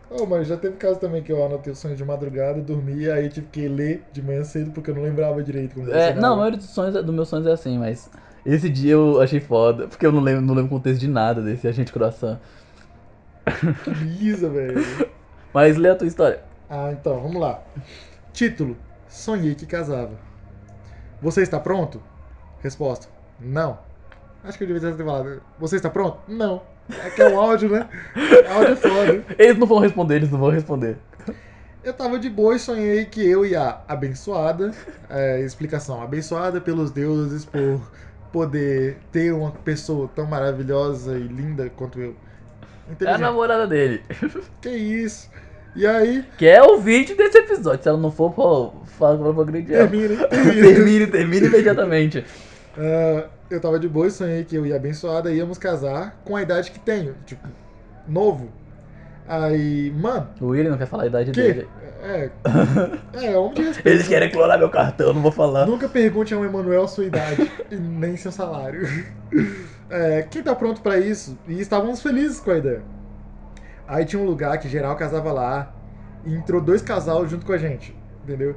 Oh, 0.10 0.26
mas 0.26 0.47
já 0.47 0.58
teve 0.58 0.78
caso 0.78 0.99
também 0.99 1.22
que 1.24 1.32
eu 1.32 1.43
anotei 1.43 1.72
o 1.72 1.76
sonho 1.76 1.95
de 1.95 2.03
madrugada, 2.03 2.62
dormi, 2.62 3.03
e 3.03 3.12
aí 3.12 3.30
tive 3.30 3.47
que 3.47 3.68
ler 3.68 4.03
de 4.12 4.22
manhã 4.22 4.43
cedo 4.43 4.72
porque 4.72 4.91
eu 4.91 4.95
não 4.95 5.03
lembrava 5.03 5.41
direito 5.43 5.76
como 5.76 5.91
É, 5.91 6.14
não, 6.14 6.34
a 6.34 6.38
maioria 6.38 6.58
dos 6.58 6.70
sonhos, 6.70 6.93
dos 6.93 7.14
meus 7.16 7.30
sonhos 7.30 7.47
é 7.47 7.51
assim, 7.51 7.78
mas 7.78 8.10
esse 8.45 8.70
dia 8.70 8.93
eu 8.93 9.22
achei 9.22 9.39
foda, 9.39 9.88
porque 9.88 10.05
eu 10.05 10.12
não 10.12 10.22
lembro, 10.22 10.41
não 10.41 10.53
lembro 10.53 10.68
o 10.76 10.78
contexto 10.78 10.99
de 10.99 11.08
nada 11.08 11.41
desse 11.41 11.68
agente 11.68 11.91
croissant. 11.91 12.39
Que 13.84 13.91
brisa, 13.91 14.49
velho. 14.49 14.82
Mas 15.53 15.78
lê 15.78 15.89
a 15.89 15.95
tua 15.95 16.08
história. 16.08 16.43
Ah, 16.70 16.91
então, 16.91 17.22
vamos 17.22 17.41
lá. 17.41 17.62
Título: 18.34 18.78
Sonhei 19.08 19.55
que 19.55 19.66
casava. 19.66 20.18
Você 21.22 21.41
está 21.41 21.60
pronto? 21.60 22.01
Resposta: 22.62 23.08
Não. 23.39 23.80
Acho 24.43 24.58
que 24.58 24.64
eu 24.64 24.68
devia 24.68 24.91
ter 24.91 25.03
falado. 25.03 25.41
Você 25.60 25.78
está 25.78 25.89
pronto? 25.89 26.20
Não. 26.28 26.62
É 26.89 27.09
que 27.09 27.21
é 27.21 27.29
um 27.29 27.39
áudio, 27.39 27.69
né? 27.69 27.88
áudio 28.49 28.73
é 28.73 28.75
foda. 28.75 29.23
Eles 29.38 29.57
não 29.57 29.67
vão 29.67 29.79
responder, 29.79 30.15
eles 30.15 30.31
não 30.31 30.39
vão 30.39 30.49
responder. 30.49 30.97
Eu 31.83 31.93
tava 31.93 32.19
de 32.19 32.29
boa 32.29 32.55
e 32.55 32.59
sonhei 32.59 33.05
que 33.05 33.25
eu 33.25 33.45
e 33.45 33.55
a 33.55 33.81
abençoada, 33.88 34.71
é, 35.09 35.41
explicação, 35.41 36.01
abençoada 36.01 36.59
pelos 36.59 36.91
deuses 36.91 37.45
por 37.45 37.81
poder 38.31 38.97
ter 39.11 39.33
uma 39.33 39.51
pessoa 39.51 40.09
tão 40.13 40.25
maravilhosa 40.25 41.17
e 41.17 41.23
linda 41.23 41.69
quanto 41.69 41.99
eu. 41.99 42.15
É 42.99 43.11
a 43.11 43.17
namorada 43.17 43.67
dele. 43.67 44.01
Que 44.61 44.69
isso? 44.69 45.29
E 45.75 45.85
aí, 45.85 46.25
Que 46.38 46.47
é 46.47 46.63
o 46.63 46.79
vídeo 46.79 47.15
desse 47.15 47.38
episódio. 47.38 47.83
Se 47.83 47.89
ela 47.89 47.97
não 47.97 48.11
for, 48.11 48.31
pô, 48.31 48.73
fala 48.97 49.17
pra 49.17 49.27
ela. 49.27 49.45
termina, 49.45 50.27
termina. 50.27 50.67
Termine, 50.67 51.07
termine 51.07 51.47
imediatamente. 51.47 52.25
Ah, 52.77 53.27
eu 53.49 53.59
tava 53.59 53.79
de 53.79 53.87
boa 53.87 54.07
e 54.07 54.11
sonhei 54.11 54.43
que 54.43 54.55
eu 54.55 54.65
e 54.65 54.73
a 54.73 54.75
abençoada 54.75 55.31
íamos 55.31 55.57
casar 55.57 56.19
com 56.25 56.35
a 56.35 56.41
idade 56.41 56.71
que 56.71 56.79
tenho, 56.79 57.15
tipo, 57.25 57.47
novo. 58.07 58.49
Aí, 59.27 59.91
mano, 59.91 60.29
O 60.39 60.47
William 60.47 60.71
não 60.71 60.77
quer 60.77 60.85
falar 60.85 61.03
a 61.03 61.07
idade 61.07 61.31
que? 61.31 61.41
dele. 61.41 61.67
É, 62.01 62.29
é, 63.25 63.37
homem 63.37 63.55
de 63.55 63.61
respeito. 63.63 63.87
Eles 63.89 64.07
querem 64.07 64.31
clonar 64.31 64.57
meu 64.57 64.69
cartão, 64.69 65.13
não 65.13 65.21
vou 65.21 65.31
falar. 65.31 65.65
Nunca 65.65 65.89
pergunte 65.89 66.33
ao 66.33 66.45
Emanuel 66.45 66.87
sua 66.87 67.05
idade 67.05 67.51
e 67.69 67.75
nem 67.75 68.15
seu 68.15 68.31
salário. 68.31 68.87
É, 69.89 70.21
quem 70.23 70.41
tá 70.41 70.55
pronto 70.55 70.81
pra 70.81 70.97
isso? 70.97 71.37
E 71.47 71.59
estávamos 71.59 72.01
felizes 72.01 72.39
com 72.39 72.51
a 72.51 72.57
ideia. 72.57 72.81
Aí 73.87 74.05
tinha 74.05 74.21
um 74.21 74.25
lugar 74.25 74.57
que 74.59 74.69
geral 74.69 74.95
casava 74.95 75.31
lá 75.31 75.73
e 76.25 76.35
entrou 76.35 76.61
dois 76.61 76.81
casais 76.81 77.29
junto 77.29 77.45
com 77.45 77.53
a 77.53 77.57
gente, 77.57 77.95
entendeu? 78.23 78.55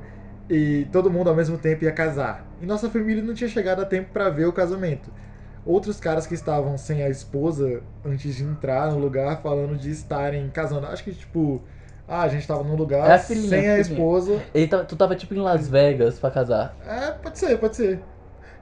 E 0.49 0.87
todo 0.93 1.11
mundo 1.11 1.31
ao 1.31 1.37
mesmo 1.37 1.57
tempo 1.57 1.85
ia 1.85 1.93
casar. 1.93 2.45
E 2.61 2.67
nossa 2.67 2.91
família 2.91 3.23
não 3.23 3.35
tinha 3.35 3.49
chegado 3.49 3.81
a 3.81 3.85
tempo 3.87 4.11
pra 4.13 4.29
ver 4.29 4.47
o 4.47 4.53
casamento. 4.53 5.11
Outros 5.65 5.99
caras 6.01 6.27
que 6.27 6.35
estavam 6.35 6.77
sem 6.79 7.03
a 7.03 7.09
esposa 7.09 7.83
antes 8.05 8.35
de 8.35 8.43
entrar 8.45 8.91
no 8.91 8.99
lugar 8.99 9.41
falando 9.43 9.77
de 9.77 9.91
estarem 9.91 10.49
casando. 10.51 10.87
Acho 10.87 11.05
que 11.05 11.13
tipo, 11.15 11.63
ah, 12.09 12.23
a 12.23 12.29
gente 12.29 12.47
tava 12.47 12.63
num 12.65 12.75
lugar 12.77 13.11
É 13.11 13.15
a 13.15 13.19
filhinha, 13.19 13.49
sem 13.49 13.59
a 13.71 13.77
filhinha. 13.77 13.81
esposa 13.81 14.43
Ele 14.55 14.67
tava- 14.69 14.85
tu 14.85 14.97
tava 14.97 15.15
tipo 15.17 15.35
em 15.35 15.39
Las 15.39 15.69
Vegas 15.69 16.19
pra 16.19 16.31
casar. 16.31 16.77
é, 16.87 17.11
pode 17.13 17.39
ser, 17.39 17.59
pode 17.59 17.77
ser. 17.77 18.03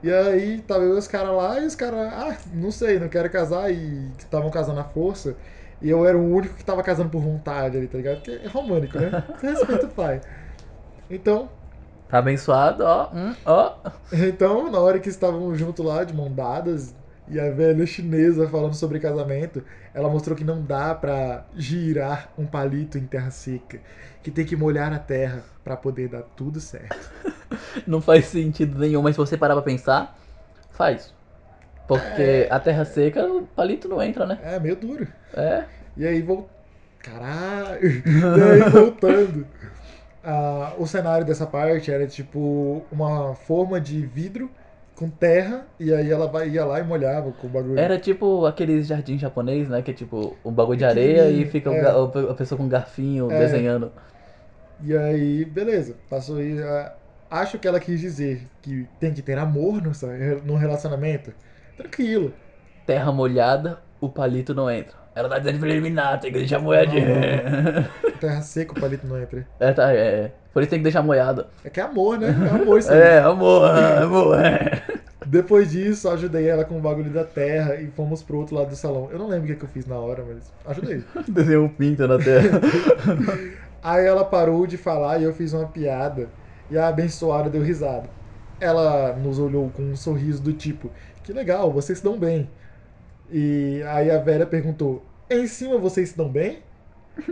E 0.01 0.11
aí 0.11 0.61
tava 0.61 0.83
eu 0.83 0.95
e 0.95 0.97
os 0.97 1.07
caras 1.07 1.35
lá 1.35 1.59
e 1.59 1.65
os 1.65 1.75
caras, 1.75 1.99
ah, 2.13 2.37
não 2.53 2.71
sei, 2.71 2.99
não 2.99 3.09
quero 3.09 3.29
casar 3.29 3.69
e 3.71 4.11
estavam 4.17 4.49
casando 4.49 4.79
à 4.79 4.83
força. 4.83 5.35
E 5.81 5.89
eu 5.89 6.05
era 6.05 6.17
o 6.17 6.33
único 6.35 6.55
que 6.55 6.63
tava 6.63 6.83
casando 6.83 7.09
por 7.09 7.21
vontade 7.21 7.77
ali, 7.77 7.87
tá 7.87 7.97
ligado? 7.97 8.17
Porque 8.17 8.31
é 8.31 8.47
romântico, 8.47 8.97
né? 8.97 9.23
Respeita 9.41 9.85
o 9.85 9.89
pai. 9.89 10.21
Então, 11.09 11.49
Tá 12.09 12.17
abençoado, 12.17 12.83
ó. 12.83 13.09
Hum, 13.13 13.35
ó. 13.45 13.75
então, 14.11 14.71
na 14.71 14.79
hora 14.79 14.99
que 14.99 15.09
estavam 15.09 15.53
junto 15.55 15.83
lá, 15.83 16.03
de 16.03 16.13
mão 16.13 16.31
dadas, 16.31 16.95
e 17.27 17.39
a 17.39 17.51
velha 17.51 17.85
chinesa 17.85 18.49
falando 18.49 18.73
sobre 18.73 18.99
casamento, 18.99 19.63
ela 19.93 20.09
mostrou 20.09 20.35
que 20.35 20.43
não 20.43 20.63
dá 20.63 20.95
pra 20.95 21.45
girar 21.55 22.33
um 22.35 22.47
palito 22.47 22.97
em 22.97 23.05
terra 23.05 23.29
seca, 23.29 23.79
que 24.23 24.31
tem 24.31 24.43
que 24.43 24.55
molhar 24.55 24.91
a 24.91 24.97
terra 24.97 25.43
pra 25.63 25.77
poder 25.77 26.09
dar 26.09 26.23
tudo 26.35 26.59
certo. 26.59 26.97
Não 27.85 27.99
faz 28.01 28.25
sentido 28.25 28.77
nenhum, 28.77 29.01
mas 29.01 29.15
se 29.15 29.17
você 29.17 29.35
parar 29.37 29.55
pra 29.55 29.63
pensar, 29.63 30.17
faz. 30.71 31.13
Porque 31.87 32.47
a 32.49 32.59
terra 32.59 32.85
seca, 32.85 33.25
o 33.25 33.47
palito 33.47 33.87
não 33.87 34.01
entra, 34.01 34.25
né? 34.25 34.37
É, 34.43 34.59
meio 34.59 34.75
duro. 34.75 35.07
É. 35.33 35.63
E 35.97 36.05
aí 36.05 36.21
vou. 36.21 36.47
Caralho! 36.99 37.79
E 38.05 38.41
aí 38.43 38.69
voltando. 38.69 39.47
Ah, 40.31 40.75
o 40.77 40.85
cenário 40.85 41.25
dessa 41.25 41.47
parte 41.47 41.91
era 41.91 42.05
tipo 42.07 42.85
uma 42.91 43.33
forma 43.35 43.81
de 43.81 44.05
vidro 44.05 44.49
com 44.95 45.09
terra, 45.09 45.65
e 45.79 45.93
aí 45.93 46.11
ela 46.11 46.27
vai, 46.27 46.49
ia 46.49 46.65
lá 46.65 46.79
e 46.79 46.83
molhava 46.83 47.31
com 47.31 47.47
o 47.47 47.49
bagulho. 47.49 47.79
Era 47.79 47.97
tipo 47.97 48.45
aqueles 48.45 48.85
jardins 48.87 49.21
japonês, 49.21 49.67
né? 49.69 49.81
Que 49.81 49.91
é 49.91 49.93
tipo 49.93 50.35
um 50.43 50.51
bagulho 50.51 50.77
de 50.77 50.85
areia 50.85 51.29
e 51.31 51.45
fica 51.45 51.71
É. 51.71 51.81
ga- 51.81 51.97
o- 51.97 52.29
a 52.29 52.35
pessoa 52.35 52.57
com 52.57 52.65
um 52.65 52.69
garfinho 52.69 53.31
É. 53.31 53.39
desenhando. 53.39 53.91
E 54.81 54.95
aí, 54.95 55.45
beleza, 55.45 55.95
passou 56.09 56.37
aí. 56.37 56.55
acho 57.29 57.59
que 57.59 57.67
ela 57.67 57.79
quis 57.79 57.99
dizer 57.99 58.49
que 58.61 58.85
tem 58.99 59.13
que 59.13 59.21
ter 59.21 59.37
amor 59.37 59.81
no, 59.81 59.91
no 60.45 60.55
relacionamento. 60.55 61.33
Tranquilo. 61.77 62.33
Terra 62.85 63.11
molhada, 63.11 63.81
o 64.01 64.09
palito 64.09 64.53
não 64.53 64.69
entra. 64.69 64.98
Ela 65.19 65.27
tá 65.27 65.37
dizendo 65.37 65.59
pra 65.59 65.67
eliminar, 65.67 66.17
tem 66.17 66.31
que 66.31 66.39
deixar 66.39 66.59
moedinha. 66.59 67.89
Terra 68.21 68.41
seca, 68.41 68.71
o 68.71 68.79
palito 68.79 69.05
não 69.05 69.21
entra. 69.21 69.45
É, 69.59 69.73
tá, 69.73 69.93
é. 69.93 70.31
Por 70.53 70.61
isso 70.61 70.69
tem 70.69 70.79
que 70.79 70.83
deixar 70.83 71.03
moiado. 71.03 71.45
É 71.61 71.69
que 71.69 71.81
é 71.81 71.83
amor, 71.83 72.17
né? 72.17 72.27
É 72.29 72.55
amor 72.55 72.79
isso 72.79 72.89
aí. 72.89 72.99
É, 72.99 73.19
amor, 73.19 73.65
amor, 74.01 74.39
é. 74.39 74.81
Depois 75.25 75.71
disso, 75.71 76.07
ajudei 76.07 76.47
ela 76.47 76.63
com 76.63 76.77
o 76.77 76.81
bagulho 76.81 77.11
da 77.11 77.25
terra 77.25 77.75
e 77.75 77.87
fomos 77.87 78.23
pro 78.23 78.37
outro 78.37 78.55
lado 78.55 78.69
do 78.69 78.77
salão. 78.77 79.09
Eu 79.11 79.19
não 79.19 79.27
lembro 79.27 79.43
o 79.43 79.47
que, 79.47 79.55
que 79.55 79.65
eu 79.65 79.69
fiz 79.69 79.85
na 79.85 79.97
hora, 79.97 80.23
mas 80.25 80.53
ajudei. 80.65 81.03
Desenhou 81.27 81.65
um 81.65 81.69
pinto 81.69 82.07
na 82.07 82.17
terra. 82.17 82.61
Aí 83.83 84.05
ela 84.05 84.23
parou 84.23 84.65
de 84.65 84.77
falar 84.77 85.19
e 85.19 85.25
eu 85.25 85.33
fiz 85.33 85.51
uma 85.51 85.67
piada. 85.67 86.29
E 86.71 86.77
a 86.77 86.87
abençoada 86.87 87.49
deu 87.49 87.61
risada. 87.61 88.09
Ela 88.57 89.17
nos 89.17 89.37
olhou 89.37 89.69
com 89.69 89.83
um 89.83 89.97
sorriso 89.97 90.41
do 90.41 90.53
tipo: 90.53 90.89
Que 91.23 91.33
legal, 91.33 91.69
vocês 91.73 91.97
se 91.97 92.03
dão 92.05 92.17
bem. 92.17 92.49
E 93.31 93.83
aí 93.85 94.09
a 94.09 94.17
velha 94.17 94.45
perguntou: 94.45 95.03
Em 95.29 95.45
cima 95.45 95.77
vocês 95.77 96.11
dão 96.13 96.27
bem? 96.27 96.63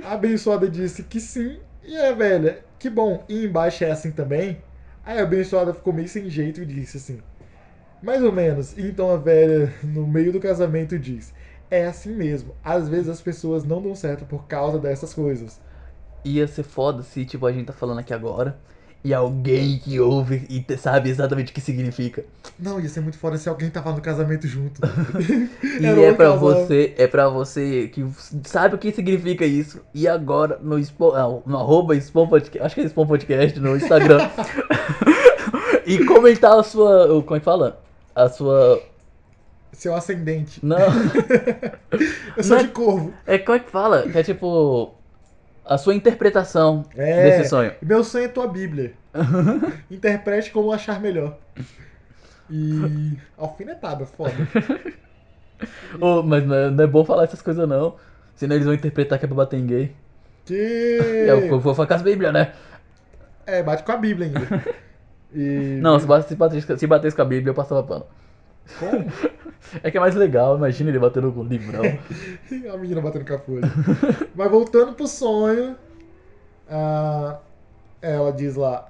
A 0.03 0.13
abençoada 0.13 0.69
disse 0.69 1.01
que 1.03 1.19
sim. 1.19 1.59
E 1.83 1.97
a 1.97 2.11
velha: 2.13 2.63
Que 2.77 2.91
bom, 2.91 3.23
e 3.27 3.45
embaixo 3.45 3.83
é 3.83 3.89
assim 3.89 4.11
também? 4.11 4.61
Aí 5.03 5.17
a 5.17 5.23
abençoada 5.23 5.73
ficou 5.73 5.91
meio 5.91 6.07
sem 6.07 6.29
jeito 6.29 6.61
e 6.61 6.65
disse 6.65 6.97
assim: 6.97 7.19
Mais 8.03 8.21
ou 8.21 8.31
menos. 8.31 8.77
E 8.77 8.81
então 8.87 9.09
a 9.09 9.17
velha, 9.17 9.73
no 9.83 10.05
meio 10.05 10.31
do 10.31 10.39
casamento, 10.39 10.99
diz: 10.99 11.33
é 11.71 11.87
assim 11.87 12.13
mesmo. 12.13 12.53
Às 12.63 12.87
vezes 12.87 13.09
as 13.09 13.21
pessoas 13.21 13.63
não 13.63 13.81
dão 13.81 13.95
certo 13.95 14.25
por 14.25 14.45
causa 14.45 14.77
dessas 14.77 15.11
coisas. 15.13 15.59
Ia 16.23 16.47
ser 16.47 16.63
foda 16.63 17.01
se, 17.01 17.25
tipo, 17.25 17.47
a 17.47 17.51
gente 17.51 17.65
tá 17.65 17.73
falando 17.73 17.99
aqui 17.99 18.13
agora 18.13 18.59
e 19.03 19.13
alguém 19.13 19.77
que 19.79 19.99
ouve 19.99 20.45
e 20.49 20.77
sabe 20.77 21.09
exatamente 21.09 21.51
o 21.51 21.55
que 21.55 21.61
significa. 21.61 22.25
Não, 22.59 22.79
ia 22.79 22.89
ser 22.89 22.99
muito 23.01 23.17
foda 23.17 23.37
se 23.37 23.47
alguém 23.47 23.69
tava 23.69 23.91
no 23.93 24.01
casamento 24.01 24.47
junto. 24.47 24.81
E 25.79 25.85
é 25.85 26.11
pra 26.13 26.31
casal. 26.31 26.39
você, 26.39 26.93
é 26.97 27.07
pra 27.07 27.29
você 27.29 27.87
que 27.89 28.05
sabe 28.43 28.75
o 28.75 28.77
que 28.77 28.91
significa 28.91 29.45
isso. 29.45 29.79
E 29.93 30.07
agora 30.07 30.59
no 30.61 30.83
Spawn, 30.83 31.13
ah, 31.15 31.39
no 31.45 31.57
arroba 31.57 31.99
Spawn 31.99 32.27
Podcast, 32.27 32.65
acho 32.65 32.75
que 32.75 32.81
é 32.81 32.89
Spawn 32.89 33.05
Podcast 33.07 33.59
no 33.59 33.75
Instagram. 33.77 34.17
e 35.85 36.03
comentar 36.05 36.57
a 36.59 36.63
sua, 36.63 37.07
como 37.23 37.35
é 37.35 37.39
que 37.39 37.45
fala? 37.45 37.79
A 38.15 38.27
sua, 38.27 38.81
Seu 39.71 39.93
ascendente. 39.95 40.59
não, 40.65 40.77
Eu 42.35 42.43
sou 42.43 42.55
Não 42.55 42.63
é- 42.63 42.63
de 42.67 42.69
corvo. 42.69 43.13
é 43.25 43.37
como 43.37 43.55
é 43.55 43.59
que 43.59 43.69
fala? 43.69 44.05
É 44.13 44.23
tipo 44.23 44.93
a 45.67 45.77
sua 45.77 45.93
interpretação 45.95 46.83
É. 46.95 47.37
desse 47.37 47.49
sonho. 47.49 47.73
Meu 47.81 48.03
sonho 48.03 48.25
é 48.25 48.27
tua 48.27 48.47
Bíblia. 48.47 48.93
Interprete 49.91 50.51
como 50.51 50.71
achar 50.71 50.99
melhor. 50.99 51.37
E. 52.49 53.17
Alfinetada, 53.37 54.05
foda. 54.05 54.33
Ô, 55.99 56.21
mas 56.23 56.45
não 56.45 56.55
é, 56.55 56.69
não 56.69 56.83
é 56.83 56.87
bom 56.87 57.03
falar 57.03 57.23
essas 57.23 57.41
coisas 57.41 57.67
não. 57.67 57.95
Senão 58.35 58.55
eles 58.55 58.65
vão 58.65 58.75
interpretar 58.75 59.17
que 59.17 59.25
é 59.25 59.27
pra 59.27 59.35
bater 59.37 59.59
em 59.59 59.65
gay. 59.65 59.95
Que. 60.45 60.99
É, 61.01 61.31
eu 61.31 61.59
vou 61.59 61.73
falar 61.73 61.87
com 61.87 61.93
as 61.95 62.01
bíblias, 62.01 62.31
né? 62.31 62.53
É, 63.45 63.63
bate 63.63 63.83
com 63.83 63.91
a 63.91 63.97
Bíblia 63.97 64.27
ainda. 64.27 64.63
E. 65.33 65.77
Não, 65.81 65.99
se 65.99 66.07
batesse, 66.07 66.77
se 66.77 66.87
batesse 66.87 67.13
com 67.13 67.21
a 67.21 67.25
bíblia 67.25 67.49
eu 67.49 67.53
passava 67.53 67.83
pano. 67.83 68.05
Como? 68.79 69.05
É 69.83 69.91
que 69.91 69.97
é 69.97 69.99
mais 69.99 70.15
legal, 70.15 70.55
imagina 70.55 70.89
ele 70.89 70.99
batendo 70.99 71.31
com 71.31 71.41
o 71.41 71.43
livrão. 71.43 71.81
A 72.73 72.77
menina 72.77 73.01
batendo 73.01 73.25
com 73.25 73.33
a 73.33 73.39
folha. 73.39 73.63
Mas 74.33 74.49
voltando 74.49 74.93
pro 74.93 75.07
sonho, 75.07 75.75
ah, 76.69 77.39
ela 78.01 78.31
diz 78.31 78.55
lá: 78.55 78.89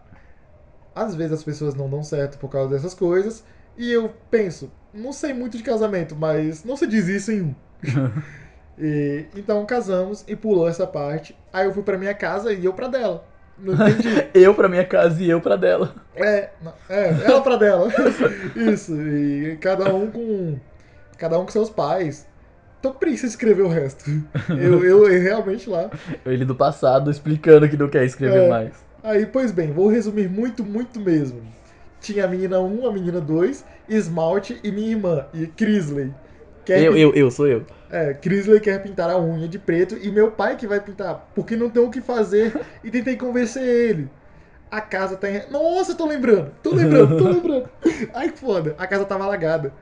às 0.94 1.16
vezes 1.16 1.34
as 1.34 1.44
pessoas 1.44 1.74
não 1.74 1.90
dão 1.90 2.04
certo 2.04 2.38
por 2.38 2.50
causa 2.50 2.76
dessas 2.76 2.94
coisas, 2.94 3.44
e 3.76 3.92
eu 3.92 4.14
penso, 4.30 4.72
não 4.94 5.12
sei 5.12 5.34
muito 5.34 5.58
de 5.58 5.64
casamento, 5.64 6.16
mas 6.16 6.64
não 6.64 6.78
se 6.78 6.86
diz 6.86 7.08
isso 7.08 7.32
em 7.32 7.42
um. 7.42 7.56
E, 8.80 9.26
então 9.36 9.66
casamos 9.66 10.24
e 10.28 10.36
pulou 10.36 10.68
essa 10.68 10.86
parte. 10.86 11.36
Aí 11.52 11.66
eu 11.66 11.74
fui 11.74 11.82
pra 11.82 11.98
minha 11.98 12.14
casa 12.14 12.54
e 12.54 12.64
eu 12.64 12.74
pra 12.74 12.88
dela. 12.88 13.26
Não 13.60 13.74
entendi. 13.74 14.28
Eu 14.34 14.54
pra 14.54 14.68
minha 14.70 14.86
casa 14.86 15.22
e 15.22 15.30
eu 15.30 15.42
pra 15.42 15.56
dela. 15.56 15.96
É, 16.16 16.50
é, 16.90 17.10
ela 17.26 17.42
pra 17.42 17.56
dela. 17.56 17.90
Isso, 18.56 18.94
e 18.96 19.58
cada 19.58 19.94
um 19.94 20.12
com. 20.12 20.58
Cada 21.18 21.40
um 21.40 21.46
com 21.46 21.52
seus 21.52 21.70
pais. 21.70 22.28
Tô 22.82 22.92
com 22.92 23.00
preguiça 23.00 23.26
de 23.26 23.32
escrever 23.32 23.64
o 23.64 23.68
resto. 23.68 24.06
Eu, 24.50 24.84
eu, 24.86 25.10
eu 25.10 25.22
realmente 25.22 25.68
lá. 25.68 25.90
Ele 26.26 26.46
do 26.46 26.56
passado 26.56 27.10
explicando 27.10 27.68
que 27.68 27.76
não 27.76 27.90
quer 27.90 28.06
escrever 28.06 28.44
É. 28.44 28.50
mais. 28.50 28.74
Aí, 29.04 29.26
pois 29.26 29.52
bem, 29.52 29.72
vou 29.72 29.88
resumir 29.88 30.30
muito, 30.30 30.64
muito 30.64 31.00
mesmo. 31.00 31.42
Tinha 32.00 32.26
a 32.26 32.28
menina 32.28 32.60
1, 32.60 32.88
a 32.88 32.92
menina 32.94 33.20
2, 33.20 33.66
Esmalte 33.90 34.60
e 34.64 34.72
minha 34.72 34.92
irmã, 34.92 35.26
e 35.34 35.48
Crisley. 35.48 36.14
Quer 36.68 36.84
Eu, 36.84 36.94
pin- 36.94 37.00
eu, 37.00 37.14
eu, 37.16 37.32
sou 37.32 37.48
eu. 37.48 37.66
É, 37.90 38.14
Crisley 38.14 38.60
quer 38.60 38.84
pintar 38.84 39.10
a 39.10 39.18
unha 39.18 39.48
de 39.48 39.58
preto 39.58 39.98
e 39.98 40.12
meu 40.12 40.32
pai 40.32 40.58
que 40.58 40.68
vai 40.68 40.80
pintar, 40.82 41.32
porque 41.34 41.56
não 41.56 41.70
tem 41.70 41.82
o 41.82 41.90
que 41.90 42.02
fazer 42.02 42.54
e 42.84 42.92
tentei 42.92 43.16
convencer 43.16 43.64
ele. 43.64 44.10
A 44.70 44.82
casa 44.82 45.16
tá 45.16 45.30
em. 45.30 45.50
Nossa, 45.50 45.96
tô 45.96 46.06
lembrando, 46.06 46.52
tô 46.62 46.74
lembrando, 46.74 47.18
tô 47.18 47.30
lembrando. 47.30 47.70
Ai, 48.14 48.32
que 48.32 48.38
foda, 48.40 48.76
a 48.78 48.86
casa 48.86 49.06
tava 49.06 49.24
alagada. 49.24 49.74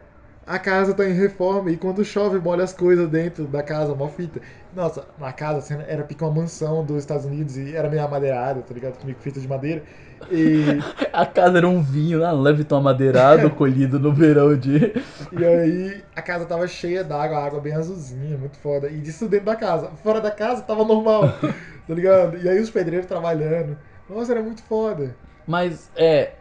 A 0.46 0.60
casa 0.60 0.94
tá 0.94 1.04
em 1.10 1.14
reforma 1.14 1.72
e 1.72 1.78
quando 1.78 2.06
chove 2.06 2.40
molha 2.40 2.64
as 2.64 2.72
coisas 2.74 3.10
dentro 3.10 3.48
da 3.48 3.64
casa, 3.64 3.96
mó 3.96 4.08
fita. 4.10 4.40
Nossa, 4.72 5.08
a 5.20 5.34
casa 5.34 5.58
assim, 5.58 5.74
era 5.88 6.04
pique 6.04 6.24
uma 6.24 6.32
mansão 6.32 6.86
dos 6.86 6.98
Estados 7.00 7.26
Unidos 7.26 7.58
e 7.58 7.76
era 7.76 7.90
meio 7.90 8.04
amadeirada, 8.04 8.62
tá 8.62 8.74
ligado? 8.74 9.00
Comigo 9.00 9.20
feita 9.22 9.40
de 9.40 9.48
madeira. 9.48 9.84
E, 10.30 10.86
A 11.14 11.26
casa 11.26 11.58
era 11.58 11.68
um 11.68 11.82
vinho 11.82 12.20
lá, 12.20 12.32
Leviton 12.32 12.78
amadeirado, 12.78 13.50
colhido 13.56 14.00
no 14.00 14.14
verão 14.14 14.58
de. 14.58 14.94
e 15.32 15.44
aí 15.44 16.06
a 16.16 16.22
casa 16.22 16.46
tava 16.46 16.68
cheia 16.68 17.04
d'água, 17.04 17.40
água 17.44 17.60
bem 17.62 17.74
azulzinha, 17.74 18.38
muito 18.38 18.58
foda. 18.58 18.90
E 18.90 19.02
disso 19.02 19.28
dentro 19.30 19.46
da 19.48 19.56
casa. 19.56 19.96
Fora 19.98 20.22
da 20.22 20.32
casa 20.32 20.62
tava 20.64 20.84
normal, 20.86 21.38
tá 21.88 21.94
ligado? 21.94 22.38
E 22.38 22.48
aí 22.50 22.60
os 22.60 22.70
pedreiros 22.70 23.08
trabalhando. 23.08 23.78
Nossa, 24.08 24.32
era 24.34 24.44
muito 24.44 24.64
foda. 24.64 25.18
Mas, 25.48 25.92
é. 25.96 26.34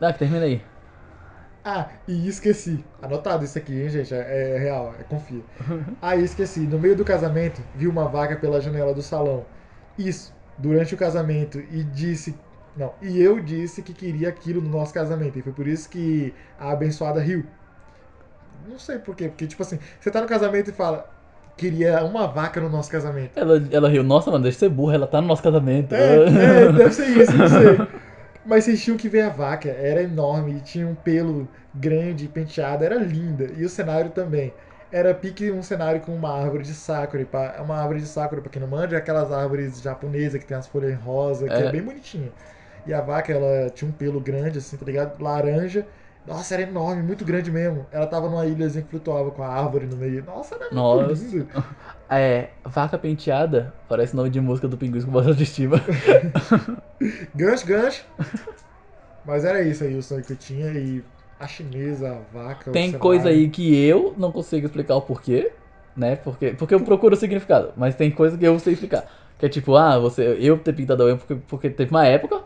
Ah, 0.00 0.12
termina 0.12 0.44
aí. 0.46 0.62
Ah, 1.64 1.90
e 2.08 2.26
esqueci. 2.28 2.84
Anotado 3.02 3.44
isso 3.44 3.58
aqui, 3.58 3.72
hein, 3.82 3.88
gente? 3.90 4.14
É, 4.14 4.54
é 4.56 4.58
real, 4.58 4.94
é, 4.98 5.04
confia. 5.04 5.44
Ah, 6.00 6.16
e 6.16 6.24
esqueci. 6.24 6.66
No 6.66 6.78
meio 6.78 6.96
do 6.96 7.04
casamento, 7.04 7.62
vi 7.74 7.86
uma 7.88 8.08
vaca 8.08 8.36
pela 8.36 8.60
janela 8.60 8.94
do 8.94 9.02
salão. 9.02 9.46
Isso, 9.98 10.34
durante 10.56 10.94
o 10.94 10.98
casamento. 10.98 11.58
E 11.60 11.84
disse. 11.84 12.42
Não, 12.76 12.94
e 13.02 13.20
eu 13.20 13.40
disse 13.40 13.82
que 13.82 13.92
queria 13.92 14.28
aquilo 14.28 14.60
no 14.60 14.68
nosso 14.70 14.94
casamento. 14.94 15.38
E 15.38 15.42
foi 15.42 15.52
por 15.52 15.66
isso 15.66 15.88
que 15.88 16.32
a 16.58 16.70
abençoada 16.70 17.20
riu. 17.20 17.44
Não 18.68 18.78
sei 18.78 18.98
por 18.98 19.14
quê, 19.16 19.28
porque, 19.28 19.46
tipo 19.46 19.62
assim, 19.62 19.78
você 20.00 20.10
tá 20.10 20.20
no 20.20 20.26
casamento 20.26 20.70
e 20.70 20.72
fala. 20.72 21.08
Queria 21.56 22.02
uma 22.04 22.26
vaca 22.26 22.58
no 22.60 22.70
nosso 22.70 22.90
casamento. 22.90 23.36
Ela, 23.38 23.62
ela 23.70 23.88
riu, 23.88 24.02
nossa, 24.02 24.30
mano, 24.30 24.44
deixa 24.44 24.56
de 24.56 24.60
ser 24.60 24.68
burra, 24.70 24.94
ela 24.94 25.06
tá 25.06 25.20
no 25.20 25.26
nosso 25.28 25.42
casamento. 25.42 25.94
É, 25.94 26.24
é, 26.24 26.72
deve 26.72 26.90
ser 26.94 27.08
isso, 27.08 27.36
não 27.36 27.48
sei. 27.48 27.86
Mas 28.46 28.64
vocês 28.64 28.82
tinham 28.82 28.96
que 28.96 29.08
ver 29.08 29.22
a 29.22 29.28
vaca, 29.28 29.68
era 29.68 30.02
enorme, 30.02 30.60
tinha 30.62 30.86
um 30.86 30.94
pelo 30.94 31.46
grande, 31.74 32.28
penteado, 32.28 32.82
era 32.84 32.96
linda. 32.96 33.46
E 33.56 33.64
o 33.64 33.68
cenário 33.68 34.10
também. 34.10 34.54
Era 34.90 35.14
pique 35.14 35.50
um 35.52 35.62
cenário 35.62 36.00
com 36.00 36.12
uma 36.14 36.30
árvore 36.32 36.64
de 36.64 36.72
sakura. 36.74 37.26
Uma 37.62 37.76
árvore 37.76 38.00
de 38.00 38.06
sakura, 38.06 38.40
pra 38.40 38.50
quem 38.50 38.60
não 38.60 38.68
manja, 38.68 38.96
é 38.96 38.98
aquelas 38.98 39.30
árvores 39.30 39.80
japonesas 39.82 40.40
que 40.40 40.46
tem 40.46 40.56
as 40.56 40.66
folhas 40.66 40.98
rosa, 41.00 41.46
que 41.46 41.52
é, 41.52 41.66
É. 41.66 41.70
bem 41.70 41.82
bonitinha. 41.82 42.32
E 42.86 42.92
a 42.92 43.00
vaca, 43.00 43.32
ela 43.32 43.70
tinha 43.70 43.88
um 43.88 43.92
pelo 43.92 44.20
grande, 44.20 44.58
assim, 44.58 44.76
tá 44.76 44.84
ligado? 44.84 45.22
Laranja. 45.22 45.86
Nossa, 46.26 46.54
era 46.54 46.62
enorme, 46.62 47.02
muito 47.02 47.24
grande 47.24 47.50
mesmo. 47.50 47.86
Ela 47.90 48.06
tava 48.06 48.28
numa 48.28 48.46
ilhazinha 48.46 48.84
que 48.84 48.90
flutuava 48.90 49.30
com 49.30 49.42
a 49.42 49.48
árvore 49.48 49.86
no 49.86 49.96
meio. 49.96 50.24
Nossa, 50.24 50.54
era 50.54 50.64
muito 50.64 50.74
Nossa. 50.74 51.24
lindo. 51.24 51.48
É, 52.12 52.48
vaca 52.64 52.98
penteada, 52.98 53.72
parece 53.88 54.16
nome 54.16 54.30
de 54.30 54.40
música 54.40 54.66
do 54.66 54.76
Pinguins 54.76 55.04
com 55.04 55.12
bastante 55.12 55.44
estima. 55.44 55.76
Gancho, 57.36 57.66
gancho. 57.66 58.04
Mas 59.24 59.44
era 59.44 59.62
isso 59.62 59.84
aí 59.84 59.94
o 59.96 60.02
sonho 60.02 60.24
que 60.24 60.32
eu 60.32 60.36
tinha. 60.36 60.72
E 60.72 61.04
a 61.38 61.46
chinesa, 61.46 62.10
a 62.10 62.18
vaca. 62.32 62.72
Tem 62.72 62.92
coisa 62.92 63.28
aí 63.28 63.48
que 63.48 63.76
eu 63.76 64.14
não 64.18 64.32
consigo 64.32 64.66
explicar 64.66 64.96
o 64.96 65.02
porquê, 65.02 65.52
né? 65.96 66.16
Porque, 66.16 66.50
porque 66.50 66.74
eu 66.74 66.80
procuro 66.80 67.14
o 67.14 67.18
significado, 67.18 67.72
mas 67.76 67.94
tem 67.94 68.10
coisa 68.10 68.36
que 68.36 68.44
eu 68.44 68.58
sei 68.58 68.74
explicar. 68.74 69.08
Que 69.38 69.46
é 69.46 69.48
tipo, 69.48 69.74
ah, 69.76 69.98
você, 69.98 70.36
eu 70.40 70.58
ter 70.58 70.74
pintado 70.74 71.02
a 71.02 71.06
unha 71.06 71.16
porque, 71.16 71.34
porque 71.48 71.70
teve 71.70 71.90
uma 71.90 72.06
época 72.06 72.42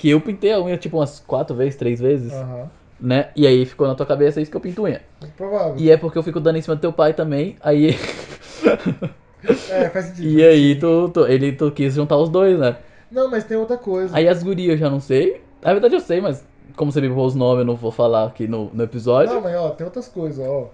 que 0.00 0.08
eu 0.08 0.20
pintei 0.20 0.50
a 0.52 0.58
unha 0.60 0.78
tipo 0.78 0.96
umas 0.96 1.20
quatro 1.20 1.54
vezes, 1.54 1.76
três 1.76 2.00
vezes, 2.00 2.32
Aham. 2.32 2.70
né? 2.98 3.28
E 3.36 3.46
aí 3.46 3.66
ficou 3.66 3.86
na 3.86 3.94
tua 3.94 4.06
cabeça 4.06 4.40
isso 4.40 4.50
que 4.50 4.56
eu 4.56 4.60
pinto 4.60 4.82
unha. 4.82 5.02
Provável. 5.36 5.74
E 5.76 5.90
é 5.90 5.96
porque 5.98 6.16
eu 6.16 6.22
fico 6.22 6.40
dando 6.40 6.56
em 6.56 6.62
cima 6.62 6.74
do 6.74 6.80
teu 6.80 6.92
pai 6.92 7.12
também, 7.12 7.56
aí. 7.60 7.90
É, 9.70 9.88
faz 9.88 10.06
sentido. 10.06 10.28
e 10.28 10.44
aí 10.44 10.78
tu, 10.78 11.08
tu- 11.08 11.26
ele 11.26 11.52
tu 11.52 11.70
quis 11.70 11.94
juntar 11.94 12.16
os 12.18 12.28
dois, 12.28 12.58
né? 12.58 12.76
Não, 13.10 13.30
mas 13.30 13.44
tem 13.44 13.56
outra 13.56 13.78
coisa. 13.78 14.14
Aí 14.14 14.28
as 14.28 14.42
gurias 14.42 14.72
eu 14.72 14.76
já 14.76 14.90
não 14.90 15.00
sei. 15.00 15.42
Na 15.62 15.72
verdade 15.72 15.94
eu 15.94 16.00
sei, 16.00 16.20
mas 16.20 16.44
como 16.76 16.92
você 16.92 17.00
me 17.00 17.08
pôs 17.08 17.32
os 17.32 17.34
nomes, 17.34 17.60
eu 17.60 17.64
não 17.64 17.74
vou 17.74 17.90
falar 17.90 18.26
aqui 18.26 18.46
no, 18.46 18.70
no 18.72 18.82
episódio. 18.82 19.34
Não, 19.34 19.40
mas 19.40 19.54
ó, 19.56 19.70
tem 19.70 19.84
outras 19.84 20.08
coisas, 20.08 20.46
ó. 20.46 20.68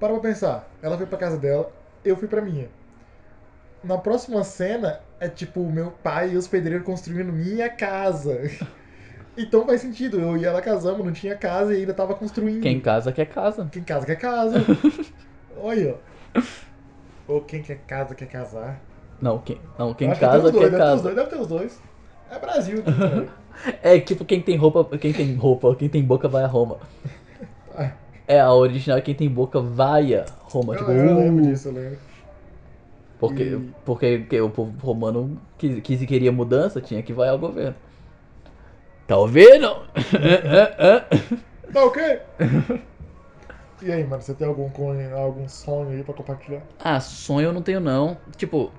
Para 0.00 0.12
pra 0.14 0.20
pensar. 0.22 0.68
Ela 0.82 0.96
foi 0.96 1.06
pra 1.06 1.16
casa 1.16 1.36
dela, 1.38 1.70
eu 2.04 2.16
fui 2.16 2.26
pra 2.28 2.42
minha. 2.42 2.68
Na 3.84 3.98
próxima 3.98 4.42
cena, 4.42 5.00
é 5.20 5.28
tipo 5.28 5.60
o 5.60 5.72
meu 5.72 5.90
pai 5.90 6.32
e 6.32 6.36
os 6.36 6.46
pedreiros 6.46 6.84
construindo 6.86 7.32
minha 7.32 7.68
casa. 7.68 8.50
Então 9.38 9.66
faz 9.66 9.82
sentido. 9.82 10.18
Eu 10.18 10.34
e 10.36 10.46
ela 10.46 10.62
casamos, 10.62 11.04
não 11.04 11.12
tinha 11.12 11.36
casa 11.36 11.74
e 11.74 11.80
ainda 11.80 11.92
tava 11.92 12.14
construindo. 12.14 12.62
Quem 12.62 12.80
casa 12.80 13.12
quer 13.12 13.26
casa. 13.26 13.68
Quem 13.70 13.82
casa 13.82 14.06
quer 14.06 14.16
casa. 14.16 14.64
Olha, 15.60 15.96
ó. 16.34 16.42
Ou 17.28 17.42
quem 17.42 17.60
quer 17.60 17.78
casa 17.86 18.14
quer 18.14 18.28
casar. 18.28 18.80
Não, 19.20 19.38
quem, 19.38 19.60
não, 19.78 19.92
quem 19.92 20.10
Acho 20.10 20.20
que 20.20 20.26
casa 20.26 20.50
dois, 20.50 20.54
quer 20.54 20.70
deve 20.70 20.76
ter 20.76 20.82
os 20.82 20.88
casa. 20.88 21.02
dois, 21.02 21.16
deve 21.16 21.28
ter 21.30 21.36
os 21.36 21.46
dois. 21.46 21.80
É 22.30 22.38
Brasil. 22.38 22.78
aqui 22.78 22.92
também. 22.98 23.28
É 23.82 24.00
tipo 24.00 24.24
quem 24.24 24.40
tem 24.40 24.56
roupa, 24.56 24.96
quem 24.96 25.12
tem 25.12 25.34
roupa, 25.34 25.74
quem 25.74 25.88
tem 25.90 26.02
boca 26.02 26.28
vai 26.28 26.44
a 26.44 26.46
Roma. 26.46 26.78
Ah. 27.76 27.90
É 28.26 28.40
a 28.40 28.52
original, 28.52 29.00
quem 29.02 29.14
tem 29.14 29.28
boca 29.28 29.60
vai 29.60 30.14
a 30.14 30.24
Roma. 30.44 30.74
eu, 30.74 30.78
tipo, 30.78 30.90
eu 30.90 31.14
lembro 31.16 31.44
uh, 31.44 31.46
disso, 31.46 31.68
eu 31.68 31.72
lembro. 31.72 31.98
Porque, 33.18 33.42
E- 33.42 33.74
porque, 33.84 34.18
porque 34.18 34.40
o 34.40 34.50
povo 34.50 34.72
romano 34.84 35.40
que, 35.58 35.80
que 35.80 35.96
se 35.96 36.06
queria 36.06 36.32
mudança 36.32 36.80
tinha 36.80 37.02
que 37.02 37.12
vai 37.12 37.28
ao 37.28 37.38
governo. 37.38 37.74
Tá 39.06 39.16
ouvindo? 39.16 39.86
Tá 41.72 41.84
ok? 41.84 41.98
E 43.80 43.92
aí, 43.92 44.04
mano, 44.04 44.22
você 44.22 44.34
tem 44.34 44.46
algum, 44.46 44.70
algum 45.16 45.48
sonho 45.48 45.90
aí 45.90 46.02
pra 46.02 46.14
compartilhar? 46.14 46.62
ah, 46.78 47.00
sonho 47.00 47.46
eu 47.48 47.52
não 47.52 47.62
tenho 47.62 47.80
não. 47.80 48.18
Tipo, 48.36 48.72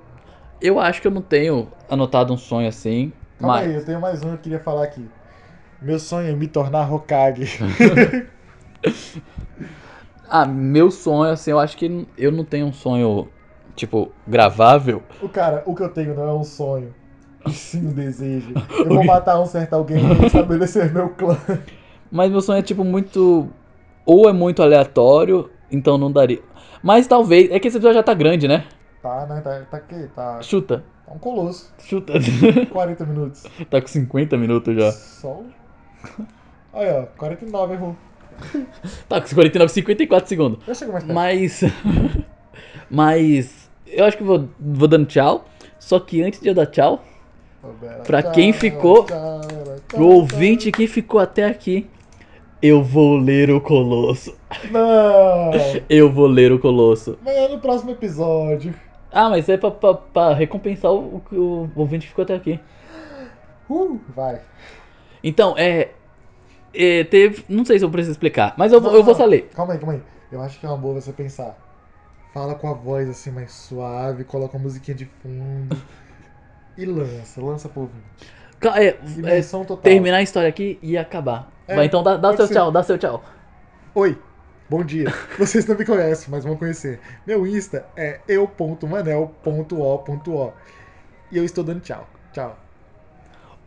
eu 0.61 0.79
acho 0.79 1.01
que 1.01 1.07
eu 1.07 1.11
não 1.11 1.21
tenho 1.21 1.71
anotado 1.89 2.33
um 2.33 2.37
sonho 2.37 2.67
assim. 2.67 3.13
Calma 3.39 3.59
mas 3.59 3.61
aí, 3.61 3.73
eu 3.73 3.85
tenho 3.85 4.01
mais 4.01 4.23
um 4.23 4.29
que 4.29 4.33
eu 4.35 4.39
queria 4.39 4.59
falar 4.59 4.83
aqui. 4.83 5.09
Meu 5.81 5.99
sonho 5.99 6.29
é 6.29 6.35
me 6.35 6.47
tornar 6.47 6.91
Hokage. 6.91 7.59
Ah, 10.29 10.45
meu 10.45 10.91
sonho, 10.91 11.31
assim, 11.31 11.51
eu 11.51 11.59
acho 11.59 11.77
que 11.77 12.05
eu 12.17 12.31
não 12.31 12.43
tenho 12.43 12.65
um 12.67 12.73
sonho, 12.73 13.29
tipo, 13.77 14.11
gravável. 14.27 15.01
O 15.21 15.29
cara, 15.29 15.63
o 15.65 15.73
que 15.73 15.83
eu 15.83 15.89
tenho 15.89 16.15
não 16.15 16.27
é 16.27 16.33
um 16.33 16.43
sonho, 16.43 16.93
e 17.45 17.51
sim 17.51 17.87
um 17.87 17.93
desejo. 17.93 18.53
Eu 18.77 18.89
vou 18.89 19.05
matar 19.05 19.39
um 19.39 19.45
certo 19.45 19.73
alguém 19.73 20.03
e 20.03 20.25
estabelecer 20.25 20.91
meu 20.91 21.09
clã. 21.09 21.37
Mas 22.11 22.31
meu 22.31 22.41
sonho 22.41 22.59
é, 22.59 22.61
tipo, 22.61 22.83
muito. 22.83 23.47
Ou 24.05 24.27
é 24.27 24.33
muito 24.33 24.63
aleatório, 24.63 25.49
então 25.71 25.97
não 25.97 26.11
daria. 26.11 26.41
Mas 26.81 27.07
talvez. 27.07 27.51
É 27.51 27.59
que 27.59 27.67
esse 27.67 27.77
episódio 27.77 27.97
já 27.97 28.03
tá 28.03 28.13
grande, 28.13 28.47
né? 28.47 28.65
Tá, 29.01 29.25
né? 29.27 29.41
Tá, 29.41 29.61
tá 29.69 29.77
aqui, 29.77 30.09
tá. 30.15 30.41
Chuta. 30.41 30.83
Tá 31.05 31.13
um 31.13 31.19
colosso. 31.19 31.73
Chuta. 31.79 32.13
40 32.71 33.05
minutos. 33.05 33.43
tá 33.69 33.79
com 33.79 33.87
50 33.87 34.37
minutos 34.37 34.75
já. 34.75 34.91
Só. 34.91 35.41
Aí, 36.73 36.89
ó, 36.89 37.05
49 37.17 37.73
errou. 37.73 37.95
Tá 39.09 39.21
com 39.21 39.27
49, 39.33 39.71
54 39.71 40.29
segundos. 40.29 40.67
Eu 40.67 40.75
chego 40.75 40.91
mais 40.91 41.03
perto. 41.03 41.15
Mas. 41.15 41.63
Mas. 42.89 43.66
Eu 43.91 44.05
acho 44.05 44.17
que 44.17 44.23
vou, 44.23 44.47
vou 44.59 44.87
dando 44.87 45.05
tchau. 45.05 45.45
Só 45.79 45.99
que 45.99 46.21
antes 46.21 46.39
de 46.39 46.47
eu 46.49 46.53
dar 46.55 46.65
tchau, 46.65 47.03
pra 48.05 48.23
quem 48.23 48.51
ficou- 48.53 49.05
pro 49.87 50.05
ouvinte 50.07 50.71
que 50.71 50.87
ficou 50.87 51.19
até 51.19 51.45
aqui, 51.45 51.87
eu 52.61 52.81
vou 52.83 53.15
ler 53.17 53.49
o 53.51 53.61
Colosso. 53.61 54.35
Não! 54.71 55.51
Eu 55.89 56.11
vou 56.11 56.25
ler 56.27 56.51
o 56.51 56.57
Colosso. 56.59 57.17
Mas 57.23 57.35
é 57.35 57.47
no 57.49 57.59
próximo 57.59 57.91
episódio. 57.91 58.73
Ah, 59.11 59.29
mas 59.29 59.47
é 59.47 59.57
pra, 59.57 59.69
pra, 59.71 59.93
pra 59.93 60.33
recompensar 60.33 60.91
o, 60.91 61.21
o, 61.31 61.35
o 61.35 61.71
ouvinte 61.75 62.03
que 62.05 62.09
ficou 62.09 62.23
até 62.23 62.35
aqui. 62.35 62.59
Uh, 63.69 63.99
vai. 64.15 64.41
Então, 65.23 65.53
é. 65.57 65.89
é, 66.73 67.03
teve. 67.03 67.43
Não 67.47 67.63
sei 67.65 67.77
se 67.79 67.85
eu 67.85 67.89
preciso 67.89 68.11
explicar, 68.13 68.53
mas 68.57 68.71
eu, 68.71 68.81
vou- 68.81 68.93
eu 68.93 69.03
vou 69.03 69.13
só 69.15 69.25
ler. 69.25 69.49
Calma 69.53 69.73
aí, 69.73 69.79
calma 69.79 69.93
aí. 69.93 70.01
Eu 70.31 70.41
acho 70.41 70.59
que 70.59 70.65
é 70.65 70.69
uma 70.69 70.77
boa 70.77 70.99
você 70.99 71.11
pensar. 71.13 71.57
Fala 72.33 72.55
com 72.55 72.69
a 72.69 72.73
voz 72.73 73.09
assim 73.09 73.31
mais 73.31 73.51
suave, 73.51 74.23
coloca 74.23 74.57
uma 74.57 74.63
musiquinha 74.63 74.95
de 74.95 75.05
fundo. 75.05 75.75
e 76.77 76.85
lança, 76.85 77.41
lança 77.41 77.67
pro 77.69 77.81
ouvinte. 77.81 78.03
É, 78.75 78.87
é, 78.87 79.41
total. 79.41 79.77
terminar 79.77 80.17
a 80.17 80.21
história 80.21 80.49
aqui 80.49 80.79
e 80.81 80.97
acabar. 80.97 81.51
É, 81.67 81.75
Vai, 81.75 81.85
então 81.85 82.01
dá, 82.03 82.17
dá 82.17 82.35
seu 82.35 82.47
ser. 82.47 82.53
tchau, 82.55 82.71
dá 82.71 82.83
seu 82.83 82.97
tchau. 82.97 83.23
Oi, 83.93 84.19
bom 84.69 84.83
dia. 84.83 85.13
Vocês 85.37 85.65
não 85.65 85.77
me 85.77 85.85
conhecem, 85.85 86.29
mas 86.29 86.43
vão 86.43 86.57
conhecer. 86.57 86.99
Meu 87.25 87.45
Insta 87.45 87.85
é 87.95 88.19
eu.manel.o.o. 88.27 89.33
E 91.31 91.37
eu 91.37 91.43
estou 91.45 91.63
dando 91.63 91.81
tchau. 91.81 92.07
Tchau. 92.31 92.66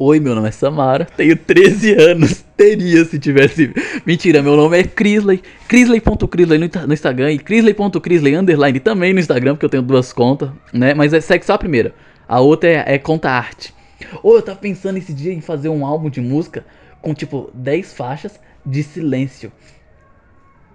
Oi, 0.03 0.19
meu 0.19 0.35
nome 0.35 0.49
é 0.49 0.51
Samara, 0.51 1.05
tenho 1.05 1.37
13 1.37 1.93
anos. 1.93 2.43
Teria 2.57 3.05
se 3.05 3.19
tivesse. 3.19 3.71
Mentira, 4.07 4.43
meu 4.43 4.57
nome 4.57 4.79
é 4.79 4.83
Crisley. 4.83 5.43
Crisley.crisley 5.69 6.59
no, 6.59 6.65
Insta- 6.65 6.87
no 6.87 6.95
Instagram 6.95 7.33
e 7.33 7.39
Crisley.crisley 7.39 8.35
underline 8.35 8.81
também 8.81 9.13
no 9.13 9.21
Instagram, 9.21 9.53
porque 9.55 9.67
eu 9.67 9.71
tenho 9.71 9.83
duas 9.83 10.11
contas, 10.11 10.49
né? 10.73 10.95
Mas 10.95 11.13
é, 11.13 11.21
segue 11.21 11.45
só 11.45 11.53
a 11.53 11.59
primeira. 11.59 11.95
A 12.27 12.41
outra 12.41 12.71
é, 12.71 12.95
é 12.95 12.99
conta 12.99 13.29
arte. 13.31 13.75
Ou 14.23 14.37
eu 14.37 14.43
tava 14.43 14.59
pensando 14.59 14.97
esse 14.97 15.13
dia 15.13 15.35
em 15.35 15.43
fazer 15.43 15.69
um 15.69 15.85
álbum 15.85 16.09
de 16.09 16.23
música 16.23 16.65
com 17.03 17.13
tipo 17.13 17.51
10 17.53 17.93
faixas 17.93 18.41
de 18.65 18.83
silêncio. 18.83 19.53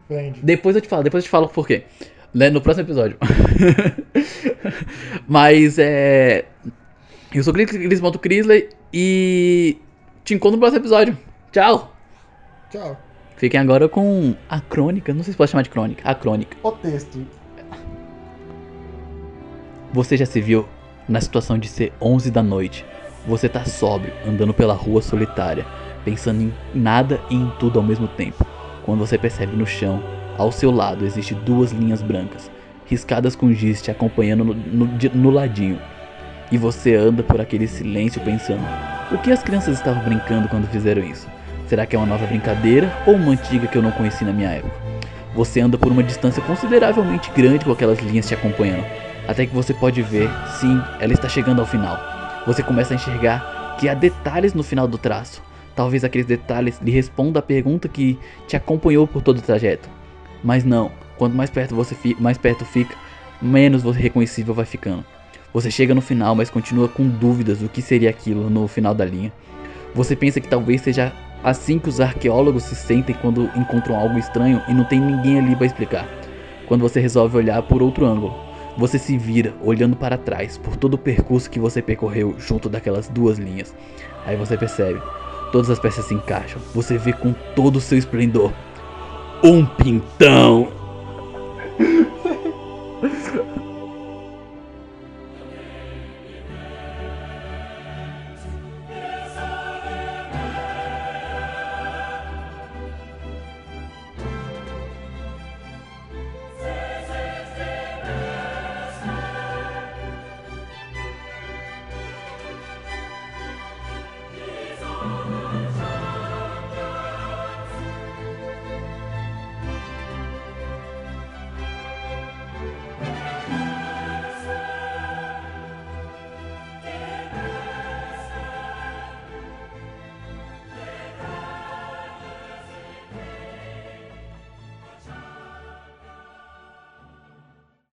Vende. 0.07 0.39
Depois 0.43 0.75
eu 0.75 0.81
te 0.83 0.87
falo, 0.87 1.01
depois 1.01 1.23
eu 1.23 1.27
te 1.27 1.31
falo 1.31 1.47
por 1.49 1.65
quê. 1.65 1.81
Né, 2.31 2.51
no 2.51 2.61
próximo 2.61 2.85
episódio. 2.85 3.17
Mas 5.27 5.79
é. 5.79 6.45
Eu 7.33 7.43
sou 7.43 7.53
Cris- 7.53 7.69
Cris.crisley 7.71 8.69
e 8.93 9.77
te 10.23 10.33
encontro 10.33 10.55
no 10.57 10.59
próximo 10.61 10.81
episódio. 10.81 11.17
Tchau! 11.51 11.93
Tchau. 12.69 12.97
Fiquem 13.37 13.59
agora 13.59 13.89
com 13.89 14.33
a 14.49 14.61
crônica. 14.61 15.13
Não 15.13 15.23
sei 15.23 15.33
se 15.33 15.37
pode 15.37 15.51
chamar 15.51 15.63
de 15.63 15.69
crônica. 15.69 16.01
A 16.09 16.15
crônica. 16.15 16.55
O 16.63 16.71
texto. 16.71 17.25
Você 19.93 20.17
já 20.17 20.25
se 20.25 20.41
viu 20.41 20.65
na 21.07 21.21
situação 21.21 21.57
de 21.57 21.67
ser 21.67 21.93
11 22.01 22.31
da 22.31 22.41
noite. 22.41 22.85
Você 23.27 23.49
tá 23.49 23.65
sóbrio, 23.65 24.13
andando 24.25 24.53
pela 24.53 24.73
rua 24.73 25.01
solitária, 25.01 25.65
pensando 26.03 26.41
em 26.41 26.53
nada 26.73 27.19
e 27.29 27.35
em 27.35 27.51
tudo 27.59 27.79
ao 27.79 27.85
mesmo 27.85 28.07
tempo. 28.07 28.45
Quando 28.83 28.99
você 28.99 29.17
percebe 29.17 29.55
no 29.55 29.65
chão, 29.65 30.01
ao 30.37 30.51
seu 30.51 30.69
lado, 30.71 31.05
existem 31.05 31.37
duas 31.39 31.71
linhas 31.71 32.01
brancas, 32.01 32.51
riscadas 32.85 33.35
com 33.35 33.51
giz 33.51 33.81
te 33.81 33.89
acompanhando 33.89 34.43
no, 34.45 34.53
no, 34.53 34.85
no 35.15 35.29
ladinho. 35.31 35.79
E 36.51 36.57
você 36.57 36.95
anda 36.95 37.23
por 37.23 37.41
aquele 37.41 37.67
silêncio 37.67 38.21
pensando: 38.21 38.63
o 39.11 39.17
que 39.17 39.31
as 39.31 39.43
crianças 39.43 39.77
estavam 39.77 40.03
brincando 40.03 40.47
quando 40.47 40.67
fizeram 40.67 41.03
isso? 41.03 41.27
Será 41.67 41.85
que 41.85 41.95
é 41.95 41.99
uma 41.99 42.07
nova 42.07 42.27
brincadeira 42.27 42.91
ou 43.07 43.15
uma 43.15 43.31
antiga 43.31 43.67
que 43.67 43.77
eu 43.77 43.81
não 43.81 43.91
conheci 43.91 44.23
na 44.23 44.31
minha 44.31 44.49
época? 44.49 44.75
Você 45.33 45.59
anda 45.59 45.77
por 45.77 45.91
uma 45.91 46.03
distância 46.03 46.41
consideravelmente 46.43 47.31
grande 47.35 47.65
com 47.65 47.71
aquelas 47.71 47.99
linhas 47.99 48.27
te 48.27 48.33
acompanhando, 48.33 48.85
até 49.27 49.45
que 49.45 49.53
você 49.53 49.73
pode 49.73 50.01
ver, 50.01 50.29
sim, 50.59 50.81
ela 50.99 51.11
está 51.11 51.27
chegando 51.27 51.59
ao 51.59 51.65
final. 51.65 51.99
Você 52.45 52.61
começa 52.61 52.93
a 52.93 52.95
enxergar 52.95 53.75
que 53.79 53.89
há 53.89 53.93
detalhes 53.93 54.53
no 54.53 54.63
final 54.63 54.87
do 54.87 54.97
traço. 54.97 55.41
Talvez 55.75 56.03
aqueles 56.03 56.27
detalhes 56.27 56.79
lhe 56.81 56.91
respondam 56.91 57.39
a 57.39 57.43
pergunta 57.43 57.89
que 57.89 58.17
te 58.47 58.55
acompanhou 58.55 59.05
por 59.07 59.21
todo 59.21 59.39
o 59.39 59.41
trajeto. 59.41 59.89
Mas 60.43 60.63
não, 60.63 60.91
quanto 61.17 61.35
mais 61.35 61.49
perto 61.49 61.75
você 61.75 61.95
mais 62.19 62.37
perto 62.37 62.63
fica, 62.63 62.95
menos 63.41 63.81
você 63.81 63.99
reconhecível 63.99 64.53
vai 64.53 64.65
ficando. 64.65 65.03
Você 65.55 65.71
chega 65.71 65.95
no 65.95 66.01
final, 66.01 66.35
mas 66.35 66.49
continua 66.49 66.89
com 66.89 67.07
dúvidas 67.07 67.59
do 67.59 67.69
que 67.69 67.81
seria 67.81 68.09
aquilo 68.09 68.49
no 68.49 68.67
final 68.67 68.93
da 68.93 69.05
linha. 69.05 69.31
Você 69.93 70.13
pensa 70.13 70.41
que 70.41 70.49
talvez 70.49 70.81
seja 70.81 71.13
assim 71.41 71.79
que 71.79 71.87
os 71.87 72.01
arqueólogos 72.01 72.63
se 72.63 72.75
sentem 72.75 73.15
quando 73.21 73.49
encontram 73.55 73.95
algo 73.95 74.19
estranho 74.19 74.61
e 74.67 74.73
não 74.73 74.83
tem 74.83 74.99
ninguém 74.99 75.39
ali 75.39 75.55
para 75.55 75.65
explicar. 75.65 76.09
Quando 76.67 76.81
você 76.81 76.99
resolve 76.99 77.37
olhar 77.37 77.61
por 77.61 77.81
outro 77.81 78.05
ângulo, 78.05 78.35
você 78.77 78.99
se 78.99 79.17
vira 79.17 79.53
olhando 79.63 79.95
para 79.95 80.17
trás 80.17 80.57
por 80.57 80.75
todo 80.75 80.95
o 80.95 80.97
percurso 80.97 81.49
que 81.49 81.57
você 81.57 81.81
percorreu 81.81 82.35
junto 82.37 82.67
daquelas 82.67 83.07
duas 83.07 83.37
linhas. 83.37 83.73
Aí 84.25 84.35
você 84.35 84.57
percebe, 84.57 85.01
todas 85.53 85.69
as 85.69 85.79
peças 85.79 86.03
se 86.03 86.13
encaixam. 86.13 86.61
Você 86.73 86.97
vê 86.97 87.13
com 87.13 87.33
todo 87.55 87.77
o 87.77 87.81
seu 87.81 87.97
esplendor 87.97 88.51
um 89.41 89.65
pintão. 89.65 90.67